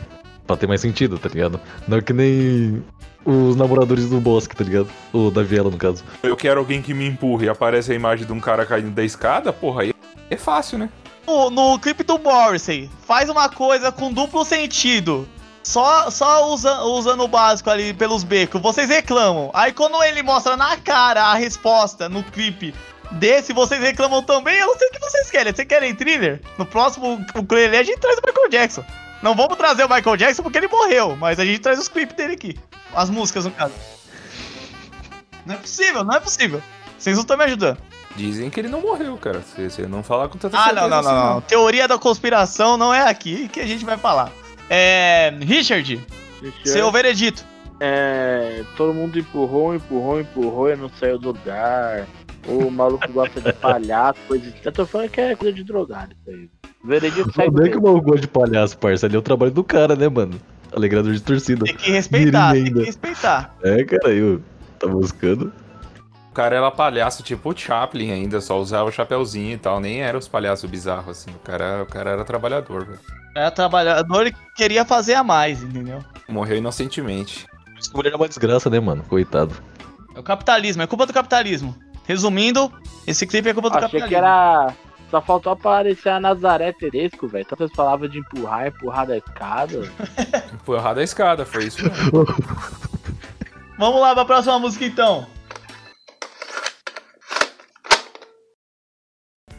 Pra 0.46 0.56
ter 0.56 0.66
mais 0.66 0.80
sentido, 0.80 1.18
tá 1.18 1.28
ligado? 1.28 1.60
Não 1.86 2.00
que 2.00 2.14
nem 2.14 2.82
os 3.24 3.56
namoradores 3.56 4.08
do 4.08 4.20
Bosque, 4.20 4.56
tá 4.56 4.64
ligado? 4.64 4.88
O 5.12 5.30
da 5.30 5.42
Viela, 5.42 5.70
no 5.70 5.76
caso. 5.76 6.04
Eu 6.22 6.36
quero 6.36 6.60
alguém 6.60 6.80
que 6.82 6.94
me 6.94 7.06
empurre 7.06 7.46
e 7.46 7.48
aparece 7.48 7.92
a 7.92 7.94
imagem 7.94 8.26
de 8.26 8.32
um 8.32 8.40
cara 8.40 8.64
caindo 8.64 8.90
da 8.90 9.04
escada, 9.04 9.52
porra, 9.52 9.82
aí 9.82 9.94
é 10.30 10.36
fácil, 10.36 10.78
né? 10.78 10.88
No, 11.26 11.50
no 11.50 11.78
clipe 11.78 12.02
do 12.02 12.18
Morrissey, 12.18 12.88
faz 13.06 13.28
uma 13.28 13.48
coisa 13.48 13.92
com 13.92 14.12
duplo 14.12 14.44
sentido. 14.44 15.28
Só, 15.62 16.10
só 16.10 16.50
usa, 16.50 16.82
usando 16.82 17.22
o 17.22 17.28
básico 17.28 17.68
ali 17.68 17.92
pelos 17.92 18.24
becos, 18.24 18.60
vocês 18.60 18.88
reclamam. 18.88 19.50
Aí 19.52 19.72
quando 19.72 20.02
ele 20.02 20.22
mostra 20.22 20.56
na 20.56 20.76
cara 20.78 21.24
a 21.24 21.34
resposta 21.34 22.08
no 22.08 22.22
clipe 22.22 22.74
desse, 23.12 23.52
vocês 23.52 23.80
reclamam 23.80 24.22
também. 24.22 24.56
Eu 24.58 24.68
não 24.68 24.78
sei 24.78 24.88
o 24.88 24.92
que 24.92 25.00
vocês 25.00 25.30
querem. 25.30 25.52
Vocês 25.52 25.68
querem 25.68 25.94
thriller? 25.94 26.40
No 26.56 26.64
próximo 26.64 27.22
o 27.34 27.38
ukulele 27.38 27.76
a 27.76 27.82
gente 27.82 28.00
traz 28.00 28.18
o 28.18 28.22
Michael 28.26 28.48
Jackson. 28.48 28.84
Não 29.22 29.34
vamos 29.34 29.56
trazer 29.56 29.84
o 29.84 29.88
Michael 29.88 30.16
Jackson 30.16 30.42
porque 30.42 30.58
ele 30.58 30.68
morreu, 30.68 31.16
mas 31.16 31.38
a 31.38 31.44
gente 31.44 31.60
traz 31.60 31.78
os 31.78 31.88
clipes 31.88 32.16
dele 32.16 32.34
aqui. 32.34 32.58
As 32.94 33.10
músicas, 33.10 33.44
no 33.44 33.50
caso. 33.50 33.74
Não 35.44 35.54
é 35.54 35.58
possível, 35.58 36.04
não 36.04 36.14
é 36.14 36.20
possível. 36.20 36.62
Vocês 36.98 37.16
não 37.16 37.22
estão 37.22 37.36
me 37.36 37.44
ajudando. 37.44 37.78
Dizem 38.16 38.50
que 38.50 38.58
ele 38.60 38.68
não 38.68 38.80
morreu, 38.80 39.16
cara. 39.16 39.40
Se 39.42 39.70
você 39.70 39.86
não 39.86 40.02
falar 40.02 40.28
com 40.28 40.36
tanta 40.36 40.56
Ah, 40.58 40.64
certeza 40.64 40.80
não, 40.82 40.88
não, 40.88 40.98
assim, 40.98 41.08
não, 41.08 41.34
não. 41.34 41.40
Teoria 41.42 41.86
da 41.86 41.98
conspiração 41.98 42.76
não 42.76 42.92
é 42.92 43.08
aqui 43.08 43.48
que 43.48 43.60
a 43.60 43.66
gente 43.66 43.84
vai 43.84 43.96
falar. 43.96 44.32
É. 44.68 45.32
Richard, 45.40 46.00
seu 46.64 46.90
veredito. 46.90 47.44
É, 47.78 48.62
todo 48.76 48.92
mundo 48.92 49.18
empurrou, 49.18 49.74
empurrou, 49.74 50.20
empurrou 50.20 50.70
e 50.70 50.76
não 50.76 50.90
saiu 50.90 51.18
do 51.18 51.28
lugar. 51.28 52.06
O 52.46 52.70
maluco 52.70 53.10
gosta 53.12 53.40
de 53.40 53.52
palhaço, 53.54 54.18
coisa 54.28 54.50
de. 54.50 54.54
Eu 54.64 54.72
tô 54.72 54.84
falando 54.84 55.08
que 55.10 55.20
é 55.20 55.34
coisa 55.36 55.54
de 55.54 55.64
drogado 55.64 56.12
isso 56.12 56.30
aí. 56.30 56.50
Veredito 56.82 57.30
Não 57.36 57.64
é 57.64 57.68
que 57.68 57.76
o 57.76 57.82
maluco 57.82 58.06
gosta 58.06 58.20
de 58.22 58.28
palhaço, 58.28 58.78
parça. 58.78 59.06
Ali 59.06 59.16
é 59.16 59.18
o 59.18 59.22
trabalho 59.22 59.50
do 59.52 59.62
cara, 59.62 59.94
né, 59.94 60.08
mano? 60.08 60.40
Alegrador 60.74 61.12
de 61.12 61.20
torcida. 61.20 61.64
Tem 61.64 61.76
que 61.76 61.90
respeitar, 61.90 62.52
tem 62.52 62.62
que 62.62 62.68
ainda. 62.68 62.84
respeitar. 62.84 63.54
É, 63.62 63.84
cara, 63.84 64.12
eu 64.12 64.40
tá 64.78 64.86
buscando. 64.86 65.52
O 66.30 66.32
cara 66.32 66.56
era 66.56 66.70
palhaço 66.70 67.22
tipo 67.22 67.50
o 67.50 67.56
Chaplin 67.56 68.12
ainda, 68.12 68.40
só 68.40 68.58
usava 68.58 68.88
o 68.88 68.92
chapeuzinho 68.92 69.52
e 69.54 69.58
tal. 69.58 69.80
Nem 69.80 70.00
era 70.00 70.16
os 70.16 70.28
palhaços 70.28 70.70
bizarros, 70.70 71.08
assim. 71.08 71.30
O 71.30 71.38
cara, 71.40 71.82
o 71.82 71.86
cara 71.86 72.10
era 72.10 72.24
trabalhador, 72.24 72.86
velho. 72.86 73.00
É 73.36 73.50
trabalhador 73.50 74.26
e 74.26 74.34
queria 74.56 74.84
fazer 74.84 75.14
a 75.14 75.24
mais, 75.24 75.62
entendeu? 75.62 75.98
Morreu 76.28 76.56
inocentemente. 76.56 77.46
Essa 77.78 77.90
mulher 77.94 78.12
é 78.12 78.16
uma 78.16 78.28
desgraça, 78.28 78.70
né, 78.70 78.78
mano? 78.78 79.02
Coitado. 79.08 79.54
É 80.14 80.20
o 80.20 80.22
capitalismo, 80.22 80.82
é 80.82 80.86
culpa 80.86 81.06
do 81.06 81.12
capitalismo. 81.12 81.74
Resumindo, 82.06 82.72
esse 83.06 83.26
clipe 83.26 83.48
é 83.48 83.54
culpa 83.54 83.70
do 83.70 83.76
Achei 83.76 84.00
capitalismo. 84.00 84.08
que 84.08 84.14
era. 84.14 84.74
Só 85.10 85.20
faltou 85.20 85.52
aparecer 85.52 86.10
a 86.10 86.20
Nazaré 86.20 86.72
Tedesco, 86.72 87.26
velho. 87.26 87.44
Tantas 87.44 87.72
palavras 87.72 88.12
de 88.12 88.20
empurrar, 88.20 88.68
empurrar 88.68 89.08
da 89.08 89.16
escada. 89.16 89.80
Empurrar 90.54 90.94
da 90.94 91.02
escada, 91.02 91.44
foi 91.44 91.64
isso. 91.64 91.82
Vamos 93.76 94.00
lá 94.00 94.14
pra 94.14 94.24
próxima 94.24 94.58
música 94.58 94.84
então. 94.84 95.26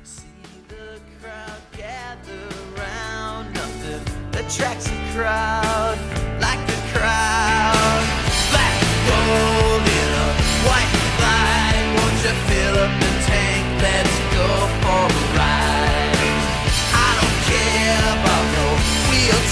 See 0.04 0.24
the 0.70 1.02
crowd 1.20 1.62
gather 1.76 2.47
round. 2.78 3.52
Nothing 3.54 4.39
attracts 4.39 4.88
a 4.88 5.14
crowd 5.14 5.51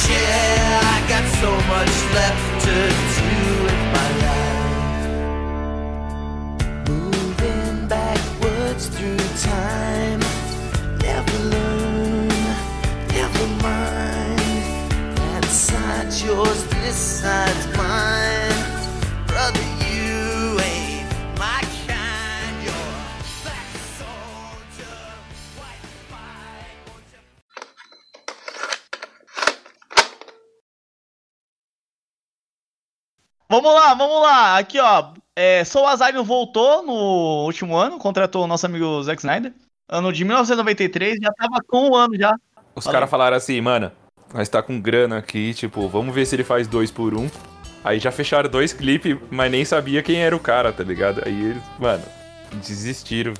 wheelchair. 0.10 0.80
I 0.82 1.00
got 1.08 1.26
so 1.42 1.52
much 1.74 1.94
left 2.14 2.66
to 2.66 2.76
do 3.20 3.34
with 3.66 3.82
my 3.96 4.10
life. 4.28 5.06
Moving 6.90 7.88
backwards 7.88 8.88
through 8.88 9.24
time. 9.42 10.22
Never 11.02 11.38
learn, 11.50 12.28
never 13.10 13.48
mind. 13.64 14.40
That 15.18 15.46
side's 15.46 16.24
yours, 16.24 16.64
this 16.66 16.96
side's 16.96 17.78
mine. 17.78 18.19
Vamos 33.50 33.74
lá, 33.74 33.94
vamos 33.94 34.22
lá. 34.22 34.58
Aqui, 34.58 34.80
ó. 34.80 35.12
É, 35.36 35.64
Soul 35.64 35.88
Asylum 35.88 36.24
voltou 36.24 36.84
no 36.84 37.46
último 37.46 37.76
ano, 37.78 37.98
contratou 37.98 38.44
o 38.44 38.48
nosso 38.48 38.66
amigo 38.66 39.02
Zack 39.04 39.20
Snyder. 39.22 39.54
Ano 39.90 40.14
de 40.14 40.24
1993, 40.24 41.18
já 41.22 41.32
tava 41.34 41.58
com 41.68 41.90
um 41.90 41.96
ano 41.96 42.16
já. 42.18 42.36
Os 42.76 42.86
caras 42.86 43.10
falaram 43.10 43.38
assim, 43.38 43.60
mano, 43.60 43.92
nós 44.34 44.48
tá 44.50 44.62
com 44.62 44.80
grana 44.80 45.18
aqui, 45.18 45.54
tipo, 45.54 45.88
vamos 45.88 46.14
ver 46.14 46.26
se 46.26 46.36
ele 46.36 46.44
faz 46.44 46.68
dois 46.68 46.92
por 46.92 47.16
um. 47.16 47.28
Aí 47.84 47.98
já 48.00 48.12
fecharam 48.12 48.50
dois 48.50 48.74
clipes, 48.74 49.18
mas 49.32 49.50
nem 49.50 49.64
sabia 49.66 50.04
quem 50.04 50.18
era 50.22 50.36
o 50.36 50.40
cara, 50.40 50.72
tá 50.72 50.84
ligado? 50.84 51.24
Aí 51.26 51.34
eles, 51.52 51.64
mano, 51.80 52.04
desistiram. 52.54 53.34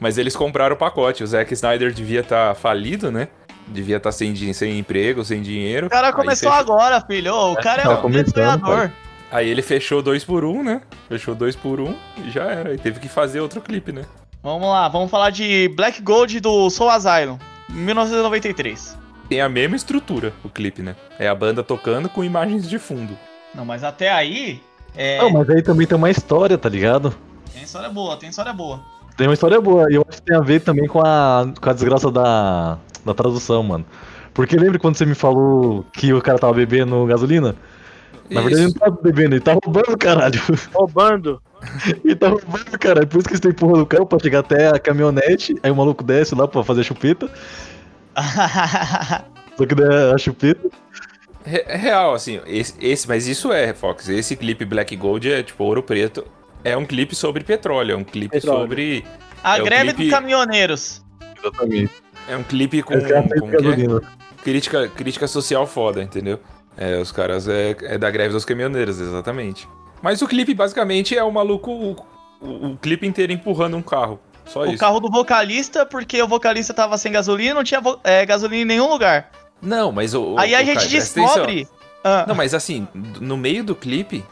Mas 0.00 0.18
eles 0.18 0.34
compraram 0.34 0.74
o 0.74 0.78
pacote. 0.78 1.22
O 1.22 1.26
Zack 1.26 1.52
Snyder 1.54 1.92
devia 1.92 2.20
estar 2.20 2.54
falido, 2.56 3.12
né? 3.12 3.28
Devia 3.68 3.98
estar 3.98 4.10
sem, 4.12 4.32
din- 4.32 4.52
sem 4.52 4.78
emprego, 4.78 5.24
sem 5.24 5.40
dinheiro. 5.40 5.86
O 5.86 5.90
cara 5.90 6.12
começou 6.12 6.50
agora, 6.50 7.00
filho. 7.02 7.32
Ô, 7.32 7.52
o 7.52 7.56
cara 7.56 7.82
é 7.82 7.84
tá 7.84 7.98
um 7.98 8.02
começando. 8.02 8.90
Aí 9.34 9.48
ele 9.48 9.62
fechou 9.62 10.00
dois 10.00 10.22
por 10.22 10.44
um, 10.44 10.62
né? 10.62 10.80
Fechou 11.08 11.34
dois 11.34 11.56
por 11.56 11.80
um 11.80 11.92
e 12.24 12.30
já 12.30 12.44
era. 12.44 12.72
E 12.72 12.78
teve 12.78 13.00
que 13.00 13.08
fazer 13.08 13.40
outro 13.40 13.60
clipe, 13.60 13.90
né? 13.90 14.04
Vamos 14.40 14.68
lá, 14.68 14.86
vamos 14.86 15.10
falar 15.10 15.30
de 15.30 15.68
Black 15.74 16.00
Gold 16.00 16.38
do 16.38 16.70
Soul 16.70 16.90
Asylum, 16.90 17.36
1993. 17.68 18.96
Tem 19.28 19.40
a 19.40 19.48
mesma 19.48 19.74
estrutura, 19.74 20.32
o 20.44 20.48
clipe, 20.48 20.82
né? 20.82 20.94
É 21.18 21.26
a 21.26 21.34
banda 21.34 21.64
tocando 21.64 22.08
com 22.08 22.22
imagens 22.22 22.70
de 22.70 22.78
fundo. 22.78 23.18
Não, 23.52 23.64
mas 23.64 23.82
até 23.82 24.08
aí. 24.08 24.62
É, 24.94 25.18
Não, 25.18 25.30
mas 25.30 25.50
aí 25.50 25.62
também 25.62 25.84
tem 25.84 25.98
uma 25.98 26.10
história, 26.10 26.56
tá 26.56 26.68
ligado? 26.68 27.12
Tem 27.52 27.64
história 27.64 27.88
boa, 27.88 28.16
tem 28.16 28.28
história 28.28 28.52
boa. 28.52 28.80
Tem 29.16 29.26
uma 29.26 29.34
história 29.34 29.60
boa, 29.60 29.90
e 29.90 29.96
eu 29.96 30.06
acho 30.08 30.18
que 30.18 30.28
tem 30.28 30.36
a 30.36 30.42
ver 30.42 30.60
também 30.60 30.86
com 30.86 31.00
a, 31.00 31.44
com 31.60 31.70
a 31.70 31.72
desgraça 31.72 32.08
da, 32.08 32.78
da 33.04 33.12
tradução, 33.12 33.64
mano. 33.64 33.84
Porque 34.32 34.56
lembra 34.56 34.78
quando 34.78 34.96
você 34.96 35.04
me 35.04 35.14
falou 35.16 35.84
que 35.92 36.12
o 36.12 36.22
cara 36.22 36.38
tava 36.38 36.52
bebendo 36.52 37.04
gasolina? 37.06 37.56
Na 38.30 38.40
verdade 38.42 38.62
ele 38.62 38.72
não 38.72 38.72
tava 38.72 38.98
bebendo, 39.02 39.34
ele 39.34 39.40
tá 39.40 39.52
roubando, 39.64 39.96
caralho. 39.98 40.40
Roubando. 40.72 41.42
ele 42.04 42.16
tá 42.16 42.28
roubando, 42.28 42.78
caralho. 42.78 43.06
Por 43.06 43.18
isso 43.18 43.28
que 43.28 43.32
eles 43.34 43.38
estão 43.38 43.50
empurrando 43.50 43.82
o 43.82 43.86
carro 43.86 44.06
pra 44.06 44.18
chegar 44.18 44.40
até 44.40 44.68
a 44.68 44.78
caminhonete. 44.78 45.54
Aí 45.62 45.70
o 45.70 45.76
maluco 45.76 46.02
desce 46.04 46.34
lá 46.34 46.46
pra 46.48 46.62
fazer 46.64 46.80
a 46.80 46.84
chupeta. 46.84 47.30
Só 49.56 49.66
que 49.66 49.74
daí 49.74 50.12
a 50.12 50.18
chupeta. 50.18 50.68
É 51.46 51.76
real, 51.76 52.14
assim, 52.14 52.40
esse, 52.46 52.74
esse- 52.80 53.06
mas 53.06 53.28
isso 53.28 53.52
é, 53.52 53.74
Fox. 53.74 54.08
Esse 54.08 54.34
clipe 54.34 54.64
Black 54.64 54.96
Gold 54.96 55.30
é 55.30 55.42
tipo 55.42 55.62
ouro 55.64 55.82
preto. 55.82 56.24
É 56.62 56.74
um 56.76 56.86
clipe 56.86 57.14
sobre 57.14 57.44
petróleo, 57.44 57.92
é 57.92 57.96
um 57.96 58.04
clipe 58.04 58.30
Petróleo. 58.32 58.60
sobre. 58.62 59.04
A 59.42 59.58
É 59.58 59.62
greve 59.62 59.84
clipe- 59.92 60.02
dos 60.04 60.10
caminhoneiros. 60.10 61.04
Exatamente. 61.38 61.92
É 62.26 62.36
um 62.36 62.42
clipe 62.42 62.82
com. 62.82 62.98
Cara 62.98 63.22
como 63.38 63.50
que 63.52 63.66
é? 63.84 64.42
Crítica, 64.42 64.88
crítica 64.88 65.26
social 65.28 65.66
foda, 65.66 66.02
entendeu? 66.02 66.40
É, 66.76 66.98
os 66.98 67.12
caras 67.12 67.46
é, 67.48 67.76
é 67.82 67.98
da 67.98 68.10
greve 68.10 68.32
dos 68.32 68.44
caminhoneiros, 68.44 69.00
exatamente. 69.00 69.68
Mas 70.02 70.20
o 70.22 70.26
clipe 70.26 70.52
basicamente 70.54 71.16
é 71.16 71.22
o 71.22 71.30
maluco. 71.32 71.70
O, 71.70 71.92
o- 72.40 72.66
o 72.72 72.76
clipe 72.76 73.06
inteiro 73.06 73.32
empurrando 73.32 73.76
um 73.76 73.82
carro. 73.82 74.18
Só 74.44 74.62
O 74.62 74.66
isso. 74.66 74.78
carro 74.78 75.00
do 75.00 75.10
vocalista, 75.10 75.86
porque 75.86 76.20
o 76.22 76.28
vocalista 76.28 76.74
tava 76.74 76.98
sem 76.98 77.10
gasolina 77.12 77.52
e 77.52 77.54
não 77.54 77.64
tinha 77.64 77.80
é, 78.02 78.26
gasolina 78.26 78.62
em 78.62 78.66
nenhum 78.66 78.90
lugar. 78.90 79.30
Não, 79.62 79.90
mas 79.92 80.12
o. 80.14 80.34
o- 80.34 80.38
Aí 80.38 80.54
a 80.54 80.60
o 80.60 80.64
gente 80.64 80.76
cara, 80.76 80.88
descobre. 80.88 81.68
Ah, 82.02 82.24
Não, 82.28 82.34
mas 82.34 82.52
assim, 82.52 82.86
no 82.92 83.36
meio 83.38 83.64
do 83.64 83.74
clipe, 83.74 84.22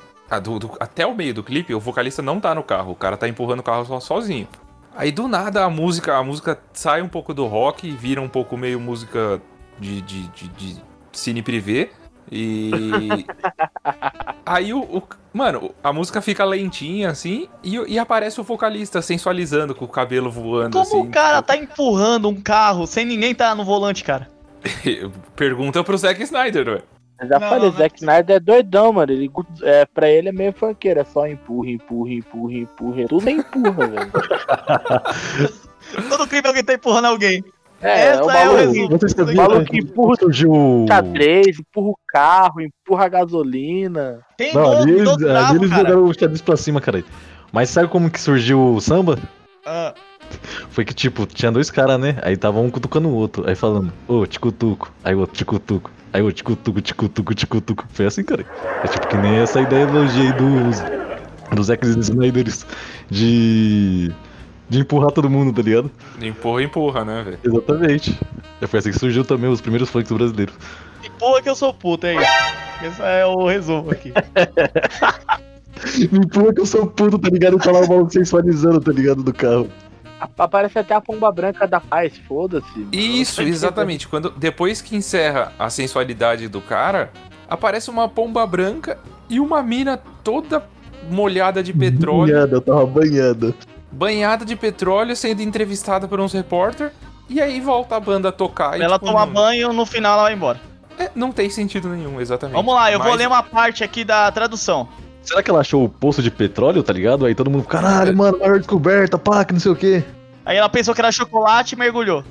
do- 0.42 0.58
do- 0.58 0.76
até 0.78 1.06
o 1.06 1.14
meio 1.14 1.32
do 1.32 1.42
clipe, 1.42 1.74
o 1.74 1.80
vocalista 1.80 2.20
não 2.20 2.38
tá 2.38 2.54
no 2.54 2.62
carro, 2.62 2.92
o 2.92 2.96
cara 2.96 3.16
tá 3.16 3.26
empurrando 3.26 3.60
o 3.60 3.62
carro 3.62 3.86
só, 3.86 3.98
sozinho. 4.00 4.46
Aí 4.94 5.10
do 5.10 5.26
nada 5.26 5.64
a 5.64 5.70
música, 5.70 6.14
a 6.18 6.22
música 6.22 6.58
sai 6.74 7.00
um 7.00 7.08
pouco 7.08 7.32
do 7.32 7.46
rock 7.46 7.88
e 7.88 7.92
vira 7.92 8.20
um 8.20 8.28
pouco 8.28 8.58
meio 8.58 8.78
música 8.78 9.40
de, 9.78 10.02
de, 10.02 10.28
de, 10.28 10.48
de 10.48 10.76
cine 11.12 11.40
privê. 11.40 11.90
E. 12.34 12.70
Aí 14.46 14.72
o, 14.72 14.80
o- 14.80 15.02
Mano, 15.34 15.74
a 15.82 15.92
música 15.92 16.20
fica 16.20 16.44
lentinha 16.44 17.10
assim 17.10 17.48
e, 17.62 17.76
e 17.88 17.98
aparece 17.98 18.40
o 18.40 18.44
vocalista 18.44 19.00
sensualizando 19.00 19.74
com 19.74 19.84
o 19.84 19.88
cabelo 19.88 20.30
voando 20.30 20.72
como 20.72 20.82
assim. 20.82 21.00
o 21.00 21.10
cara 21.10 21.40
tá 21.42 21.56
empurrando 21.56 22.28
um 22.28 22.40
carro 22.40 22.86
sem 22.86 23.04
ninguém 23.06 23.34
tá 23.34 23.54
no 23.54 23.64
volante, 23.64 24.02
cara? 24.04 24.28
Pergunta 25.36 25.82
pro 25.84 25.96
Zack 25.96 26.22
Snyder, 26.22 26.68
ué. 26.68 26.82
Eu 27.20 27.28
já 27.28 27.38
Não, 27.38 27.48
falei, 27.48 27.68
não 27.70 27.76
é 27.76 27.78
Zack 27.78 27.96
Snyder 27.96 28.36
é 28.36 28.40
doidão, 28.40 28.92
mano. 28.92 29.12
Ele, 29.12 29.30
é, 29.62 29.86
pra 29.86 30.08
ele 30.08 30.28
é 30.28 30.32
meio 30.32 30.52
funkeiro, 30.52 31.00
é 31.00 31.04
só 31.04 31.26
empurra, 31.26 31.70
empurra, 31.70 32.12
empurra, 32.12 32.54
empurra. 32.54 33.08
Tudo 33.08 33.28
é 33.28 33.32
empurra, 33.32 33.86
velho. 33.86 34.12
Todo 36.10 36.26
clipe 36.26 36.46
alguém 36.48 36.64
tá 36.64 36.74
empurrando 36.74 37.06
alguém. 37.06 37.44
É, 37.82 38.08
Essa 38.08 38.24
o 38.24 38.30
é 38.30 38.48
o 38.48 38.54
maluco. 38.54 38.88
Vocês 38.98 39.12
o 39.12 39.16
sabiam 39.16 39.36
maluco 39.36 39.64
que 39.64 39.78
empurra 39.78 40.16
surgiu 40.16 40.50
o. 40.50 40.84
o 40.84 40.86
xadrez, 40.88 41.58
empurra 41.58 41.88
o 41.88 41.98
carro, 42.08 42.60
empurra 42.60 43.04
a 43.04 43.08
gasolina. 43.08 44.20
Tem 44.36 44.54
Não, 44.54 44.84
tem 44.84 44.94
eles, 44.94 45.08
outro 45.08 45.26
ali 45.26 45.34
bravo, 45.34 45.56
eles 45.56 45.70
jogaram 45.70 46.04
o 46.04 46.14
xadrez 46.14 46.40
pra 46.40 46.56
cima, 46.56 46.80
cara. 46.80 47.04
Mas 47.52 47.70
sabe 47.70 47.88
como 47.88 48.10
que 48.10 48.20
surgiu 48.20 48.74
o 48.74 48.80
samba? 48.80 49.18
Ah, 49.66 49.94
Foi 50.70 50.84
que, 50.84 50.94
tipo, 50.94 51.26
tinha 51.26 51.52
dois 51.52 51.70
caras, 51.70 52.00
né? 52.00 52.16
Aí 52.22 52.36
tava 52.36 52.60
um 52.60 52.70
cutucando 52.70 53.08
o 53.08 53.14
outro. 53.14 53.48
Aí 53.48 53.54
falando, 53.54 53.92
ô, 54.08 54.26
te 54.26 54.40
cutuco. 54.40 54.90
Aí 55.04 55.14
o 55.14 55.20
outro, 55.20 55.36
te 55.36 55.44
cutuco. 55.44 55.90
Aí 56.12 56.20
eu 56.20 56.30
ticutuco, 56.30 56.80
ticutuco, 56.80 57.34
ticutuco. 57.34 57.86
Foi 57.90 58.06
assim, 58.06 58.22
cara. 58.22 58.44
É 58.84 58.86
tipo 58.86 59.06
que 59.08 59.16
nem 59.16 59.38
essa 59.38 59.60
ideologia 59.62 60.24
aí 60.24 60.32
dos, 60.34 60.82
dos 61.54 61.68
Snyders 62.06 62.66
de. 63.10 64.12
De 64.68 64.80
empurrar 64.80 65.10
todo 65.10 65.28
mundo, 65.28 65.52
tá 65.52 65.62
ligado? 65.62 65.90
Empurra, 66.20 66.62
empurra, 66.62 67.04
né, 67.04 67.22
velho? 67.22 67.38
Exatamente. 67.44 68.18
É, 68.60 68.66
foi 68.66 68.78
assim 68.78 68.90
que 68.90 68.98
surgiu 68.98 69.24
também 69.24 69.50
os 69.50 69.60
primeiros 69.60 69.90
funks 69.90 70.10
brasileiros. 70.10 70.54
E 71.02 71.10
porra 71.10 71.42
que 71.42 71.48
eu 71.48 71.54
sou 71.54 71.74
puta, 71.74 72.06
é 72.08 72.14
isso. 72.14 72.86
Esse 72.86 73.02
é 73.02 73.26
o 73.26 73.46
resumo 73.46 73.90
aqui. 73.90 74.12
Me 76.10 76.18
empurra 76.18 76.54
que 76.54 76.60
eu 76.60 76.66
sou 76.66 76.86
puto, 76.86 77.18
tá 77.18 77.28
ligado? 77.28 77.58
Falar 77.58 77.80
o 77.80 77.88
maluco 77.88 78.12
sensualizando, 78.12 78.80
tá 78.80 78.92
ligado? 78.92 79.22
Do 79.22 79.32
carro. 79.32 79.68
Aparece 80.38 80.78
até 80.78 80.94
a 80.94 81.00
pomba 81.00 81.30
branca 81.32 81.66
da 81.66 81.80
paz, 81.80 82.16
foda-se. 82.28 82.86
Isso, 82.92 83.42
exatamente. 83.42 84.06
Quando, 84.06 84.30
depois 84.30 84.80
que 84.80 84.94
encerra 84.94 85.52
a 85.58 85.68
sensualidade 85.68 86.46
do 86.46 86.60
cara, 86.60 87.10
aparece 87.48 87.90
uma 87.90 88.08
pomba 88.08 88.46
branca 88.46 88.98
e 89.28 89.40
uma 89.40 89.62
mina 89.62 89.96
toda 90.22 90.64
molhada 91.10 91.62
de 91.62 91.72
petróleo, 91.72 92.32
Banhada, 92.32 92.56
eu 92.56 92.60
tava 92.60 92.86
banhada. 92.86 93.54
Banhada 93.92 94.44
de 94.44 94.56
petróleo, 94.56 95.14
sendo 95.14 95.42
entrevistada 95.42 96.08
por 96.08 96.18
uns 96.20 96.32
repórter. 96.32 96.90
E 97.28 97.40
aí 97.40 97.60
volta 97.60 97.96
a 97.96 98.00
banda 98.00 98.30
a 98.30 98.32
tocar. 98.32 98.78
e, 98.78 98.82
Ela 98.82 98.98
tipo, 98.98 99.06
toma 99.06 99.24
não, 99.26 99.32
banho, 99.32 99.72
no 99.72 99.86
final 99.86 100.14
ela 100.14 100.22
vai 100.24 100.32
embora. 100.34 100.60
é, 100.98 101.10
não 101.14 101.30
tem 101.32 101.48
sentido 101.48 101.88
nenhum, 101.88 102.20
exatamente. 102.20 102.56
Vamos 102.56 102.74
lá, 102.74 102.90
eu 102.92 102.98
vou 102.98 103.08
Mas- 103.10 103.18
ler 103.18 103.26
uma 103.28 103.42
parte 103.42 103.82
aqui 103.84 104.04
da 104.04 104.30
tradução. 104.32 104.88
Será 105.22 105.42
que 105.42 105.48
ela 105.50 105.60
achou 105.60 105.84
o 105.84 105.88
poço 105.88 106.20
de 106.22 106.30
petróleo, 106.32 106.82
tá 106.82 106.92
ligado? 106.92 107.24
Aí 107.24 107.34
todo 107.34 107.48
mundo, 107.48 107.64
caralho, 107.64 108.14
mano, 108.16 108.38
maior 108.38 108.58
descoberta, 108.58 109.16
pá, 109.16 109.44
que 109.44 109.52
não 109.52 109.60
sei 109.60 109.70
o 109.70 109.76
quê. 109.76 110.02
Aí 110.44 110.56
ela 110.56 110.68
pensou 110.68 110.92
que 110.94 111.00
era 111.00 111.12
chocolate 111.12 111.74
e 111.74 111.78
mergulhou. 111.78 112.24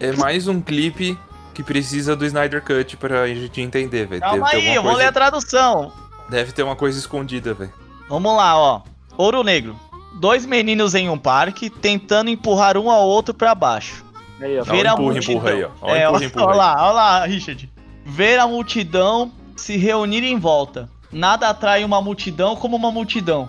É 0.00 0.12
mais 0.12 0.48
um 0.48 0.60
clipe 0.60 1.16
que 1.52 1.62
precisa 1.62 2.16
do 2.16 2.24
Snyder 2.24 2.62
Cut 2.64 2.96
pra 2.96 3.26
gente 3.28 3.60
entender, 3.60 4.06
velho. 4.06 4.22
Calma 4.22 4.48
aí, 4.48 4.68
eu 4.74 4.82
vou 4.82 4.92
coisa- 4.92 4.98
ler 4.98 5.08
a 5.08 5.12
tradução. 5.12 5.92
Deve 6.30 6.52
ter 6.52 6.62
uma 6.62 6.74
coisa 6.74 6.98
escondida, 6.98 7.52
velho. 7.52 7.72
Vamos 8.08 8.34
lá, 8.34 8.56
ó. 8.58 8.80
Ouro 9.16 9.42
Negro. 9.44 9.76
Dois 10.18 10.44
meninos 10.44 10.94
em 10.94 11.08
um 11.08 11.18
parque 11.18 11.70
tentando 11.70 12.28
empurrar 12.30 12.76
um 12.76 12.90
ao 12.90 13.06
outro 13.06 13.32
pra 13.32 13.54
baixo. 13.54 14.04
Aí, 14.40 14.58
ó. 14.58 14.64
Ver 14.64 14.86
a 14.86 14.92
empurra, 14.92 15.12
multidão. 15.12 15.34
empurra 15.36 15.50
aí, 15.50 15.64
ó. 15.64 15.68
Ó, 15.80 15.94
é, 15.94 16.02
empurra, 16.04 16.18
ó, 16.20 16.24
empurra 16.24 16.44
ó 16.46 16.50
aí. 16.50 16.56
lá, 16.56 16.76
ó 16.88 16.92
lá, 16.92 17.24
Richard. 17.26 17.70
Ver 18.04 18.38
a 18.38 18.46
multidão 18.46 19.32
se 19.56 19.76
reunir 19.76 20.24
em 20.24 20.38
volta. 20.38 20.88
Nada 21.12 21.48
atrai 21.48 21.84
uma 21.84 22.00
multidão 22.02 22.54
como 22.56 22.76
uma 22.76 22.90
multidão. 22.90 23.48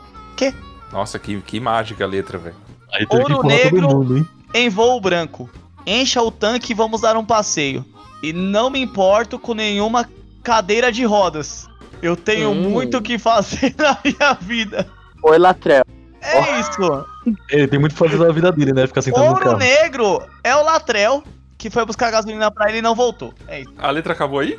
Nossa, 0.91 1.19
que, 1.19 1.39
que 1.41 1.59
mágica 1.59 2.03
a 2.03 2.07
letra, 2.07 2.37
velho. 2.37 2.55
Que 3.07 3.15
Ouro 3.15 3.43
negro. 3.43 3.87
mundo, 3.97 4.17
hein? 4.17 4.27
Em 4.53 4.69
voo 4.69 4.99
branco. 4.99 5.49
Encha 5.85 6.21
o 6.21 6.31
tanque 6.31 6.71
e 6.71 6.75
vamos 6.75 7.01
dar 7.01 7.15
um 7.17 7.25
passeio. 7.25 7.85
E 8.23 8.33
não 8.33 8.69
me 8.69 8.79
importo 8.79 9.37
com 9.37 9.53
nenhuma 9.53 10.09
cadeira 10.43 10.91
de 10.91 11.03
rodas. 11.05 11.67
Eu 12.01 12.15
tenho 12.15 12.49
Hum. 12.51 12.69
muito 12.69 12.97
o 12.97 13.01
que 13.01 13.19
fazer 13.19 13.75
na 13.77 13.97
minha 14.03 14.33
vida. 14.33 14.87
Oi, 15.23 15.37
Latrel. 15.37 15.83
É 16.21 16.59
isso. 16.59 17.05
Ele 17.49 17.67
tem 17.67 17.79
muito 17.79 17.95
pra 17.95 18.07
fazer 18.07 18.17
da 18.23 18.31
vida 18.31 18.51
dele, 18.51 18.73
né? 18.73 18.87
Ficar 18.87 19.01
sentado 19.01 19.23
no 19.23 19.29
Ouro 19.31 19.43
carro. 19.43 19.57
Negro 19.57 20.21
é 20.43 20.55
o 20.55 20.63
Latrel 20.63 21.23
que 21.57 21.69
foi 21.69 21.85
buscar 21.85 22.09
gasolina 22.11 22.49
pra 22.49 22.69
ele 22.69 22.79
e 22.79 22.81
não 22.81 22.95
voltou. 22.95 23.33
É 23.47 23.61
isso. 23.61 23.73
A 23.77 23.89
letra 23.91 24.13
acabou 24.13 24.39
aí? 24.39 24.57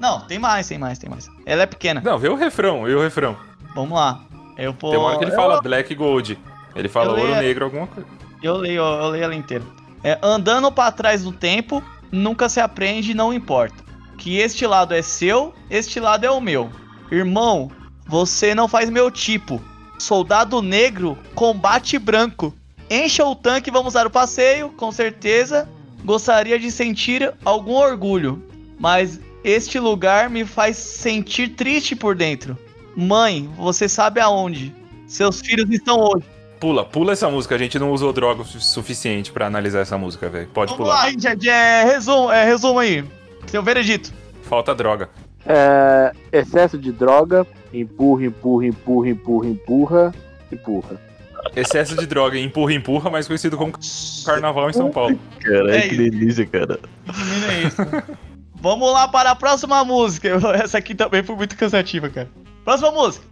Não, 0.00 0.20
tem 0.20 0.38
mais, 0.38 0.66
tem 0.68 0.78
mais, 0.78 0.98
tem 0.98 1.10
mais. 1.10 1.28
Ela 1.44 1.62
é 1.62 1.66
pequena. 1.66 2.00
Não, 2.04 2.18
vê 2.18 2.28
o 2.28 2.34
refrão, 2.36 2.84
vê 2.84 2.94
o 2.94 3.02
refrão. 3.02 3.36
Vamos 3.74 3.98
lá. 3.98 4.20
Eu 4.56 4.72
vou. 4.72 4.90
Tem 4.90 4.98
uma 4.98 5.08
hora 5.08 5.18
que 5.18 5.24
ele 5.24 5.32
eu- 5.32 5.36
fala 5.36 5.60
Black 5.60 5.94
Gold. 5.94 6.38
Ele 6.74 6.88
fala 6.88 7.18
Eu 7.18 7.24
ouro 7.24 7.34
negro, 7.36 7.64
alguma 7.64 7.86
coisa. 7.86 8.08
Eu 8.42 8.56
leio, 8.56 8.82
eu 8.82 9.08
leio 9.08 9.24
ela 9.24 9.34
inteira. 9.34 9.64
É, 10.02 10.16
andando 10.22 10.70
pra 10.70 10.92
trás 10.92 11.24
do 11.24 11.32
tempo, 11.32 11.82
nunca 12.12 12.48
se 12.48 12.60
aprende 12.60 13.12
não 13.14 13.32
importa. 13.32 13.76
Que 14.16 14.38
este 14.38 14.66
lado 14.66 14.94
é 14.94 15.02
seu, 15.02 15.54
este 15.68 15.98
lado 16.00 16.24
é 16.24 16.30
o 16.30 16.40
meu. 16.40 16.70
Irmão, 17.10 17.70
você 18.06 18.54
não 18.54 18.68
faz 18.68 18.88
meu 18.90 19.10
tipo. 19.10 19.60
Soldado 19.98 20.62
negro, 20.62 21.18
combate 21.34 21.98
branco. 21.98 22.54
Encha 22.90 23.24
o 23.24 23.34
tanque, 23.34 23.70
vamos 23.70 23.94
dar 23.94 24.06
o 24.06 24.10
passeio, 24.10 24.70
com 24.70 24.90
certeza. 24.92 25.68
Gostaria 26.04 26.58
de 26.58 26.70
sentir 26.70 27.34
algum 27.44 27.74
orgulho, 27.74 28.42
mas 28.78 29.20
este 29.44 29.78
lugar 29.78 30.30
me 30.30 30.44
faz 30.44 30.76
sentir 30.76 31.48
triste 31.50 31.94
por 31.96 32.14
dentro. 32.14 32.56
Mãe, 32.96 33.50
você 33.56 33.88
sabe 33.88 34.20
aonde? 34.20 34.74
Seus 35.06 35.40
filhos 35.40 35.68
estão 35.70 36.00
hoje. 36.00 36.24
Pula, 36.60 36.84
pula 36.84 37.12
essa 37.12 37.28
música. 37.28 37.54
A 37.54 37.58
gente 37.58 37.78
não 37.78 37.92
usou 37.92 38.12
droga 38.12 38.42
o 38.42 38.44
su- 38.44 38.60
suficiente 38.60 39.30
pra 39.30 39.46
analisar 39.46 39.80
essa 39.80 39.96
música, 39.96 40.28
velho. 40.28 40.48
Pode 40.48 40.72
Vamos 40.72 40.86
pular. 40.86 41.04
lá, 41.04 41.10
gente. 41.10 41.48
É 41.48 41.84
resumo, 41.84 42.30
é 42.32 42.44
resumo 42.44 42.78
aí. 42.80 43.04
Seu 43.46 43.62
veredito. 43.62 44.12
Falta 44.42 44.74
droga. 44.74 45.08
É, 45.48 46.12
excesso 46.30 46.78
de 46.78 46.92
droga. 46.92 47.46
Empurra, 47.72 48.26
empurra, 48.26 48.66
empurra, 48.66 49.08
empurra, 49.08 49.48
empurra, 49.48 50.14
empurra. 50.52 51.00
Excesso 51.56 51.96
de 51.96 52.06
droga, 52.06 52.38
empurra, 52.38 52.74
empurra, 52.74 53.10
mais 53.10 53.26
conhecido 53.26 53.56
como 53.56 53.72
carnaval 54.24 54.68
em 54.68 54.72
São 54.72 54.90
Paulo. 54.90 55.18
Caralho, 55.40 55.70
É 55.70 55.88
que 55.88 55.96
delícia, 55.96 56.46
cara. 56.46 56.78
Resumindo 57.06 57.46
é 57.50 57.62
isso. 57.62 57.76
Vamos 58.60 58.92
lá 58.92 59.08
para 59.08 59.30
a 59.30 59.36
próxima 59.36 59.84
música. 59.84 60.28
Essa 60.62 60.78
aqui 60.78 60.94
também 60.94 61.22
foi 61.22 61.36
muito 61.36 61.56
cansativa, 61.56 62.08
cara. 62.08 62.28
Próxima 62.64 62.90
música. 62.90 63.24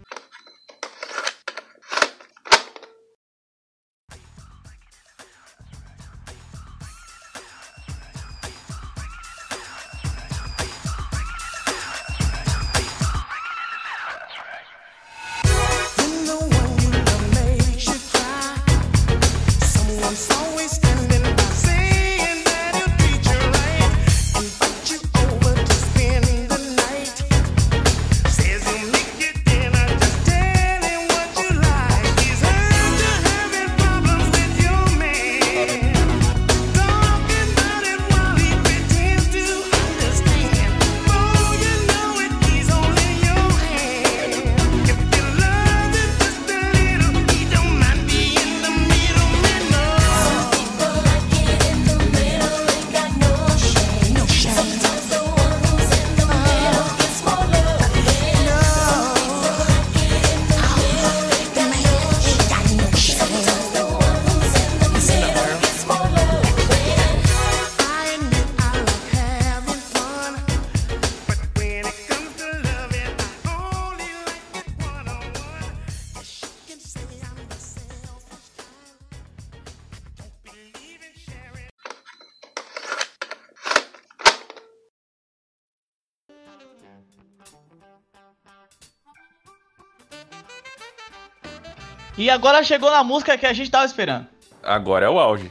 E 92.16 92.30
agora 92.30 92.62
chegou 92.62 92.90
na 92.90 93.04
música 93.04 93.36
que 93.36 93.46
a 93.46 93.52
gente 93.52 93.70
tava 93.70 93.84
esperando. 93.84 94.26
Agora 94.62 95.06
é 95.06 95.08
o 95.08 95.18
auge. 95.18 95.50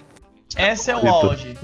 Essa 0.55 0.91
é 0.91 0.95
o 0.95 1.07
auge. 1.07 1.57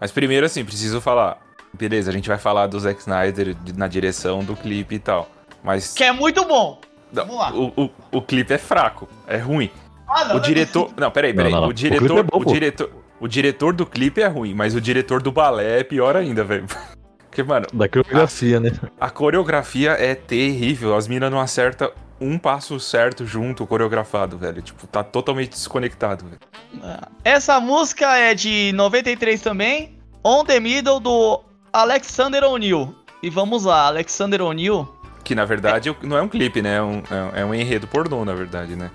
Mas 0.00 0.12
primeiro, 0.12 0.46
assim, 0.46 0.64
preciso 0.64 1.00
falar. 1.00 1.38
Beleza, 1.72 2.10
a 2.10 2.12
gente 2.12 2.28
vai 2.28 2.38
falar 2.38 2.66
do 2.66 2.78
Zack 2.78 3.00
Snyder 3.00 3.54
de- 3.54 3.72
na 3.76 3.86
direção 3.88 4.42
do 4.44 4.54
clipe 4.56 4.94
e 4.94 4.98
tal. 4.98 5.28
Mas 5.62 5.92
Que 5.94 6.04
é 6.04 6.12
muito 6.12 6.44
bom. 6.46 6.80
não, 7.12 7.26
vamos 7.26 7.40
lá. 7.40 7.52
O, 7.52 7.72
o, 7.84 7.90
o 8.18 8.22
clipe 8.22 8.54
é 8.54 8.58
fraco, 8.58 9.08
é 9.26 9.36
ruim. 9.36 9.70
Ah, 10.08 10.24
não, 10.24 10.36
O 10.36 10.40
diretor. 10.40 10.90
Não, 10.96 11.10
peraí, 11.10 11.34
peraí. 11.34 11.52
Não, 11.52 11.60
não, 11.60 11.66
não. 11.66 11.68
O 11.68 11.70
O 11.70 11.74
diretor. 11.74 12.18
é 12.18 12.22
bom, 12.22 12.38
o 12.40 12.44
diretor. 12.44 12.90
O 13.20 13.28
diretor 13.28 13.72
do 13.74 13.84
clipe 13.84 14.20
é 14.22 14.28
ruim, 14.28 14.54
mas 14.54 14.74
o 14.74 14.80
diretor 14.80 15.20
do 15.20 15.32
balé 15.32 15.80
é 15.80 15.84
pior 15.84 16.16
ainda, 16.16 16.44
velho. 16.44 16.66
Porque, 17.28 17.42
mano, 17.42 17.66
Da 17.72 17.88
coreografia, 17.88 18.58
né? 18.60 18.70
a 19.00 19.10
coreografia 19.10 19.90
é 19.92 20.14
terrível. 20.14 20.96
As 20.96 21.06
minas 21.08 21.30
não 21.30 21.40
acertam 21.40 21.90
um 22.20 22.38
passo 22.38 22.78
certo 22.80 23.26
junto, 23.26 23.66
coreografado, 23.66 24.36
velho. 24.36 24.60
Tipo, 24.60 24.86
tá 24.86 25.04
totalmente 25.04 25.50
desconectado, 25.50 26.24
velho. 26.24 27.00
Essa 27.24 27.60
música 27.60 28.16
é 28.16 28.34
de 28.34 28.72
93 28.74 29.40
também. 29.40 29.98
On 30.24 30.44
the 30.44 30.58
Middle 30.58 31.00
do 31.00 31.40
Alexander 31.72 32.44
O'Neill. 32.44 32.94
E 33.22 33.30
vamos 33.30 33.64
lá, 33.64 33.86
Alexander 33.86 34.42
O'Neill. 34.42 34.94
Que 35.24 35.34
na 35.34 35.44
verdade 35.44 35.94
não 36.02 36.16
é 36.16 36.22
um 36.22 36.28
clipe, 36.28 36.62
né? 36.62 36.76
É 36.76 36.82
um, 36.82 37.02
é 37.34 37.44
um 37.44 37.54
enredo 37.54 37.86
pornô, 37.86 38.24
na 38.24 38.34
verdade, 38.34 38.74
né? 38.74 38.90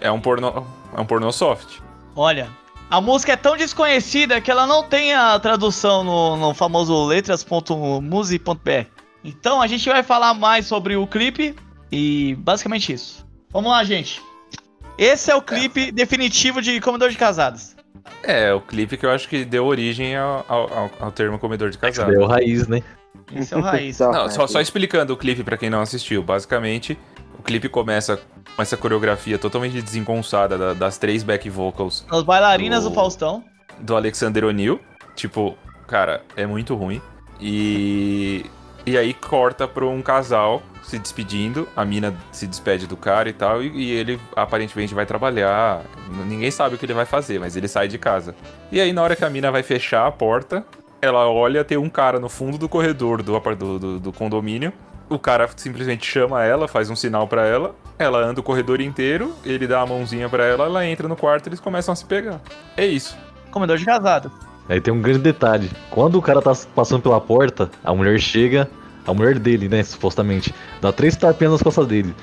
É 0.00 0.10
um 0.10 0.20
pornô. 0.20 0.64
É 0.96 1.00
um 1.00 1.06
pornô 1.06 1.32
soft. 1.32 1.80
Olha, 2.14 2.48
a 2.90 3.00
música 3.00 3.32
é 3.32 3.36
tão 3.36 3.56
desconhecida 3.56 4.40
que 4.40 4.50
ela 4.50 4.66
não 4.66 4.82
tem 4.82 5.14
a 5.14 5.38
tradução 5.38 6.04
no, 6.04 6.36
no 6.36 6.54
famoso 6.54 7.06
letras.muse.br. 7.06 8.86
Então 9.24 9.60
a 9.60 9.66
gente 9.66 9.88
vai 9.88 10.02
falar 10.02 10.34
mais 10.34 10.66
sobre 10.66 10.96
o 10.96 11.06
clipe 11.06 11.54
e 11.90 12.34
basicamente 12.40 12.92
isso. 12.92 13.26
Vamos 13.50 13.70
lá, 13.70 13.82
gente. 13.84 14.22
Esse 14.96 15.30
é 15.30 15.34
o 15.36 15.42
clipe 15.42 15.90
definitivo 15.92 16.60
de 16.60 16.80
Comedor 16.80 17.08
de 17.10 17.16
Casadas. 17.16 17.76
É, 18.22 18.52
o 18.52 18.60
clipe 18.60 18.96
que 18.96 19.04
eu 19.06 19.10
acho 19.10 19.28
que 19.28 19.44
deu 19.44 19.64
origem 19.66 20.16
ao, 20.16 20.44
ao, 20.48 20.90
ao 21.00 21.12
termo 21.12 21.38
comedor 21.38 21.68
de 21.70 21.76
Esse 21.76 21.80
casado. 21.80 22.06
daí 22.06 22.16
é 22.16 22.18
o 22.24 22.26
raiz, 22.26 22.66
né? 22.66 22.82
Esse 23.34 23.52
é 23.54 23.56
o 23.56 23.60
raiz. 23.60 23.96
Só, 23.96 24.10
Não, 24.10 24.30
só, 24.30 24.46
só 24.46 24.60
explicando 24.60 25.12
o 25.12 25.16
clipe 25.16 25.44
pra 25.44 25.56
quem 25.56 25.68
não 25.70 25.80
assistiu. 25.82 26.22
Basicamente, 26.22 26.98
o 27.38 27.42
clipe 27.42 27.68
começa 27.68 28.18
com 28.56 28.62
essa 28.62 28.76
coreografia 28.76 29.38
totalmente 29.38 29.80
desengonçada 29.82 30.56
da- 30.58 30.72
das 30.74 30.96
três 30.98 31.22
back 31.22 31.48
vocals 31.50 32.04
As 32.10 32.22
bailarinas 32.22 32.82
Do- 32.84 32.88
do 32.90 32.94
Faustão. 32.94 33.44
do 33.78 33.94
Alexander 33.94 34.44
O'Neill. 34.44 34.80
Tipo, 35.14 35.56
cara, 35.86 36.22
é 36.36 36.46
muito 36.46 36.74
ruim. 36.74 37.00
E. 37.40 38.44
E 38.88 38.96
aí 38.96 39.12
corta 39.12 39.68
pra 39.68 39.84
um 39.84 40.00
casal 40.00 40.62
se 40.82 40.98
despedindo. 40.98 41.68
A 41.76 41.84
mina 41.84 42.14
se 42.32 42.46
despede 42.46 42.86
do 42.86 42.96
cara 42.96 43.28
e 43.28 43.32
tal. 43.34 43.62
E, 43.62 43.68
e 43.68 43.90
ele 43.92 44.18
aparentemente 44.34 44.94
vai 44.94 45.04
trabalhar. 45.04 45.82
Ninguém 46.26 46.50
sabe 46.50 46.74
o 46.74 46.78
que 46.78 46.86
ele 46.86 46.94
vai 46.94 47.04
fazer, 47.04 47.38
mas 47.38 47.54
ele 47.54 47.68
sai 47.68 47.86
de 47.86 47.98
casa. 47.98 48.34
E 48.72 48.80
aí, 48.80 48.92
na 48.92 49.02
hora 49.02 49.14
que 49.14 49.24
a 49.24 49.28
mina 49.30 49.50
vai 49.50 49.62
fechar 49.62 50.06
a 50.06 50.10
porta, 50.10 50.64
ela 51.02 51.28
olha, 51.28 51.62
tem 51.64 51.76
um 51.76 51.90
cara 51.90 52.18
no 52.18 52.30
fundo 52.30 52.56
do 52.56 52.66
corredor 52.68 53.22
do, 53.22 53.38
do, 53.38 53.78
do- 53.78 54.00
do 54.00 54.12
condomínio. 54.12 54.72
O 55.10 55.18
cara 55.18 55.48
simplesmente 55.56 56.06
chama 56.06 56.42
ela, 56.44 56.66
faz 56.66 56.88
um 56.88 56.96
sinal 56.96 57.26
pra 57.28 57.46
ela. 57.46 57.74
Ela 57.98 58.18
anda 58.24 58.40
o 58.40 58.42
corredor 58.42 58.80
inteiro, 58.80 59.34
ele 59.44 59.66
dá 59.66 59.80
a 59.82 59.86
mãozinha 59.86 60.28
pra 60.28 60.44
ela, 60.44 60.64
ela 60.64 60.86
entra 60.86 61.08
no 61.08 61.16
quarto 61.16 61.46
e 61.46 61.48
eles 61.50 61.60
começam 61.60 61.92
a 61.92 61.96
se 61.96 62.04
pegar. 62.04 62.40
É 62.76 62.86
isso. 62.86 63.16
Comedor 63.50 63.76
de 63.76 63.84
Casadas. 63.84 64.30
Aí 64.68 64.80
tem 64.82 64.92
um 64.92 65.00
grande 65.00 65.20
detalhe. 65.20 65.70
Quando 65.90 66.16
o 66.18 66.22
cara 66.22 66.42
tá 66.42 66.52
passando 66.74 67.00
pela 67.02 67.18
porta, 67.18 67.70
a 67.82 67.94
mulher 67.94 68.18
chega, 68.20 68.68
a 69.08 69.14
mulher 69.14 69.38
dele, 69.38 69.68
né, 69.68 69.82
supostamente, 69.82 70.54
dá 70.82 70.92
três 70.92 71.16
tapinhas 71.16 71.52
nas 71.52 71.62
costas 71.62 71.86
dele. 71.86 72.14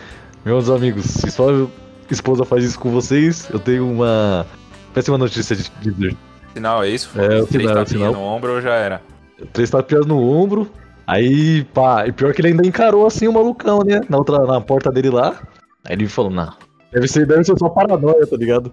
Meus 0.46 0.70
amigos, 0.70 1.06
se 1.06 1.32
sua 1.32 1.68
esposa 2.12 2.46
faz 2.46 2.64
isso 2.64 2.80
com 2.80 2.92
vocês, 2.92 3.50
eu 3.52 3.60
tenho 3.60 3.90
uma 3.90 4.46
péssima 4.94 5.18
notícia 5.18 5.56
de 5.56 5.70
dizer. 5.82 6.16
Sinal, 6.54 6.84
é 6.84 6.90
isso? 6.90 7.10
É, 7.20 7.42
o 7.42 7.48
Três 7.48 7.70
é 7.70 7.74
tapinhas 7.74 7.90
sinal. 7.90 8.14
no 8.14 8.22
ombro 8.22 8.62
já 8.62 8.76
era. 8.76 9.02
Três 9.52 9.70
tapinhas 9.70 10.06
no 10.06 10.22
ombro. 10.22 10.72
Aí, 11.08 11.64
pá, 11.66 12.08
e 12.08 12.12
pior 12.12 12.34
que 12.34 12.42
ele 12.42 12.50
ainda 12.50 12.66
encarou 12.66 13.06
assim 13.06 13.28
o 13.28 13.34
malucão, 13.34 13.80
né? 13.80 14.02
Na 14.08 14.18
outra, 14.18 14.46
na 14.46 14.62
porta 14.62 14.92
dele 14.92 15.10
lá. 15.10 15.42
Aí 15.84 15.94
ele 15.94 16.08
falou, 16.08 16.32
não. 16.32 16.54
Deve 16.94 17.08
ser, 17.08 17.26
deve 17.28 17.44
ser 17.44 17.58
só 17.58 17.68
paranoia, 17.68 18.26
tá 18.26 18.38
ligado? 18.38 18.72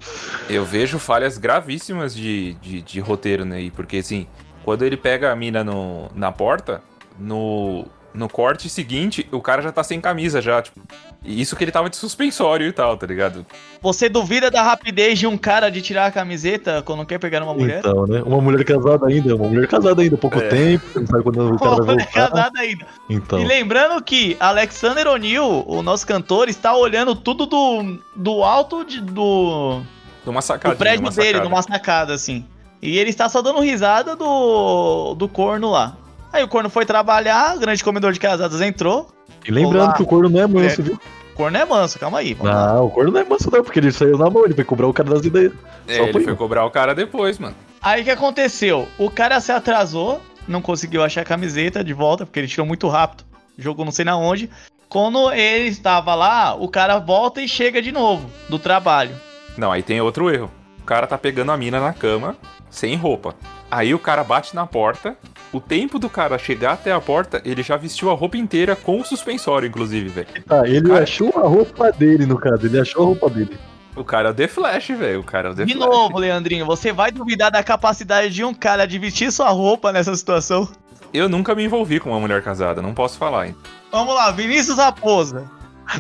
Eu 0.49 0.65
vejo 0.65 0.99
falhas 0.99 1.39
gravíssimas 1.39 2.15
de, 2.15 2.55
de, 2.55 2.83
de 2.83 3.01
roteiro, 3.01 3.45
né? 3.45 3.71
Porque 3.75 3.97
assim, 3.97 4.27
quando 4.65 4.85
ele 4.85 4.97
pega 4.97 5.33
a 5.33 5.37
mina 5.37 5.65
no, 5.65 6.09
na 6.15 6.31
porta, 6.31 6.81
no, 7.19 7.85
no 8.15 8.29
corte 8.29 8.69
seguinte, 8.69 9.27
o 9.33 9.41
cara 9.41 9.63
já 9.63 9.73
tá 9.73 9.83
sem 9.83 10.01
camisa 10.01 10.41
já, 10.43 10.61
tipo. 10.61 10.81
E 11.25 11.41
isso 11.41 11.55
que 11.57 11.63
ele 11.65 11.71
tava 11.73 11.89
de 11.89 11.97
suspensório 11.97 12.67
e 12.67 12.73
tal, 12.73 12.97
tá 12.97 13.07
ligado? 13.07 13.47
Você 13.81 14.09
duvida 14.09 14.51
da 14.51 14.63
rapidez 14.63 15.19
de 15.19 15.27
um 15.27 15.39
cara 15.39 15.71
de 15.71 15.81
tirar 15.81 16.07
a 16.07 16.11
camiseta 16.11 16.83
quando 16.83 17.07
quer 17.07 17.19
pegar 17.19 17.43
uma 17.43 17.55
mulher? 17.55 17.79
Então, 17.79 18.07
né? 18.07 18.21
Uma 18.23 18.41
mulher 18.41 18.65
casada 18.65 19.07
ainda, 19.07 19.35
uma 19.37 19.49
mulher 19.49 19.67
casada 19.69 20.03
ainda, 20.03 20.17
pouco 20.17 20.39
É. 20.41 20.49
tempo, 20.49 20.85
não 21.01 21.07
sabe 21.07 21.23
quando 21.23 21.55
o 21.55 21.59
cara 21.61 21.77
Pô, 21.77 21.85
vai 21.85 21.97
voltar. 21.97 22.11
casada 22.13 22.59
ainda. 22.61 22.87
Então. 23.09 23.39
E 23.41 23.45
lembrando 23.45 24.03
que 24.03 24.37
Alexander 24.41 25.07
O'Neill, 25.07 25.65
o 25.67 25.81
nosso 25.83 26.07
cantor, 26.07 26.49
está 26.49 26.77
olhando 26.77 27.15
tudo 27.15 27.47
do, 27.47 27.99
do 28.17 28.43
alto 28.43 28.85
de- 28.85 29.01
do, 29.01 29.81
Numa 30.27 30.41
do 30.41 30.45
sacadinha. 30.45 30.77
prédio 30.77 31.09
dele, 31.11 31.27
sacada. 31.29 31.45
numa 31.45 31.63
sacada, 31.63 32.15
assim. 32.15 32.45
E 32.83 32.99
ele 32.99 33.11
está 33.11 33.29
só 33.29 33.41
dando 33.41 33.61
risada 33.61 34.17
do, 34.17 35.15
do 35.15 35.29
corno 35.29 35.71
lá. 35.71 35.97
Aí 36.33 36.43
o 36.43 36.49
corno 36.49 36.71
foi 36.71 36.87
trabalhar, 36.87 37.57
o 37.57 37.61
grande 37.61 37.83
comedor 37.85 38.13
de 38.13 38.21
casadas 38.21 38.61
entrou. 38.61 39.09
E 39.47 39.51
lembrando 39.51 39.95
que 39.95 40.03
o 40.03 40.07
corno 40.07 40.29
não 40.29 40.41
é 40.41 40.47
manso, 40.47 40.81
É. 40.81 40.85
viu? 40.85 41.01
O 41.33 41.35
corno 41.35 41.57
é 41.57 41.65
manso, 41.65 41.99
calma 41.99 42.19
aí. 42.19 42.35
vamos 42.35 42.53
lá. 42.55 42.75
Não, 42.75 42.87
o 42.87 42.91
corno 42.91 43.11
não 43.11 43.21
é 43.21 43.25
manso 43.25 43.51
não, 43.51 43.63
porque 43.63 43.79
ele 43.79 43.91
saiu 43.93 44.17
na 44.19 44.29
mão, 44.31 44.45
ele 44.45 44.55
foi 44.55 44.65
cobrar 44.65 44.87
o 44.87 44.93
cara 44.93 45.11
das 45.11 45.25
ideias. 45.25 45.53
É, 45.89 45.97
Só 45.97 46.03
ele 46.05 46.13
foi 46.13 46.25
foi 46.25 46.37
cobrar 46.37 46.65
o 46.65 46.71
cara 46.71 46.95
depois, 46.95 47.39
mano. 47.39 47.55
Aí 47.81 48.03
o 48.03 48.05
que 48.05 48.11
aconteceu? 48.11 48.87
O 48.99 49.11
cara 49.11 49.41
se 49.41 49.51
atrasou, 49.51 50.21
não 50.47 50.61
conseguiu 50.63 51.03
achar 51.03 51.23
a 51.23 51.25
camiseta 51.25 51.83
de 51.83 51.93
volta, 51.93 52.25
porque 52.25 52.39
ele 52.39 52.49
tirou 52.49 52.67
muito 52.67 52.87
rápido. 52.89 53.25
Jogou 53.59 53.85
não 53.85 53.93
sei 53.93 54.05
na 54.05 54.17
onde. 54.17 54.49
Quando 54.89 55.33
ele 55.33 55.69
estava 55.69 56.15
lá, 56.15 56.55
o 56.55 56.69
cara 56.69 56.99
volta 56.99 57.41
e 57.41 57.49
chega 57.49 57.81
de 57.81 57.91
novo 57.93 58.31
do 58.49 58.59
trabalho. 58.59 59.15
Não, 59.57 59.73
aí 59.73 59.83
tem 59.83 60.01
outro 60.01 60.31
erro. 60.31 60.51
O 60.81 60.85
cara 60.85 61.07
tá 61.07 61.17
pegando 61.17 61.51
a 61.53 61.57
mina 61.57 61.81
na 61.81 61.93
cama, 61.93 62.37
sem 62.71 62.95
roupa. 62.97 63.35
Aí 63.71 63.95
o 63.95 63.99
cara 63.99 64.23
bate 64.23 64.55
na 64.55 64.67
porta. 64.67 65.17
O 65.53 65.61
tempo 65.61 65.99
do 65.99 66.09
cara 66.09 66.39
chegar 66.39 66.73
até 66.73 66.91
a 66.93 67.01
porta, 67.01 67.43
ele 67.45 67.63
já 67.63 67.77
vestiu 67.77 68.11
a 68.11 68.15
roupa 68.15 68.37
inteira 68.39 68.75
com 68.75 68.99
o 69.01 69.05
suspensório, 69.05 69.69
inclusive, 69.69 70.09
velho. 70.09 70.27
Tá, 70.47 70.67
ele 70.67 70.89
Cara- 70.89 71.03
achou 71.03 71.31
a 71.37 71.47
roupa 71.47 71.93
dele, 71.93 72.25
no 72.25 72.39
caso, 72.39 72.65
ele 72.67 72.81
achou 72.81 73.03
a 73.03 73.07
roupa 73.07 73.29
dele. 73.29 73.59
O 73.95 74.03
cara 74.03 74.29
é 74.29 74.31
o 74.31 74.35
The 74.35 74.49
Flash, 74.49 74.89
velho. 74.89 75.21
O 75.21 75.25
cara 75.25 75.49
é 75.49 75.53
o 75.53 75.55
The 75.55 75.67
De 75.67 75.75
Flash. 75.75 75.87
novo, 75.87 76.19
Leandrinho, 76.19 76.65
você 76.65 76.91
vai 76.93 77.11
duvidar 77.13 77.51
da 77.51 77.63
capacidade 77.63 78.31
de 78.31 78.43
um 78.43 78.55
cara 78.55 78.87
de 78.87 78.99
vestir 78.99 79.31
sua 79.31 79.51
roupa 79.51 79.93
nessa 79.93 80.17
situação? 80.17 80.67
Eu 81.13 81.29
nunca 81.29 81.55
me 81.55 81.63
envolvi 81.65 82.01
com 82.01 82.09
uma 82.09 82.19
mulher 82.21 82.43
casada, 82.43 82.81
não 82.81 82.95
posso 82.95 83.19
falar, 83.19 83.49
hein? 83.49 83.57
Vamos 83.91 84.15
lá, 84.15 84.31
Vinícius 84.31 84.79
Raposa. 84.79 85.45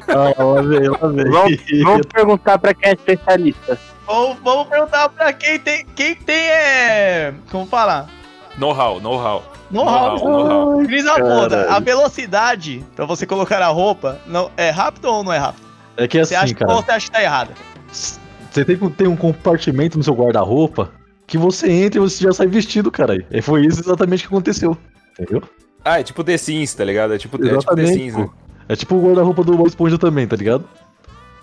Ah, 0.09 0.43
lá 0.43 0.63
vem, 0.63 0.89
lá 0.89 1.09
vem. 1.09 1.31
Vamos, 1.31 1.57
vamos 1.85 2.07
perguntar 2.07 2.59
pra 2.59 2.73
quem 2.73 2.89
é 2.89 2.95
especialista. 2.95 3.79
Vamos, 4.07 4.39
vamos 4.43 4.69
perguntar 4.69 5.11
pra 5.11 5.31
quem 5.35 5.59
tem. 5.59 5.85
Quem 5.95 6.15
tem 6.15 6.35
é. 6.49 7.35
Como 7.51 7.67
falar? 7.67 8.09
Know-how, 8.59 9.01
know-how. 9.01 9.43
Know-how. 9.71 10.19
know-how. 10.19 10.85
Caralho. 11.49 11.71
a 11.71 11.79
velocidade 11.79 12.85
pra 12.95 13.07
você 13.07 13.27
colocar 13.27 13.63
a 13.63 13.69
roupa 13.69 14.21
não, 14.27 14.51
é 14.57 14.71
rápido 14.71 15.07
ou 15.07 15.25
não 15.25 15.33
é 15.33 15.39
rápido? 15.39 15.67
É 15.97 16.07
que 16.07 16.25
Você 16.25 16.35
assim, 16.35 16.45
acha 16.45 16.55
cara, 16.55 16.73
ou 16.73 16.83
você 16.83 16.91
acha 16.91 17.07
que 17.07 17.13
tá 17.13 17.23
errada? 17.23 17.53
você 17.91 18.65
tem 18.65 18.77
que 18.77 18.91
ter 18.91 19.09
um 19.09 19.17
compartimento 19.17 19.97
no 19.97 20.05
seu 20.05 20.15
guarda-roupa 20.15 20.91
que 21.27 21.39
você 21.39 21.71
entra 21.71 21.99
e 21.99 22.01
você 22.01 22.23
já 22.23 22.33
sai 22.33 22.47
vestido, 22.47 22.91
cara. 22.91 23.25
E 23.31 23.41
foi 23.41 23.65
isso 23.65 23.81
exatamente 23.81 24.23
que 24.23 24.27
aconteceu. 24.27 24.77
Entendeu? 25.19 25.43
Ah, 25.85 26.01
é 26.01 26.03
tipo 26.03 26.23
The 26.23 26.37
Sims, 26.37 26.75
tá 26.75 26.85
ligado? 26.85 27.15
É 27.15 27.19
tipo, 27.19 27.37
é 27.37 27.39
tipo 27.39 27.49
The 27.49 27.57
Exatamente, 27.57 27.95
Sims, 27.95 28.17
né? 28.17 28.29
É 28.69 28.77
tipo 28.77 28.95
o 28.95 29.03
guarda-roupa 29.03 29.43
do 29.43 29.57
Bob 29.57 29.67
Esponja 29.69 29.99
também, 29.99 30.27
tá 30.27 30.37
ligado? 30.37 30.65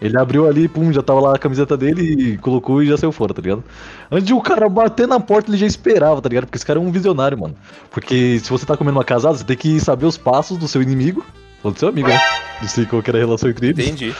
Ele 0.01 0.17
abriu 0.17 0.47
ali, 0.47 0.67
pum, 0.67 0.93
já 0.93 1.01
tava 1.01 1.19
lá 1.19 1.35
a 1.35 1.39
camiseta 1.39 1.75
dele 1.75 2.01
e 2.01 2.37
colocou 2.37 2.81
e 2.81 2.87
já 2.87 2.97
saiu 2.97 3.11
fora, 3.11 3.33
tá 3.33 3.41
ligado? 3.41 3.63
Antes 4.09 4.25
de 4.27 4.33
o 4.33 4.39
cara 4.41 4.69
bater 4.69 5.07
na 5.07 5.19
porta, 5.19 5.49
ele 5.49 5.57
já 5.57 5.67
esperava, 5.67 6.21
tá 6.21 6.29
ligado? 6.29 6.45
Porque 6.45 6.57
esse 6.57 6.65
cara 6.65 6.79
é 6.79 6.81
um 6.81 6.91
visionário, 6.91 7.37
mano. 7.37 7.55
Porque 7.91 8.39
se 8.39 8.49
você 8.49 8.65
tá 8.65 8.77
comendo 8.77 8.97
uma 8.97 9.03
casada, 9.03 9.37
você 9.37 9.43
tem 9.43 9.57
que 9.57 9.79
saber 9.79 10.05
os 10.05 10.17
passos 10.17 10.57
do 10.57 10.67
seu 10.67 10.81
inimigo. 10.81 11.25
Ou 11.61 11.71
do 11.71 11.77
seu 11.79 11.89
amigo, 11.89 12.07
né? 12.07 12.17
Não 12.61 12.67
sei 12.69 12.85
qual 12.85 13.03
que 13.03 13.09
era 13.09 13.17
a 13.17 13.21
relação 13.21 13.49
entre 13.49 13.67
eles. 13.67 13.85
Entendi. 13.85 14.15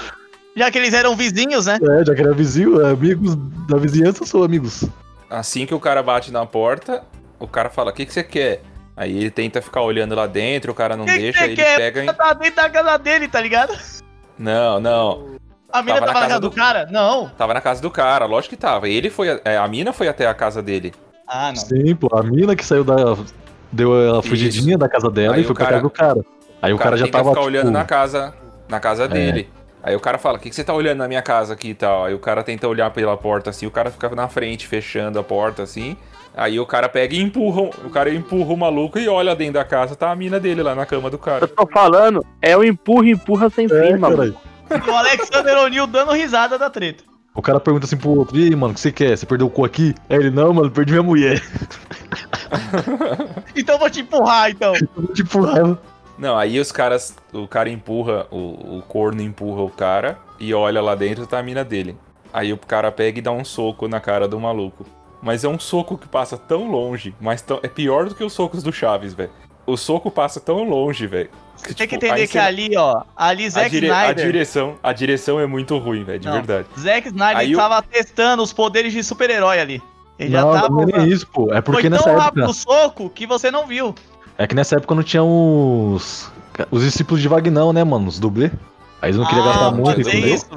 Já 0.55 0.69
que 0.69 0.77
eles 0.77 0.93
eram 0.93 1.15
vizinhos, 1.15 1.67
né? 1.67 1.77
É, 1.81 2.05
já 2.05 2.13
que 2.13 2.21
era 2.21 2.33
vizinho, 2.33 2.85
amigos 2.85 3.35
da 3.69 3.77
vizinhança 3.77 4.25
são 4.25 4.43
amigos. 4.43 4.83
Assim 5.29 5.65
que 5.65 5.73
o 5.73 5.79
cara 5.79 6.03
bate 6.03 6.31
na 6.31 6.45
porta, 6.45 7.03
o 7.39 7.47
cara 7.47 7.69
fala: 7.69 7.91
O 7.91 7.93
que, 7.93 8.05
que 8.05 8.11
você 8.11 8.23
quer? 8.23 8.61
Aí 8.97 9.15
ele 9.15 9.31
tenta 9.31 9.61
ficar 9.61 9.81
olhando 9.81 10.13
lá 10.13 10.27
dentro, 10.27 10.73
o 10.73 10.75
cara 10.75 10.97
não 10.97 11.05
Que 11.05 11.13
que 11.13 11.17
deixa, 11.19 11.39
você 11.39 11.45
ele 11.45 11.55
quer? 11.55 11.77
pega 11.77 12.03
e. 12.03 12.13
Tá 12.13 12.33
dentro 12.33 12.55
da 12.57 12.69
casa 12.69 12.97
dele, 12.97 13.27
tá 13.29 13.39
ligado? 13.39 13.73
Não, 14.37 14.79
não. 14.81 15.39
A 15.71 15.81
mina 15.83 15.99
Tava 15.99 16.05
tava, 16.07 16.07
na 16.07 16.07
na 16.07 16.13
casa 16.13 16.27
casa 16.27 16.39
do 16.41 16.49
do- 16.49 16.55
cara? 16.55 16.87
Não. 16.91 17.29
Tava 17.37 17.53
na 17.53 17.61
casa 17.61 17.81
do 17.81 17.91
cara, 17.91 18.25
lógico 18.25 18.55
que 18.55 18.61
tava. 18.61 18.89
Ele 18.89 19.09
foi. 19.09 19.29
a- 19.29 19.39
é, 19.45 19.57
A 19.57 19.67
mina 19.67 19.93
foi 19.93 20.07
até 20.07 20.25
a 20.27 20.33
casa 20.33 20.61
dele. 20.61 20.93
Ah, 21.27 21.49
não. 21.49 21.55
Sim, 21.55 21.95
pô, 21.95 22.09
a 22.17 22.23
mina 22.23 22.55
que 22.55 22.65
saiu 22.65 22.83
da. 22.83 22.95
Deu 23.71 24.17
a 24.17 24.23
fugidinha 24.23 24.77
da 24.77 24.89
casa 24.89 25.11
dela 25.11 25.35
Aí 25.35 25.41
e 25.41 25.43
foi 25.43 25.51
o 25.51 25.55
pra 25.55 25.65
cara- 25.65 25.77
casa 25.77 25.83
do 25.83 25.89
cara. 25.91 26.25
Aí 26.61 26.73
o 26.73 26.77
cara, 26.77 26.97
já 26.97 27.05
tenta 27.05 27.17
tava. 27.19 27.29
ficar 27.29 27.41
tipo, 27.41 27.47
olhando 27.51 27.71
na 27.71 27.85
casa, 27.85 28.33
na 28.67 28.79
casa 28.79 29.07
dele. 29.07 29.47
Aí 29.83 29.95
o 29.95 29.99
cara 29.99 30.17
fala: 30.17 30.37
O 30.37 30.41
que, 30.41 30.49
que 30.49 30.55
você 30.55 30.63
tá 30.63 30.73
olhando 30.73 30.97
na 30.97 31.07
minha 31.07 31.21
casa 31.21 31.53
aqui 31.53 31.69
e 31.69 31.73
tal? 31.75 32.05
Aí 32.05 32.13
o 32.15 32.19
cara 32.19 32.43
tenta 32.43 32.67
olhar 32.67 32.89
pela 32.91 33.15
porta 33.15 33.51
assim, 33.51 33.65
o 33.67 33.71
cara 33.71 33.91
fica 33.91 34.09
na 34.15 34.27
frente, 34.27 34.67
fechando 34.67 35.19
a 35.19 35.23
porta 35.23 35.61
assim. 35.63 35.95
Aí 36.35 36.59
o 36.59 36.65
cara 36.65 36.89
pega 36.89 37.13
e 37.15 37.21
empurra, 37.21 37.61
o 37.85 37.89
cara 37.89 38.13
empurra 38.13 38.53
o 38.53 38.57
maluco 38.57 38.97
e 38.97 39.07
olha 39.07 39.35
dentro 39.35 39.53
da 39.55 39.63
casa, 39.63 39.95
tá 39.95 40.11
a 40.11 40.15
mina 40.15 40.39
dele 40.39 40.63
lá 40.63 40.73
na 40.73 40.85
cama 40.85 41.09
do 41.09 41.15
Eu 41.15 41.19
cara. 41.19 41.47
tô 41.47 41.67
falando, 41.67 42.25
é 42.41 42.55
o 42.57 42.63
empurra, 42.63 43.07
empurra 43.09 43.49
sem 43.49 43.65
É, 43.65 43.69
fim, 43.69 43.97
mano. 43.97 44.35
E 44.85 44.89
o 44.89 44.95
Alexander 44.95 45.57
O'Neill 45.59 45.87
dando 45.87 46.11
risada 46.13 46.57
da 46.57 46.69
treta. 46.69 47.03
O 47.33 47.41
cara 47.41 47.59
pergunta 47.59 47.85
assim 47.85 47.95
pro 47.97 48.09
outro, 48.09 48.37
e 48.37 48.45
aí, 48.45 48.55
mano, 48.55 48.71
o 48.71 48.73
que 48.73 48.81
você 48.81 48.91
quer? 48.91 49.17
Você 49.17 49.25
perdeu 49.25 49.47
o 49.47 49.49
cu 49.49 49.63
aqui? 49.63 49.93
Aí 50.09 50.17
ele, 50.17 50.29
não, 50.31 50.53
mano, 50.53 50.69
perdi 50.71 50.91
minha 50.91 51.03
mulher. 51.03 51.41
Então 53.55 53.75
eu 53.75 53.79
vou 53.79 53.89
te 53.89 54.01
empurrar, 54.01 54.49
então. 54.49 54.73
tipo, 55.13 55.41
raiva. 55.41 55.79
Não, 56.17 56.37
aí 56.37 56.59
os 56.59 56.71
caras, 56.71 57.15
o 57.31 57.47
cara 57.47 57.69
empurra, 57.69 58.27
o, 58.31 58.77
o 58.77 58.81
corno 58.87 59.21
empurra 59.21 59.61
o 59.61 59.69
cara 59.69 60.17
e 60.39 60.53
olha 60.53 60.81
lá 60.81 60.95
dentro, 60.95 61.27
tá 61.27 61.39
a 61.39 61.43
mina 61.43 61.63
dele. 61.63 61.97
Aí 62.33 62.51
o 62.51 62.57
cara 62.57 62.91
pega 62.91 63.19
e 63.19 63.21
dá 63.21 63.31
um 63.31 63.45
soco 63.45 63.87
na 63.87 63.99
cara 63.99 64.27
do 64.27 64.39
maluco. 64.39 64.85
Mas 65.21 65.43
é 65.43 65.47
um 65.47 65.59
soco 65.59 65.97
que 65.97 66.07
passa 66.07 66.37
tão 66.37 66.69
longe, 66.69 67.13
mas 67.19 67.41
tão- 67.41 67.59
é 67.61 67.67
pior 67.67 68.07
do 68.07 68.15
que 68.15 68.23
os 68.23 68.33
socos 68.33 68.63
do 68.63 68.71
Chaves, 68.71 69.13
velho. 69.13 69.31
O 69.71 69.77
soco 69.77 70.09
passa 70.11 70.39
tão 70.39 70.63
longe, 70.63 71.05
velho. 71.07 71.29
Você 71.55 71.73
tem 71.73 71.87
que 71.87 71.95
tipo, 71.97 72.05
entender 72.05 72.25
que 72.27 72.33
você- 72.33 72.39
ali, 72.39 72.77
ó, 72.77 73.01
ali 73.17 73.45
a, 73.45 73.49
Zack 73.49 73.69
dire- 73.69 73.89
a 73.91 74.03
Snyder. 74.05 74.25
direção, 74.25 74.75
a 74.81 74.93
direção 74.93 75.39
é 75.39 75.45
muito 75.45 75.77
ruim, 75.77 76.03
velho, 76.05 76.19
de 76.19 76.27
Não. 76.27 76.33
verdade. 76.35 76.67
Zack 76.79 77.07
Snyder 77.07 77.37
Aí 77.37 77.47
ele 77.47 77.55
o- 77.55 77.57
tava 77.59 77.81
testando 77.81 78.41
os 78.43 78.53
poderes 78.53 78.93
de 78.93 79.03
super-herói 79.03 79.59
ali. 79.59 79.81
Ele 80.17 80.29
não, 80.35 80.53
já 80.53 80.61
tava. 80.61 80.69
não 80.85 81.01
é 81.01 81.07
isso, 81.07 81.27
pô. 81.27 81.53
É 81.53 81.61
porque 81.61 81.81
Foi 81.81 81.89
nessa 81.89 82.03
tão 82.03 82.13
época. 82.13 82.25
rápido 82.25 82.49
o 82.49 82.53
soco 82.53 83.09
que 83.09 83.25
você 83.27 83.49
não 83.51 83.65
viu. 83.67 83.93
É 84.37 84.47
que 84.47 84.55
nessa 84.55 84.75
época 84.77 84.95
não 84.95 85.03
tinha 85.03 85.23
os. 85.23 86.31
Os 86.71 86.83
discípulos 86.83 87.21
de 87.21 87.27
Vagnão, 87.27 87.71
né, 87.71 87.83
mano? 87.83 88.07
Os 88.07 88.19
dublê. 88.19 88.51
Aí 89.01 89.09
eles 89.09 89.17
não 89.17 89.25
queriam 89.25 89.45
Ah, 89.45 89.51
gastar 89.53 89.71
muito, 89.71 89.83
pode 89.85 90.03
ser 90.03 90.09
entendeu? 90.17 90.35
isso. 90.35 90.49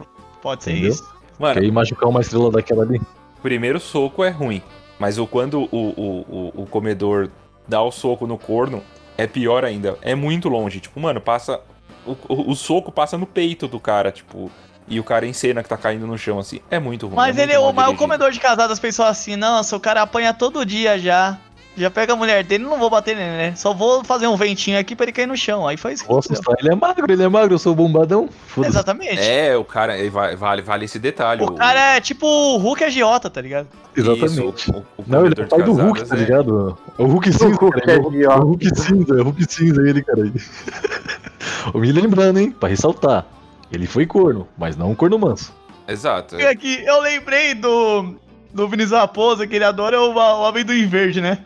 Pode 0.42 0.64
ser 0.64 0.70
Entendeu? 0.72 0.90
isso. 0.90 1.04
Mano, 1.38 1.60
aí 1.60 1.70
machucar 1.70 2.08
uma 2.08 2.20
estrela 2.20 2.50
daquela 2.50 2.82
ali. 2.82 3.00
primeiro 3.40 3.78
soco 3.80 4.22
é 4.24 4.30
ruim, 4.30 4.60
mas 4.98 5.18
o 5.18 5.26
quando 5.26 5.60
o, 5.62 5.66
o, 5.72 6.52
o, 6.56 6.62
o 6.62 6.66
comedor 6.66 7.28
dá 7.68 7.80
o 7.82 7.90
soco 7.92 8.26
no 8.26 8.36
corno, 8.38 8.82
é 9.22 9.26
pior 9.26 9.64
ainda. 9.64 9.96
É 10.02 10.14
muito 10.14 10.48
longe. 10.48 10.80
Tipo, 10.80 11.00
mano, 11.00 11.20
passa. 11.20 11.60
O, 12.04 12.16
o, 12.28 12.50
o 12.50 12.56
soco 12.56 12.90
passa 12.90 13.16
no 13.16 13.26
peito 13.26 13.68
do 13.68 13.78
cara, 13.78 14.10
tipo. 14.10 14.50
E 14.88 14.98
o 14.98 15.04
cara 15.04 15.24
em 15.24 15.32
cena 15.32 15.62
que 15.62 15.68
tá 15.68 15.76
caindo 15.76 16.06
no 16.06 16.18
chão, 16.18 16.38
assim. 16.38 16.60
É 16.70 16.78
muito 16.78 17.06
ruim. 17.06 17.16
Mas 17.16 17.38
é 17.38 17.44
ele 17.44 17.52
é 17.52 17.58
o, 17.58 17.72
mas 17.72 17.88
o 17.88 17.94
comedor 17.94 18.32
de 18.32 18.40
casadas 18.40 18.80
pensou 18.80 19.04
assim: 19.04 19.36
nossa, 19.36 19.76
o 19.76 19.80
cara 19.80 20.02
apanha 20.02 20.34
todo 20.34 20.66
dia 20.66 20.98
já. 20.98 21.38
Já 21.74 21.90
pega 21.90 22.12
a 22.12 22.16
mulher 22.16 22.44
dele, 22.44 22.64
não 22.64 22.78
vou 22.78 22.90
bater 22.90 23.16
nele, 23.16 23.30
né? 23.30 23.54
Só 23.56 23.72
vou 23.72 24.04
fazer 24.04 24.26
um 24.26 24.36
ventinho 24.36 24.78
aqui 24.78 24.94
pra 24.94 25.04
ele 25.04 25.12
cair 25.12 25.26
no 25.26 25.34
chão. 25.36 25.66
Aí 25.66 25.76
foi 25.78 25.94
isso. 25.94 26.02
que 26.02 26.08
Vou 26.08 26.18
aconteceu. 26.18 26.34
assustar. 26.42 26.56
Ele 26.60 26.72
é 26.72 26.76
magro, 26.76 27.10
ele 27.10 27.22
é 27.22 27.28
magro, 27.28 27.54
eu 27.54 27.58
sou 27.58 27.74
bombadão. 27.74 28.28
Foda-se. 28.46 28.72
Exatamente. 28.74 29.20
É, 29.20 29.56
o 29.56 29.64
cara. 29.64 29.94
va- 30.10 30.34
Vale, 30.36 30.60
vale 30.60 30.84
esse 30.84 30.98
detalhe. 30.98 31.42
O 31.42 31.52
cara 31.52 31.96
é 31.96 32.00
tipo 32.00 32.26
o 32.26 32.58
Hulk 32.58 32.84
agiota, 32.84 33.30
tá 33.30 33.40
ligado? 33.40 33.68
Exatamente. 33.96 34.32
Isso, 34.60 34.70
o- 34.72 34.84
o 35.00 35.04
Não, 35.06 35.24
ele 35.24 35.34
é 35.38 35.44
o 35.44 35.48
pai 35.48 35.62
do 35.62 35.72
Hulk, 35.72 36.00
casadas 36.00 36.08
tá 36.10 36.14
é- 36.16 36.18
ligado? 36.18 36.78
É 36.98 37.02
o 37.02 37.06
Hulk 37.06 37.32
cinza, 37.32 37.44
Hulk 37.46 37.80
cara. 37.80 37.92
É 37.92 37.98
o, 37.98 38.14
é 38.14 38.24
é 38.24 38.28
o 38.28 38.40
Hulk 38.44 38.68
cinza, 38.78 39.14
é 39.14 39.20
o 39.20 39.24
Hulk 39.24 39.46
cinza 39.52 39.82
ele, 39.88 40.02
cara. 40.02 40.32
O 41.72 41.78
me 41.78 41.90
lembrando, 41.92 42.38
hein, 42.38 42.50
pra 42.50 42.68
ressaltar. 42.68 43.24
Ele 43.70 43.86
foi 43.86 44.04
corno, 44.04 44.46
mas 44.58 44.76
não 44.76 44.90
um 44.90 44.94
corno 44.94 45.18
manso. 45.18 45.54
Exato. 45.88 46.36
E 46.38 46.46
aqui, 46.46 46.82
eu 46.84 47.00
lembrei 47.00 47.54
do. 47.54 48.14
Do 48.52 48.68
Vinícius 48.68 48.92
Raposa, 48.98 49.46
que 49.46 49.56
ele 49.56 49.64
adora 49.64 49.98
o, 49.98 50.12
o 50.14 50.44
amendoim 50.44 50.86
verde, 50.86 51.22
né? 51.22 51.38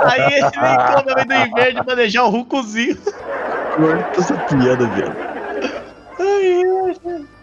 Aí 0.00 0.34
ele 0.34 0.50
vem 0.50 0.76
com 0.76 0.92
o 0.92 1.12
amendoim 1.12 1.54
verde 1.54 1.84
pra 1.84 1.94
deixar 1.94 2.24
o 2.24 2.30
Hulkzinho. 2.30 2.96
Corta 3.76 4.20
essa 4.20 4.34
piada, 4.34 4.86
velho. 4.88 5.14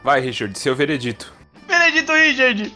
Vai, 0.03 0.19
Richard, 0.21 0.57
seu 0.57 0.75
veredito. 0.75 1.33
Benedito 1.67 2.11
Richard! 2.13 2.73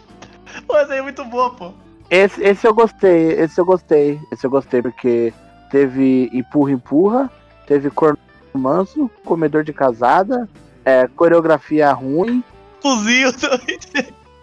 Pô, 0.68 0.78
essa 0.78 0.94
aí 0.94 1.00
é 1.00 1.02
muito 1.02 1.24
boa, 1.26 1.50
pô. 1.52 1.72
Esse, 2.10 2.44
esse 2.44 2.68
eu 2.68 2.74
gostei, 2.74 3.32
esse 3.40 3.60
eu 3.60 3.66
gostei, 3.66 4.20
esse 4.32 4.46
eu 4.46 4.52
gostei 4.52 4.82
porque 4.82 5.34
teve 5.70 6.30
empurra 6.34 6.72
empurra, 6.72 7.32
teve 7.66 7.90
corno 7.90 8.20
manso, 8.54 9.10
comedor 9.24 9.64
de 9.64 9.72
casada, 9.72 10.50
é, 10.84 11.08
coreografia 11.08 11.92
ruim 11.94 12.44
Hulkzinho 12.84 13.32
também. 13.34 13.80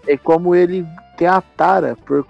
e 0.07 0.17
como 0.17 0.55
ele 0.55 0.87
tem 1.17 1.29
a 1.29 1.43
tara 1.43 1.97
por 2.07 2.25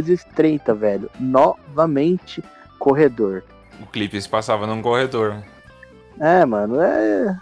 coisa 0.00 0.12
estreita, 0.14 0.74
velho. 0.74 1.10
Novamente 1.20 2.42
corredor. 2.78 3.44
O 3.80 3.86
clipe 3.86 4.20
se 4.20 4.28
passava 4.28 4.66
num 4.66 4.80
corredor. 4.80 5.42
É, 6.18 6.44
mano, 6.44 6.80
é 6.80 7.38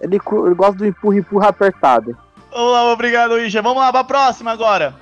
ele, 0.00 0.16
ele 0.16 0.54
gosta 0.54 0.78
do 0.78 0.86
empurra 0.86 1.18
empurra 1.18 1.48
apertado. 1.48 2.16
Vamos 2.50 2.72
lá, 2.72 2.92
obrigado, 2.92 3.36
Richard. 3.36 3.66
Vamos 3.66 3.82
lá 3.82 3.92
pra 3.92 4.04
próxima 4.04 4.52
agora. 4.52 4.94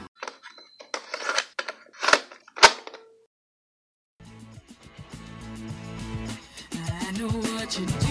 I 7.09 7.19
know 7.19 7.29
what 7.29 7.79
doing, 7.79 8.06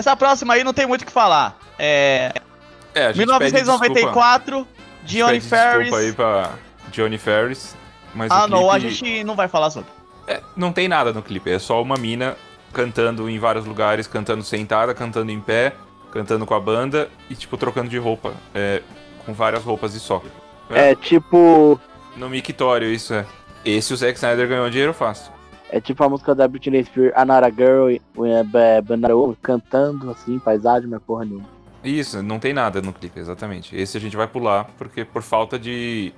Essa 0.00 0.16
próxima 0.16 0.54
aí 0.54 0.64
não 0.64 0.72
tem 0.72 0.86
muito 0.86 1.02
o 1.02 1.06
que 1.06 1.12
falar. 1.12 1.56
É. 1.78 2.32
É, 2.94 3.06
a 3.06 3.12
gente 3.12 3.26
pede 3.38 3.52
desculpa- 3.52 3.84
1994, 3.84 4.68
Johnny 5.04 5.32
pede 5.34 5.48
Ferris. 5.48 5.78
Desculpa 5.90 5.96
aí 5.98 6.12
pra 6.12 6.50
Johnny 6.90 7.18
Ferris. 7.18 7.76
Mas 8.14 8.30
Ah, 8.30 8.44
o 8.44 8.48
não, 8.48 8.70
a 8.70 8.78
clipe- 8.80 8.94
gente 8.94 9.24
não 9.24 9.36
vai 9.36 9.46
falar 9.46 9.70
sobre. 9.70 9.88
É, 10.26 10.40
não 10.56 10.72
tem 10.72 10.88
nada 10.88 11.12
no 11.12 11.22
clipe, 11.22 11.50
é 11.50 11.58
só 11.58 11.80
uma 11.82 11.96
mina 11.96 12.36
cantando 12.72 13.28
em 13.28 13.38
vários 13.38 13.64
lugares, 13.66 14.06
cantando 14.06 14.42
sentada, 14.42 14.94
cantando 14.94 15.30
em 15.30 15.40
pé, 15.40 15.72
cantando 16.12 16.46
com 16.46 16.54
a 16.54 16.60
banda 16.60 17.08
e, 17.28 17.34
tipo, 17.34 17.56
trocando 17.56 17.88
de 17.88 17.98
roupa. 17.98 18.32
É, 18.54 18.82
com 19.26 19.32
várias 19.34 19.62
roupas 19.62 19.94
e 19.94 20.00
só. 20.00 20.22
É 20.70 20.94
tipo. 20.94 21.78
No 22.16 22.28
mictório, 22.28 22.88
isso 22.88 23.12
é. 23.14 23.26
Esse 23.64 23.92
o 23.92 23.96
Zack 23.96 24.14
Snyder 24.14 24.48
ganhou 24.48 24.70
dinheiro 24.70 24.94
fácil. 24.94 25.30
É 25.72 25.80
tipo 25.80 26.02
a 26.02 26.08
música 26.08 26.34
da 26.34 26.48
Britney 26.48 26.84
Spears, 26.84 27.12
Another 27.16 27.54
Girl, 27.54 27.96
o 28.16 28.44
Ba- 28.44 28.82
Banana 28.82 29.14
Woman, 29.14 29.36
cantando 29.40 30.10
assim, 30.10 30.38
paisagem, 30.38 30.88
mas 30.88 31.00
porra 31.02 31.24
nenhuma. 31.24 31.48
Isso, 31.82 32.22
não 32.22 32.38
tem 32.38 32.52
nada 32.52 32.82
no 32.82 32.92
clipe, 32.92 33.18
exatamente. 33.18 33.74
Esse 33.74 33.96
a 33.96 34.00
gente 34.00 34.16
vai 34.16 34.26
pular, 34.26 34.64
porque 34.76 35.04
por 35.04 35.22
falta 35.22 35.58
de. 35.58 36.12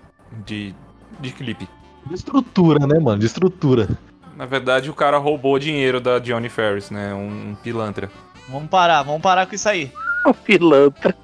de. 0.44 0.74
de 1.20 1.30
clipe. 1.32 1.68
De 2.06 2.14
estrutura, 2.14 2.84
né, 2.86 2.98
mano? 2.98 3.18
De 3.20 3.26
estrutura. 3.26 3.88
Na 4.36 4.46
verdade, 4.46 4.90
o 4.90 4.94
cara 4.94 5.18
roubou 5.18 5.58
dinheiro 5.58 6.00
da 6.00 6.18
Johnny 6.18 6.48
Ferris, 6.48 6.90
né? 6.90 7.14
Um, 7.14 7.50
um 7.50 7.54
pilantra. 7.54 8.10
Vamos 8.48 8.68
parar, 8.68 9.02
vamos 9.02 9.22
parar 9.22 9.46
com 9.46 9.54
isso 9.54 9.68
aí. 9.68 9.92
O 10.26 10.34
pilantra. 10.34 11.14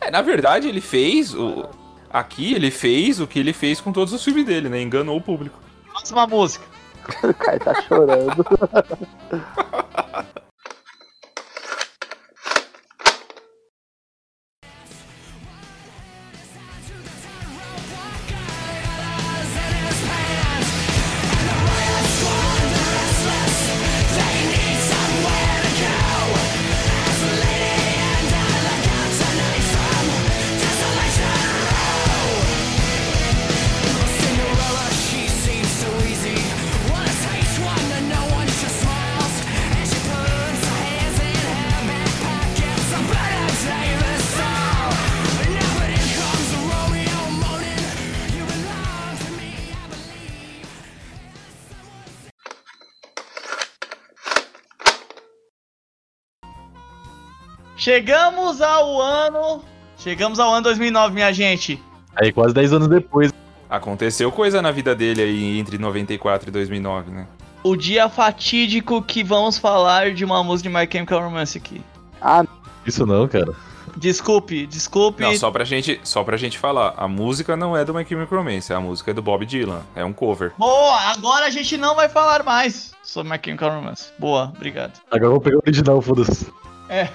É, 0.00 0.10
na 0.10 0.20
verdade, 0.20 0.68
ele 0.68 0.80
fez. 0.80 1.34
O... 1.34 1.66
Aqui 2.12 2.54
ele 2.54 2.70
fez 2.70 3.20
o 3.20 3.26
que 3.26 3.38
ele 3.38 3.52
fez 3.52 3.80
com 3.80 3.90
todos 3.92 4.12
os 4.12 4.22
filmes 4.22 4.44
dele, 4.44 4.68
né? 4.68 4.82
Enganou 4.82 5.16
o 5.16 5.20
público. 5.20 5.58
Próxima 6.04 6.26
música. 6.26 6.66
O 7.22 7.34
cara 7.34 7.58
tá 7.58 7.82
chorando. 7.82 8.44
Chegamos 57.84 58.62
ao 58.62 58.98
ano. 58.98 59.62
Chegamos 59.98 60.40
ao 60.40 60.54
ano 60.54 60.62
2009, 60.62 61.12
minha 61.12 61.30
gente. 61.34 61.78
Aí 62.16 62.32
quase 62.32 62.54
10 62.54 62.72
anos 62.72 62.88
depois. 62.88 63.30
Aconteceu 63.68 64.32
coisa 64.32 64.62
na 64.62 64.70
vida 64.70 64.94
dele 64.94 65.20
aí 65.20 65.58
entre 65.58 65.76
94 65.76 66.48
e 66.48 66.50
2009, 66.50 67.10
né? 67.10 67.26
O 67.62 67.76
dia 67.76 68.08
fatídico 68.08 69.02
que 69.02 69.22
vamos 69.22 69.58
falar 69.58 70.14
de 70.14 70.24
uma 70.24 70.42
música 70.42 70.70
de 70.70 70.74
My 70.74 70.88
Chemical 70.90 71.20
Romance 71.20 71.58
aqui. 71.58 71.82
Ah, 72.22 72.46
Isso 72.86 73.04
não, 73.04 73.28
cara. 73.28 73.54
Desculpe, 73.98 74.66
desculpe. 74.66 75.22
Não, 75.22 75.36
só 75.36 75.50
pra 75.50 75.64
gente, 75.66 76.00
só 76.04 76.24
pra 76.24 76.38
gente 76.38 76.58
falar, 76.58 76.94
a 76.96 77.06
música 77.06 77.54
não 77.54 77.76
é 77.76 77.84
do 77.84 77.92
My 77.92 78.06
Chemical 78.06 78.38
Romance, 78.38 78.72
a 78.72 78.80
música 78.80 79.10
é 79.10 79.14
do 79.14 79.20
Bob 79.20 79.44
Dylan, 79.44 79.82
é 79.94 80.02
um 80.02 80.12
cover. 80.14 80.54
Boa, 80.56 80.98
agora 81.10 81.44
a 81.44 81.50
gente 81.50 81.76
não 81.76 81.94
vai 81.94 82.08
falar 82.08 82.42
mais 82.44 82.94
sobre 83.02 83.30
My 83.30 83.38
Chemical 83.44 83.72
Romance. 83.72 84.10
Boa, 84.18 84.50
obrigado. 84.56 85.02
Agora 85.10 85.26
eu 85.26 85.30
vou 85.32 85.40
pegar 85.42 85.58
o 85.58 85.62
original, 85.66 86.00
foda-se. 86.00 86.50
É, 86.88 87.08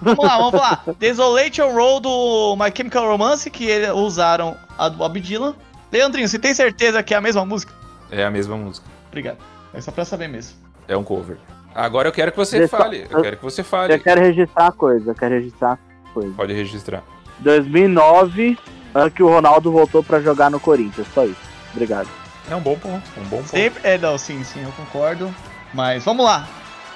Vamos 0.00 0.24
lá, 0.24 0.36
vamos 0.38 0.60
lá. 0.60 0.82
Desolation 0.98 1.70
Roll 1.72 2.00
do 2.00 2.56
My 2.56 2.72
Chemical 2.76 3.06
Romance, 3.06 3.50
que 3.50 3.64
eles 3.66 3.90
usaram 3.90 4.56
a 4.76 4.88
do 4.88 4.96
Bob 4.96 5.20
Dylan. 5.20 5.54
Leandrinho, 5.92 6.28
você 6.28 6.38
tem 6.38 6.54
certeza 6.54 7.02
que 7.02 7.14
é 7.14 7.16
a 7.16 7.20
mesma 7.20 7.44
música? 7.44 7.72
É 8.10 8.24
a 8.24 8.30
mesma 8.30 8.56
música. 8.56 8.86
Obrigado. 9.08 9.38
É 9.72 9.80
só 9.80 9.90
pra 9.92 10.04
saber 10.04 10.28
mesmo. 10.28 10.56
É 10.88 10.96
um 10.96 11.04
cover. 11.04 11.38
Agora 11.74 12.08
eu 12.08 12.12
quero 12.12 12.32
que 12.32 12.38
você 12.38 12.58
Deixa- 12.58 12.76
fale. 12.76 13.06
Eu 13.08 13.22
quero 13.22 13.36
que 13.36 13.42
você 13.44 13.62
fale. 13.62 13.94
Eu 13.94 14.00
quero 14.00 14.20
registrar 14.20 14.64
uma 14.64 14.72
coisa, 14.72 15.10
eu 15.10 15.14
quero 15.14 15.34
registrar 15.34 15.78
coisa. 16.12 16.32
Pode 16.34 16.52
registrar. 16.52 17.02
2009, 17.38 18.58
ano 18.94 19.10
que 19.10 19.22
o 19.22 19.28
Ronaldo 19.28 19.70
voltou 19.70 20.02
pra 20.02 20.20
jogar 20.20 20.50
no 20.50 20.58
Corinthians, 20.58 21.06
só 21.14 21.24
isso. 21.24 21.36
Obrigado. 21.72 22.08
É 22.50 22.56
um 22.56 22.60
bom 22.60 22.76
ponto. 22.76 23.02
Um 23.16 23.22
bom 23.24 23.36
ponto. 23.38 23.48
Sempre. 23.48 23.80
É, 23.84 23.96
não, 23.96 24.18
sim, 24.18 24.42
sim, 24.42 24.62
eu 24.64 24.72
concordo. 24.72 25.32
Mas 25.72 26.04
vamos 26.04 26.24
lá. 26.24 26.48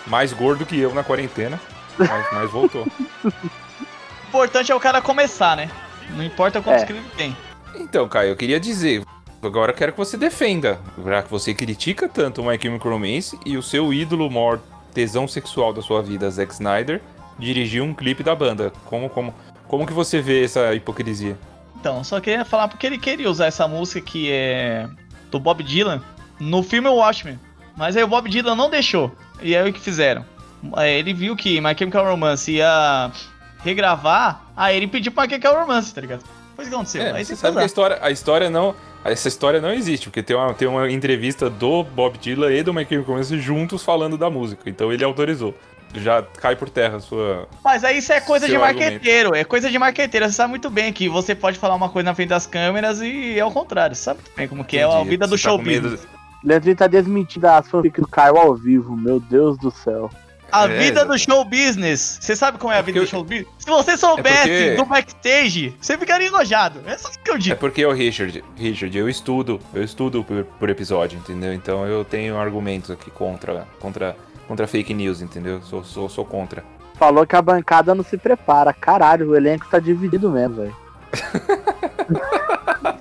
Mais 0.07 0.33
gordo 0.33 0.67
que 0.67 0.79
eu 0.79 0.93
na 0.93 1.05
quarentena. 1.05 1.61
Mas, 1.99 2.27
mas 2.33 2.51
voltou. 2.51 2.87
O 3.25 3.29
importante 4.29 4.73
é 4.73 4.75
o 4.75 4.81
cara 4.81 5.01
começar, 5.01 5.57
né? 5.57 5.71
Não 6.11 6.25
importa 6.25 6.61
quantos 6.61 6.83
É. 6.83 6.91
ele 6.91 7.03
tem. 7.17 7.37
Então, 7.77 8.09
Caio, 8.09 8.31
eu 8.31 8.37
queria 8.37 8.59
dizer. 8.61 9.03
Agora 9.43 9.73
eu 9.73 9.77
quero 9.77 9.93
que 9.93 9.99
você 9.99 10.17
defenda. 10.17 10.79
Já 11.05 11.23
que 11.23 11.31
você 11.31 11.53
critica 11.55 12.09
tanto 12.09 12.41
o 12.41 12.47
My 12.47 12.59
Chemical 12.61 12.93
Romance 12.93 13.39
e 13.45 13.57
o 13.57 13.63
seu 13.63 13.93
ídolo 13.93 14.31
maior 14.31 14.59
tesão 14.93 15.29
sexual 15.29 15.73
da 15.73 15.83
sua 15.83 16.03
vida, 16.03 16.31
Zack 16.31 16.53
Snyder, 16.53 17.01
dirigiu 17.39 17.85
um 17.85 17.93
clipe 17.93 18.23
da 18.23 18.35
banda. 18.35 18.73
Como, 18.87 19.09
como, 19.11 19.35
como 19.69 19.87
que 19.87 19.93
você 19.93 20.21
vê 20.21 20.45
essa 20.45 20.73
hipocrisia? 20.75 21.37
Então, 21.79 22.03
só 22.03 22.21
queria 22.21 22.45
falar 22.45 22.69
porque 22.69 22.87
ele 22.87 22.97
queria 22.99 23.29
usar 23.31 23.47
essa 23.47 23.69
música 23.69 24.01
que 24.01 24.31
é 24.33 24.89
do 25.31 25.39
Bob 25.39 25.63
Dylan 25.63 26.03
no 26.41 26.63
filme 26.63 26.89
Watchmen. 26.89 27.39
Mas 27.77 27.97
aí 27.97 28.03
o 28.03 28.09
Bob 28.09 28.31
Dylan 28.31 28.55
não 28.55 28.71
deixou. 28.71 29.13
E 29.43 29.55
aí 29.55 29.69
o 29.69 29.73
que 29.73 29.81
fizeram? 29.81 30.25
Aí 30.73 30.99
Ele 30.99 31.13
viu 31.13 31.37
que 31.37 31.61
My 31.61 31.75
Chemical 31.79 32.05
Romance 32.07 32.51
ia 32.53 33.11
regravar, 33.63 34.43
aí 34.57 34.77
ele 34.77 34.87
pediu 34.87 35.11
pra 35.13 35.25
My 35.25 35.29
Chemical 35.31 35.61
Romance, 35.61 35.95
tá 35.95 36.01
ligado? 36.01 36.23
Foi 36.55 36.65
isso 36.65 36.71
que 36.71 36.75
aconteceu. 36.75 37.03
É, 37.03 37.13
aí 37.13 37.25
você 37.25 37.35
sabe 37.35 37.57
que 37.57 37.63
a 37.63 37.67
história, 37.67 37.99
a 38.01 38.11
história 38.11 38.51
não. 38.51 38.75
Essa 39.05 39.29
história 39.29 39.61
não 39.61 39.71
existe, 39.73 40.07
porque 40.09 40.23
tem 40.23 40.35
uma, 40.35 40.55
tem 40.55 40.67
uma 40.67 40.91
entrevista 40.91 41.51
do 41.51 41.83
Bob 41.85 42.17
Dylan 42.17 42.53
e 42.53 42.63
do 42.63 42.73
My 42.73 42.87
Chemical 42.87 43.15
Romance 43.15 43.39
juntos 43.39 43.83
falando 43.83 44.17
da 44.17 44.31
música. 44.31 44.63
Então 44.71 44.91
ele 44.93 45.05
autorizou. 45.05 45.55
Já 45.97 46.23
cai 46.23 46.57
por 46.57 46.69
terra 46.71 46.97
a 46.97 47.01
sua. 47.01 47.47
Mas 47.63 47.85
aí 47.85 47.99
isso 47.99 48.13
é 48.13 48.21
coisa 48.21 48.49
de 48.49 48.57
argumento. 48.57 48.81
marqueteiro, 48.81 49.35
é 49.35 49.45
coisa 49.45 49.71
de 49.71 49.79
marqueteiro. 49.79 50.27
Você 50.27 50.33
sabe 50.33 50.51
muito 50.51 50.69
bem 50.71 50.93
que 50.93 51.09
você 51.09 51.35
pode 51.35 51.59
falar 51.59 51.75
uma 51.77 51.89
coisa 51.89 52.07
na 52.07 52.15
frente 52.15 52.31
das 52.31 52.47
câmeras 52.47 53.01
e 53.01 53.39
é 53.39 53.45
o 53.45 53.51
contrário. 53.51 53.95
Você 53.95 54.03
sabe 54.03 54.21
muito 54.21 54.37
bem 54.37 54.49
como 54.49 54.65
que 54.65 54.79
é 54.79 54.85
a 54.85 54.89
Entendi. 54.89 55.11
vida 55.11 55.27
do 55.27 55.33
tá 55.33 55.37
show 55.37 55.59
com 55.59 55.65
medo- 55.65 55.91
business. 55.91 56.09
Leandrinho 56.43 56.77
tá 56.77 56.87
desmentindo 56.87 57.47
as 57.47 57.69
fanfic 57.69 58.01
do 58.01 58.09
Caio 58.09 58.37
ao 58.37 58.55
vivo, 58.55 58.97
meu 58.97 59.21
Deus 59.21 59.57
do 59.59 59.71
céu. 59.71 60.11
A 60.57 60.67
É, 60.71 60.79
vida 60.79 61.05
do 61.05 61.19
show 61.19 61.45
business. 61.45 62.19
Você 62.21 62.37
sabe 62.37 62.59
como 62.59 62.73
é 62.73 62.77
a 62.77 62.79
É 62.79 62.83
vida 62.83 63.01
do 63.01 63.07
show 63.07 63.25
business? 63.25 63.49
Se 63.59 63.67
você 63.67 63.97
soubesse 63.97 64.49
porque- 64.49 64.75
do 64.77 64.85
backstage, 64.85 65.75
você 65.81 65.99
ficaria 65.99 66.29
enojado. 66.29 66.81
É 66.87 66.97
só 66.97 67.09
isso 67.09 67.19
que 67.19 67.31
eu 67.31 67.35
É 67.35 67.39
digo. 67.39 67.57
porque 67.57 67.85
o 67.85 67.93
Richard, 67.93 68.45
Richard, 68.57 68.97
eu 68.97 69.09
estudo, 69.09 69.59
eu 69.75 69.83
estudo 69.83 70.23
por, 70.23 70.45
por 70.45 70.71
episódio, 70.71 71.19
entendeu? 71.19 71.53
Então 71.53 71.85
eu 71.87 72.05
tenho 72.05 72.39
argumentos 72.39 72.91
aqui 72.91 73.11
contra, 73.11 73.67
contra, 73.81 74.17
contra 74.47 74.67
fake 74.67 74.95
news, 74.95 75.21
entendeu? 75.21 75.61
Sou, 75.63 75.83
sou, 75.83 76.09
sou 76.09 76.25
contra. 76.25 76.63
Falou 76.97 77.27
que 77.27 77.35
a 77.35 77.43
bancada 77.43 77.93
não 77.95 78.05
se 78.05 78.17
prepara. 78.17 78.73
Caralho, 78.73 79.31
o 79.31 79.37
elenco 79.37 79.67
tá 79.69 79.81
dividido 79.81 80.31
mesmo, 80.31 80.57
velho. 80.57 80.77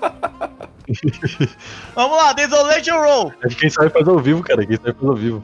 Vamos 1.96 2.18
lá, 2.18 2.34
Desolation 2.34 3.00
Roll. 3.00 3.34
É 3.44 3.48
que 3.50 3.56
quem 3.56 3.70
sabe 3.70 3.90
faz 3.90 4.08
ao 4.08 4.20
vivo, 4.20 4.44
cara. 4.44 4.66
Quem 4.66 4.76
sabe 4.78 4.94
faz 4.94 5.10
ao 5.10 5.16
vivo. 5.16 5.44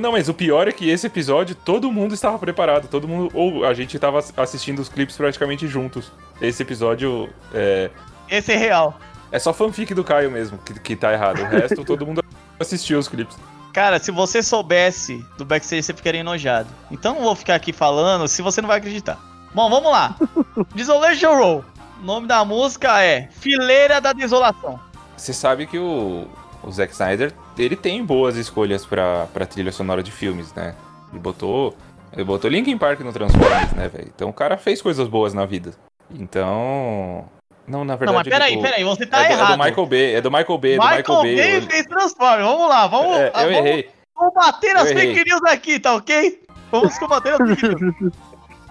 Não, 0.00 0.12
mas 0.12 0.28
o 0.28 0.34
pior 0.34 0.68
é 0.68 0.72
que 0.72 0.88
esse 0.88 1.06
episódio 1.06 1.54
todo 1.54 1.90
mundo 1.90 2.14
estava 2.14 2.38
preparado, 2.38 2.88
todo 2.88 3.08
mundo, 3.08 3.30
ou 3.34 3.64
a 3.64 3.72
gente 3.72 3.96
estava 3.96 4.22
assistindo 4.36 4.78
os 4.80 4.88
clipes 4.88 5.16
praticamente 5.16 5.66
juntos. 5.66 6.12
Esse 6.40 6.62
episódio 6.62 7.28
é, 7.54 7.90
Esse 8.28 8.52
é 8.52 8.56
real. 8.56 8.98
é 9.32 9.38
só 9.38 9.52
fanfic 9.52 9.94
do 9.94 10.04
Caio 10.04 10.30
mesmo, 10.30 10.58
que, 10.58 10.78
que 10.80 10.96
tá 10.96 11.12
errado. 11.12 11.40
O 11.40 11.46
resto 11.46 11.84
todo 11.84 12.06
mundo 12.06 12.22
assistiu 12.60 12.98
os 12.98 13.08
clipes. 13.08 13.36
Cara, 13.72 13.98
se 13.98 14.10
você 14.10 14.42
soubesse 14.42 15.22
do 15.36 15.44
backstage, 15.44 15.82
você 15.82 15.92
ficaria 15.92 16.20
enojado. 16.20 16.68
Então 16.90 17.14
não 17.14 17.22
vou 17.22 17.36
ficar 17.36 17.54
aqui 17.56 17.72
falando 17.72 18.26
se 18.26 18.40
você 18.40 18.62
não 18.62 18.68
vai 18.68 18.78
acreditar. 18.78 19.18
Bom, 19.54 19.68
vamos 19.68 19.90
lá. 19.90 20.16
Desolation 20.74 21.34
Roll. 21.34 21.64
O 22.00 22.04
nome 22.04 22.26
da 22.26 22.44
música 22.44 23.02
é 23.02 23.28
Fileira 23.32 24.00
da 24.00 24.12
Desolação. 24.12 24.80
Você 25.16 25.32
sabe 25.32 25.66
que 25.66 25.78
o, 25.78 26.26
o 26.62 26.70
Zack 26.70 26.92
Snyder, 26.92 27.32
ele 27.58 27.76
tem 27.76 28.04
boas 28.04 28.36
escolhas 28.36 28.84
pra, 28.86 29.26
pra 29.32 29.46
trilha 29.46 29.72
sonora 29.72 30.02
de 30.02 30.10
filmes, 30.12 30.52
né? 30.54 30.74
Ele 31.10 31.20
botou, 31.20 31.74
ele 32.12 32.24
botou 32.24 32.50
Linkin 32.50 32.76
Park 32.78 33.00
no 33.00 33.12
Transformers, 33.12 33.72
né, 33.72 33.88
velho? 33.88 34.10
Então 34.14 34.28
o 34.28 34.32
cara 34.32 34.56
fez 34.56 34.82
coisas 34.82 35.08
boas 35.08 35.32
na 35.34 35.44
vida. 35.46 35.72
Então... 36.14 37.24
Não, 37.66 37.84
na 37.84 37.96
verdade... 37.96 38.06
não, 38.06 38.14
mas 38.14 38.28
peraí, 38.28 38.52
ele- 38.52 38.62
peraí, 38.62 38.84
você 38.84 39.04
tá 39.06 39.22
é, 39.22 39.26
do, 39.26 39.30
é 39.30 39.32
errado. 39.34 39.58
do 39.58 39.64
Michael 39.64 39.86
Bay, 39.86 40.14
é 40.14 40.20
do 40.20 40.30
Michael 40.30 40.58
Bay, 40.58 40.72
é 40.72 40.76
do 40.76 40.82
Michael 40.82 40.98
Michael 40.98 41.22
Bay. 41.22 41.36
Bay 41.36 41.50
ele- 41.56 41.66
fez 41.66 41.86
Transformers. 41.86 42.44
Vamos 42.48 42.68
lá, 42.68 42.86
vamos, 42.86 43.16
É, 43.16 43.30
ah, 43.34 43.42
eu 43.42 43.52
vamos, 43.52 43.66
errei. 43.66 43.88
vamos 44.14 44.34
bater 44.34 44.74
nas 44.74 44.90
Eu 44.90 44.96
errei. 44.98 45.14
fake 45.14 45.30
news 45.30 45.42
aqui, 45.44 45.80
tá 45.80 45.94
ok? 45.94 46.40
Vamos 46.70 46.96
combater 46.98 47.38
nas 47.38 47.58
fake 47.58 47.82
news. 47.82 48.12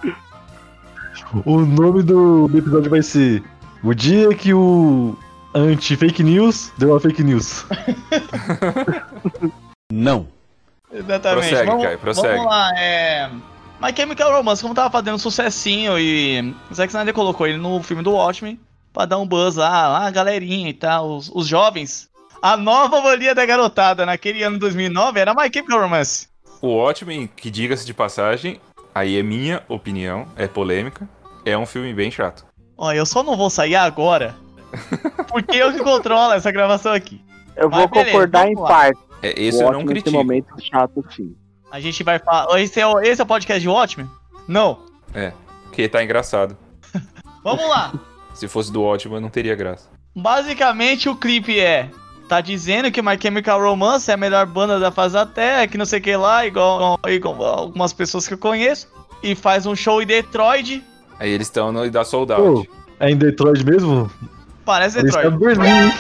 O 1.46 1.60
nome 1.60 2.04
do, 2.04 2.48
do 2.48 2.58
episódio 2.58 2.90
vai 2.90 3.02
ser 3.02 3.42
O 3.84 3.94
dia 3.94 4.30
que 4.36 4.54
o 4.54 5.18
anti-fake 5.56 6.22
news 6.22 6.72
deu 6.78 6.90
uma 6.90 7.00
fake 7.00 7.24
news. 7.24 7.66
Não. 9.92 10.28
Exatamente. 10.92 11.50
Prossegue, 11.50 11.70
vamos, 11.70 11.84
Caio, 11.84 12.00
prossegue. 12.00 12.36
Vamos 12.36 12.46
lá, 12.46 12.72
é. 12.78 13.30
My 13.82 13.96
Chemical 13.96 14.32
Romance, 14.32 14.62
como 14.62 14.74
tava 14.74 14.90
fazendo 14.90 15.16
um 15.16 15.20
sucessinho 15.20 15.98
e 16.00 16.54
o 16.70 16.74
Zack 16.74 16.90
Snyder 16.90 17.14
colocou 17.14 17.48
ele 17.48 17.58
no 17.58 17.82
filme 17.84 18.04
do 18.04 18.12
Watchmen 18.12 18.60
pra 18.94 19.06
dar 19.06 19.18
um 19.18 19.28
buzz 19.28 19.56
lá, 19.56 19.88
lá 19.88 20.08
a 20.08 20.12
galerinha 20.12 20.70
e 20.70 20.74
tal, 20.74 21.18
os, 21.18 21.30
os 21.34 21.48
jovens. 21.48 22.10
A 22.42 22.56
nova 22.56 23.02
mania 23.02 23.36
da 23.36 23.46
garotada 23.46 24.06
naquele 24.06 24.44
ano 24.44 24.56
de 24.56 24.62
2009 24.62 25.20
era 25.20 25.34
My 25.34 25.50
Chemical 25.54 25.82
Romance. 25.82 26.28
O 26.62 26.68
Watchmen, 26.68 27.28
que 27.28 27.50
diga-se 27.52 27.86
de 27.86 27.94
passagem, 27.94 28.60
aí 28.94 29.18
é 29.18 29.24
minha 29.24 29.62
opinião, 29.68 30.26
é 30.38 30.48
polêmica, 30.48 31.08
é 31.44 31.58
um 31.58 31.66
filme 31.66 31.94
bem 31.94 32.10
chato. 32.10 32.46
Ó, 32.78 32.92
eu 32.94 33.06
só 33.06 33.24
não 33.24 33.36
vou 33.36 33.50
sair 33.50 33.76
agora 33.76 34.36
porque 35.30 35.58
eu 35.58 35.74
que 35.74 35.80
controlo 35.80 36.34
essa 36.34 36.52
gravação 36.52 36.94
aqui. 36.94 37.22
Eu 37.56 37.70
Mas 37.70 37.80
vou 37.80 37.88
beleza, 37.88 38.12
concordar 38.12 38.48
em 38.48 38.56
lá. 38.56 38.68
parte. 38.68 39.00
É, 39.22 39.42
esse 39.42 39.64
O 39.64 39.68
eu 39.68 39.72
não 39.72 39.86
critico. 39.86 40.12
Nesse 40.12 40.18
momento 40.18 40.48
chato, 40.60 41.06
sim. 41.16 41.36
A 41.72 41.80
gente 41.80 42.04
vai 42.04 42.20
falar. 42.20 42.60
Esse 42.62 42.80
é, 42.80 42.88
o, 42.88 43.00
esse 43.00 43.22
é 43.22 43.24
o 43.24 43.28
podcast 43.28 43.62
de 43.62 43.70
Watchmen? 43.70 44.10
Não. 44.48 44.80
Porque 45.66 45.90
tá 45.90 46.04
engraçado. 46.04 46.58
Vamos 47.44 47.68
lá. 47.68 47.94
Se 48.34 48.48
fosse 48.48 48.72
do 48.72 48.82
Watchmen, 48.82 49.20
não 49.20 49.30
teria 49.30 49.56
graça. 49.56 49.90
Basicamente 50.16 51.10
o 51.10 51.16
clipe 51.16 51.60
é. 51.60 51.90
Tá 52.28 52.42
dizendo 52.42 52.92
que 52.92 53.02
My 53.02 53.18
Chemical 53.22 53.62
Romance 53.62 54.10
é 54.10 54.14
a 54.14 54.18
melhor 54.18 54.46
banda 54.46 54.80
da 54.80 54.92
face 54.92 55.14
da 55.14 55.26
Terra, 55.26 55.68
que 55.68 55.78
não 55.78 55.86
sei 55.86 56.00
o 56.00 56.02
que 56.02 56.16
lá, 56.16 56.46
igual, 56.46 57.00
igual 57.08 57.44
algumas 57.44 57.94
pessoas 57.94 58.28
que 58.28 58.34
eu 58.34 58.38
conheço. 58.38 58.88
E 59.22 59.36
faz 59.36 59.66
um 59.66 59.76
show 59.76 60.02
em 60.02 60.06
Detroit. 60.06 60.84
Aí 61.20 61.30
eles 61.30 61.48
estão 61.48 61.72
no 61.72 61.90
da 61.90 62.04
Sold 62.04 62.32
Out. 62.32 62.70
É 63.00 63.12
em 63.12 63.18
Detroit 63.18 63.64
mesmo? 63.64 64.10
Parece 64.66 65.02
Detroit. 65.02 65.38
Berlim. 65.38 65.92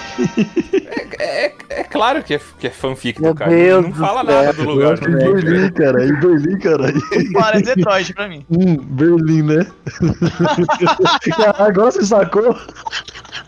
É, 1.19 1.53
é 1.69 1.83
claro 1.83 2.23
que 2.23 2.33
é, 2.33 2.41
que 2.59 2.67
é 2.67 2.69
fanfic 2.69 3.21
Meu 3.21 3.33
do 3.33 3.37
cara. 3.37 3.51
Deus 3.51 3.85
não 3.85 3.93
fala 3.93 4.23
nada 4.23 4.53
do 4.53 4.63
lugar. 4.63 4.97
é 5.01 5.07
em 5.07 5.11
né? 5.11 5.17
Berlim, 5.31 5.71
cara. 5.71 6.03
É 6.03 6.07
em 6.07 6.19
Berlim, 6.19 6.59
cara. 6.59 6.93
Parece 7.33 7.75
Detroit 7.75 8.13
pra 8.13 8.27
mim. 8.27 8.45
Hum, 8.49 8.75
Berlim, 8.77 9.43
né? 9.43 9.67
Agora 11.59 11.91
você 11.91 12.05
sacou? 12.05 12.57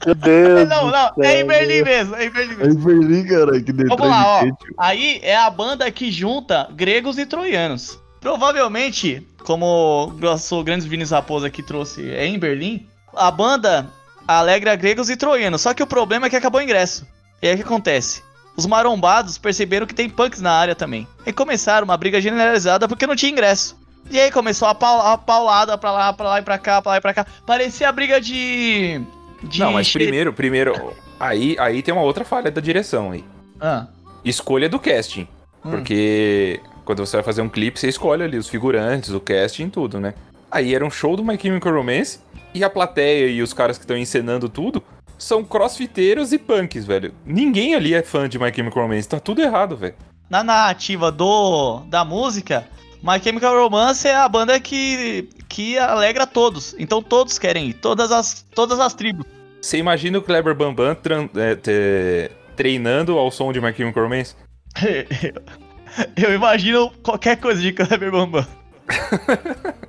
Meu 0.06 0.16
Deus. 0.16 0.70
Não, 0.70 0.92
não, 0.92 1.12
é 1.24 1.42
em 1.42 1.46
Berlim 1.46 1.82
mesmo, 1.84 2.16
é 2.16 2.26
em 2.26 2.30
Berlim 2.30 2.54
É 2.54 2.58
mesmo. 2.58 2.80
em 2.80 2.84
Berlim, 2.84 3.26
cara. 3.28 3.52
Que 3.62 3.72
Detroit. 3.72 4.00
Vamos 4.00 4.08
lá, 4.08 4.44
ó. 4.44 4.48
Aí 4.78 5.20
é 5.24 5.36
a 5.36 5.50
banda 5.50 5.90
que 5.92 6.12
junta 6.12 6.70
gregos 6.74 7.18
e 7.18 7.26
troianos. 7.26 8.00
Provavelmente, 8.22 9.26
como 9.44 10.08
o 10.08 10.14
nosso 10.20 10.64
grande 10.64 10.88
Vinícius 10.88 11.12
Raposa 11.12 11.48
aqui 11.48 11.62
trouxe, 11.64 12.10
é 12.10 12.26
em 12.26 12.38
Berlim, 12.40 12.86
a 13.16 13.32
banda 13.32 13.88
alegra 14.28 14.76
gregos 14.76 15.10
e 15.10 15.16
troianos. 15.16 15.62
Só 15.62 15.74
que 15.74 15.84
o 15.84 15.88
problema 15.88 16.28
é 16.28 16.30
que 16.30 16.36
acabou 16.36 16.60
o 16.60 16.64
ingresso. 16.64 17.06
E 17.42 17.48
aí 17.48 17.54
o 17.54 17.58
que 17.58 17.64
acontece? 17.64 18.22
Os 18.56 18.66
marombados 18.66 19.38
perceberam 19.38 19.86
que 19.86 19.94
tem 19.94 20.10
punks 20.10 20.42
na 20.42 20.52
área 20.52 20.76
também. 20.76 21.08
E 21.26 21.32
começaram 21.32 21.86
uma 21.86 21.96
briga 21.96 22.20
generalizada 22.20 22.88
porque 22.88 23.06
não 23.06 23.16
tinha 23.16 23.32
ingresso. 23.32 23.78
E 24.10 24.20
aí 24.20 24.32
começou 24.32 24.68
a, 24.68 24.72
a 24.72 25.18
paulada 25.18 25.78
pra 25.78 25.92
lá, 25.92 26.14
pra 26.14 26.30
lá 26.30 26.40
e 26.40 26.42
pra 26.42 26.58
cá, 26.58 26.82
pra 26.82 26.92
lá 26.94 26.98
e 26.98 27.02
pra 27.02 27.14
cá. 27.14 27.26
Parecia 27.46 27.90
a 27.90 27.92
briga 27.92 28.20
de. 28.20 29.02
de 29.44 29.60
Não, 29.60 29.74
mas 29.74 29.92
primeiro, 29.92 30.34
primeiro. 30.34 30.94
Aí, 31.20 31.56
aí 31.60 31.82
tem 31.82 31.94
uma 31.94 32.04
outra 32.04 32.24
falha 32.24 32.50
da 32.50 32.62
direção 32.62 33.12
aí. 33.12 33.24
Ah, 33.60 33.88
Escolha 34.24 34.70
do 34.70 34.80
casting. 34.80 35.28
Hum. 35.64 35.72
Porque 35.72 36.62
quando 36.86 37.06
você 37.06 37.18
vai 37.18 37.24
fazer 37.24 37.42
um 37.42 37.50
clipe, 37.50 37.80
você 37.80 37.90
escolhe 37.90 38.24
ali 38.24 38.38
os 38.38 38.48
figurantes, 38.48 39.10
o 39.10 39.20
casting, 39.20 39.70
tudo, 39.70 40.00
né? 40.00 40.14
Aí 40.50 40.74
era 40.74 40.86
um 40.86 40.90
show 40.90 41.16
do 41.16 41.24
My 41.24 41.38
Chemical 41.40 41.74
Romance 41.74 42.20
e 42.54 42.64
a 42.64 42.70
plateia 42.70 43.28
e 43.28 43.42
os 43.42 43.54
caras 43.54 43.78
que 43.78 43.84
estão 43.84 43.98
encenando 43.98 44.48
tudo 44.48 44.82
são 45.18 45.44
crossfiteiros 45.44 46.32
e 46.32 46.38
punks, 46.38 46.86
velho. 46.86 47.14
Ninguém 47.26 47.76
ali 47.76 47.94
é 47.94 48.04
fã 48.04 48.30
de 48.30 48.40
My 48.40 48.54
Chemical 48.54 48.84
Romance, 48.84 49.10
tá 49.10 49.20
tudo 49.20 49.42
errado, 49.42 49.76
velho. 49.76 49.96
na 50.30 50.44
narrativa 50.44 51.12
do 51.12 51.80
da 51.88 52.06
música, 52.06 52.68
My 53.02 53.20
Chemical 53.22 53.56
Romance 53.56 54.08
é 54.08 54.16
a 54.16 54.28
banda 54.28 54.60
que, 54.60 55.30
que 55.48 55.78
alegra 55.78 56.26
todos. 56.26 56.76
Então 56.80 57.02
todos 57.02 57.38
querem 57.38 57.70
ir, 57.70 57.74
todas 57.74 58.12
as, 58.12 58.46
todas 58.54 58.80
as 58.80 58.94
tribos. 58.94 59.26
Você 59.62 59.78
imagina 59.78 60.18
o 60.18 60.22
Kleber 60.22 60.56
Bambam 60.56 60.96
é, 61.36 62.32
treinando 62.56 63.18
ao 63.18 63.32
som 63.32 63.52
de 63.52 63.60
My 63.60 63.74
Chemical 63.74 64.04
Romance? 64.04 64.36
Eu 66.16 66.34
imagino 66.34 66.92
qualquer 67.02 67.38
coisa 67.38 67.62
de 67.62 67.74
Kleber 67.74 68.12
Bambam. 68.12 68.46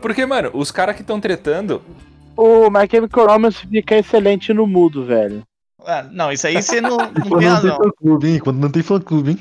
Porque, 0.00 0.24
mano, 0.26 0.50
os 0.54 0.70
caras 0.70 0.94
que 0.96 1.02
estão 1.02 1.20
tretando. 1.20 1.82
O 2.36 2.70
My 2.70 2.88
Chemical 2.90 3.26
Romance 3.26 3.66
fica 3.66 3.96
excelente 3.98 4.52
no 4.54 4.66
mudo, 4.66 5.04
velho. 5.04 5.42
Ah, 5.84 6.02
não, 6.10 6.30
isso 6.32 6.46
aí 6.46 6.62
você 6.62 6.80
não, 6.80 6.96
não 6.96 7.08
Quando 7.12 7.14
tem 7.14 7.30
não 7.30 7.38
tem 7.38 7.48
razão. 7.48 7.76
fã 7.76 7.90
clube, 7.98 8.28
hein? 8.28 8.38
Quando 8.38 8.58
não 8.58 8.70
tem 8.70 8.82
fã 8.82 9.00
clube, 9.00 9.30
hein? 9.32 9.38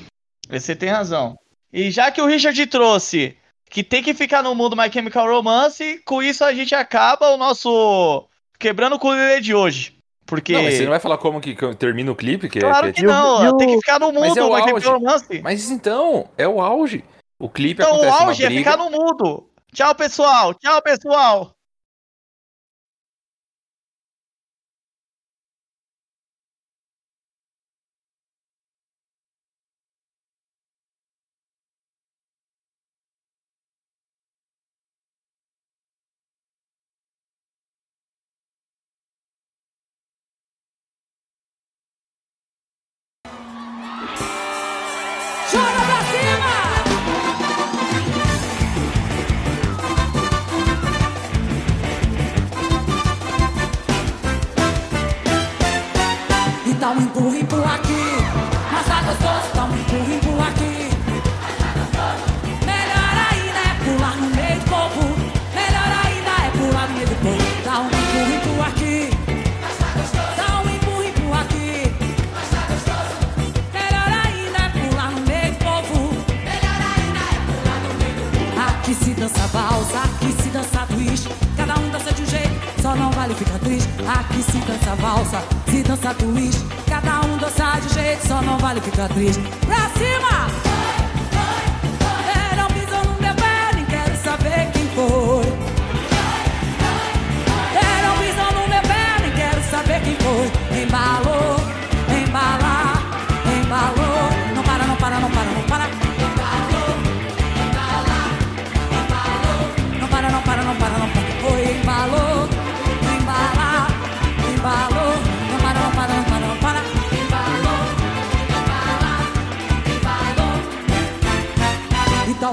Você 0.49 0.75
tem 0.75 0.89
razão. 0.89 1.37
E 1.71 1.91
já 1.91 2.11
que 2.11 2.21
o 2.21 2.25
Richard 2.25 2.65
trouxe 2.67 3.37
que 3.69 3.83
tem 3.83 4.01
que 4.01 4.13
ficar 4.13 4.41
no 4.41 4.55
mundo 4.55 4.75
My 4.75 4.91
Chemical 4.91 5.27
Romance, 5.27 6.01
com 6.05 6.21
isso 6.23 6.43
a 6.43 6.53
gente 6.53 6.73
acaba 6.73 7.29
o 7.29 7.37
nosso 7.37 8.25
Quebrando 8.57 8.95
o 8.95 8.99
Culilê 8.99 9.39
de 9.39 9.53
hoje. 9.53 9.93
Porque. 10.25 10.53
Não, 10.53 10.63
mas 10.63 10.73
você 10.75 10.83
não 10.83 10.89
vai 10.91 10.99
falar 10.99 11.17
como 11.17 11.39
que 11.39 11.55
que 11.55 11.75
termina 11.75 12.11
o 12.11 12.15
clipe? 12.15 12.49
Que 12.49 12.59
é- 12.59 12.61
Claro 12.61 12.87
que 12.87 12.93
que 12.93 13.01
é, 13.01 13.03
E 13.03 13.07
o- 13.07 13.11
não, 13.11 13.45
e 13.45 13.49
o- 13.49 13.57
tem 13.57 13.67
que 13.67 13.77
ficar 13.77 13.99
no 13.99 14.11
Mas 14.13 14.29
mundo 14.29 14.37
é 14.39 14.43
o 14.43 14.47
My 14.47 14.53
auge. 14.55 14.67
Chemical 14.67 14.93
Romance. 14.99 15.41
Mas 15.41 15.69
então, 15.71 16.29
é 16.37 16.47
o 16.47 16.61
auge. 16.61 17.03
O 17.39 17.47
clipe 17.49 17.81
Então 17.81 17.93
o 17.93 17.95
acontece 18.01 18.23
auge 18.23 18.43
uma 18.43 18.51
é 18.51 18.57
ficar 18.57 18.77
no 18.77 18.89
mundo. 18.89 19.48
Tchau, 19.73 19.93
pessoal. 19.95 20.53
Tchau, 20.55 20.81
pessoal. 20.81 21.55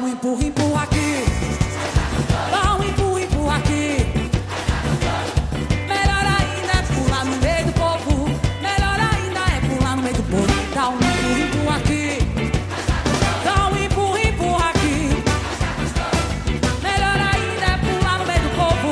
Um 0.06 0.12
empurra, 0.12 0.44
empurra 0.44 0.82
aqui. 0.84 1.24
Dá 2.50 2.74
um 2.76 2.84
empurra, 2.84 3.20
empurra 3.20 3.56
aqui. 3.56 4.06
Melhor 5.88 6.24
ainda 6.38 6.72
é 6.72 6.82
pular 6.94 7.24
no 7.24 7.36
meio 7.36 7.66
do 7.66 7.72
povo. 7.72 8.28
Melhor 8.62 8.98
ainda 9.00 9.40
é 9.40 9.60
pular 9.66 9.96
no 9.96 10.02
meio 10.02 10.14
do 10.14 10.22
povo. 10.22 10.46
Dá 10.74 10.88
um 10.88 10.94
empurra, 10.94 11.40
empurra 11.40 11.76
aqui. 11.78 12.18
Dá 13.44 13.68
um 13.68 13.84
empurra, 13.84 14.20
empurra 14.20 14.70
aqui. 14.70 15.10
Melhor 16.82 17.18
ainda 17.32 17.66
é 17.66 17.78
pular 17.78 18.18
no 18.18 18.26
meio 18.26 18.42
do 18.42 18.50
povo. 18.54 18.90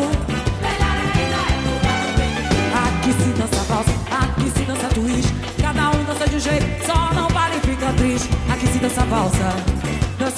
Melhor 0.67 0.97
ainda 1.05 1.39
é 1.39 1.59
pular 1.63 1.99
no 2.03 2.19
meio 2.19 2.35
do 2.35 2.43
povo. 2.49 2.75
Aqui 2.83 3.13
se 3.13 3.31
dança 3.39 3.63
valsa, 3.69 3.95
aqui 4.11 4.51
se 4.51 4.65
dança 4.65 4.89
twist. 4.89 5.35
Cada 5.61 5.91
um 5.91 6.05
dança 6.05 6.29
de 6.29 6.37
um 6.37 6.41
jeito, 6.41 6.87
só 6.87 7.15
não 7.15 7.29
vale 7.29 7.61
fica 7.61 7.93
triste. 7.93 8.31
Aqui 8.53 8.67
se 8.67 8.79
dança 8.79 9.05
valsa, 9.05 9.74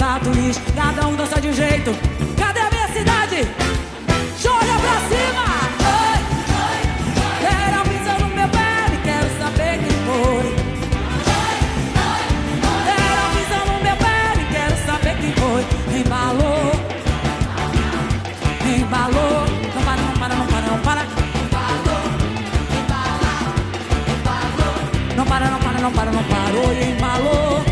Cada 0.07 1.09
um 1.09 1.17
dança 1.17 1.41
de 1.41 1.49
um 1.49 1.53
jeito. 1.53 1.91
Cadê 2.39 2.61
a 2.61 2.71
minha 2.71 2.87
cidade? 2.93 3.39
Joga 4.41 4.79
pra 4.79 5.01
cima! 5.11 5.47
Oi, 5.83 6.21
oi, 6.63 6.79
Quero 7.41 7.83
pisar 7.91 8.21
no 8.21 8.29
meu 8.29 8.49
pé 8.49 8.87
e 8.95 8.99
quero 9.03 9.29
saber 9.37 9.79
quem 9.81 9.97
foi. 10.07 10.47
Quero 12.87 13.23
pisar 13.35 13.67
no 13.67 13.83
meu 13.83 13.97
pé 13.97 14.19
e 14.39 14.45
quero 14.55 14.77
saber 14.87 15.17
quem 15.21 15.33
foi. 15.35 15.63
Embalou, 15.99 16.71
embalou. 18.65 19.45
Não 19.75 19.83
para, 19.83 20.03
não 20.03 20.15
para, 20.21 20.35
não 20.37 20.47
para, 20.47 20.67
não 20.69 20.79
para. 20.83 21.03
Embalou, 21.43 22.03
embala, 22.79 23.35
embalou. 24.15 25.17
Não 25.17 25.27
para, 25.27 25.51
não 25.51 25.59
para, 25.59 25.81
não 25.81 25.93
para, 25.93 26.11
não 26.13 26.23
parou 26.23 26.73
e 26.73 26.93
embalou. 26.93 27.66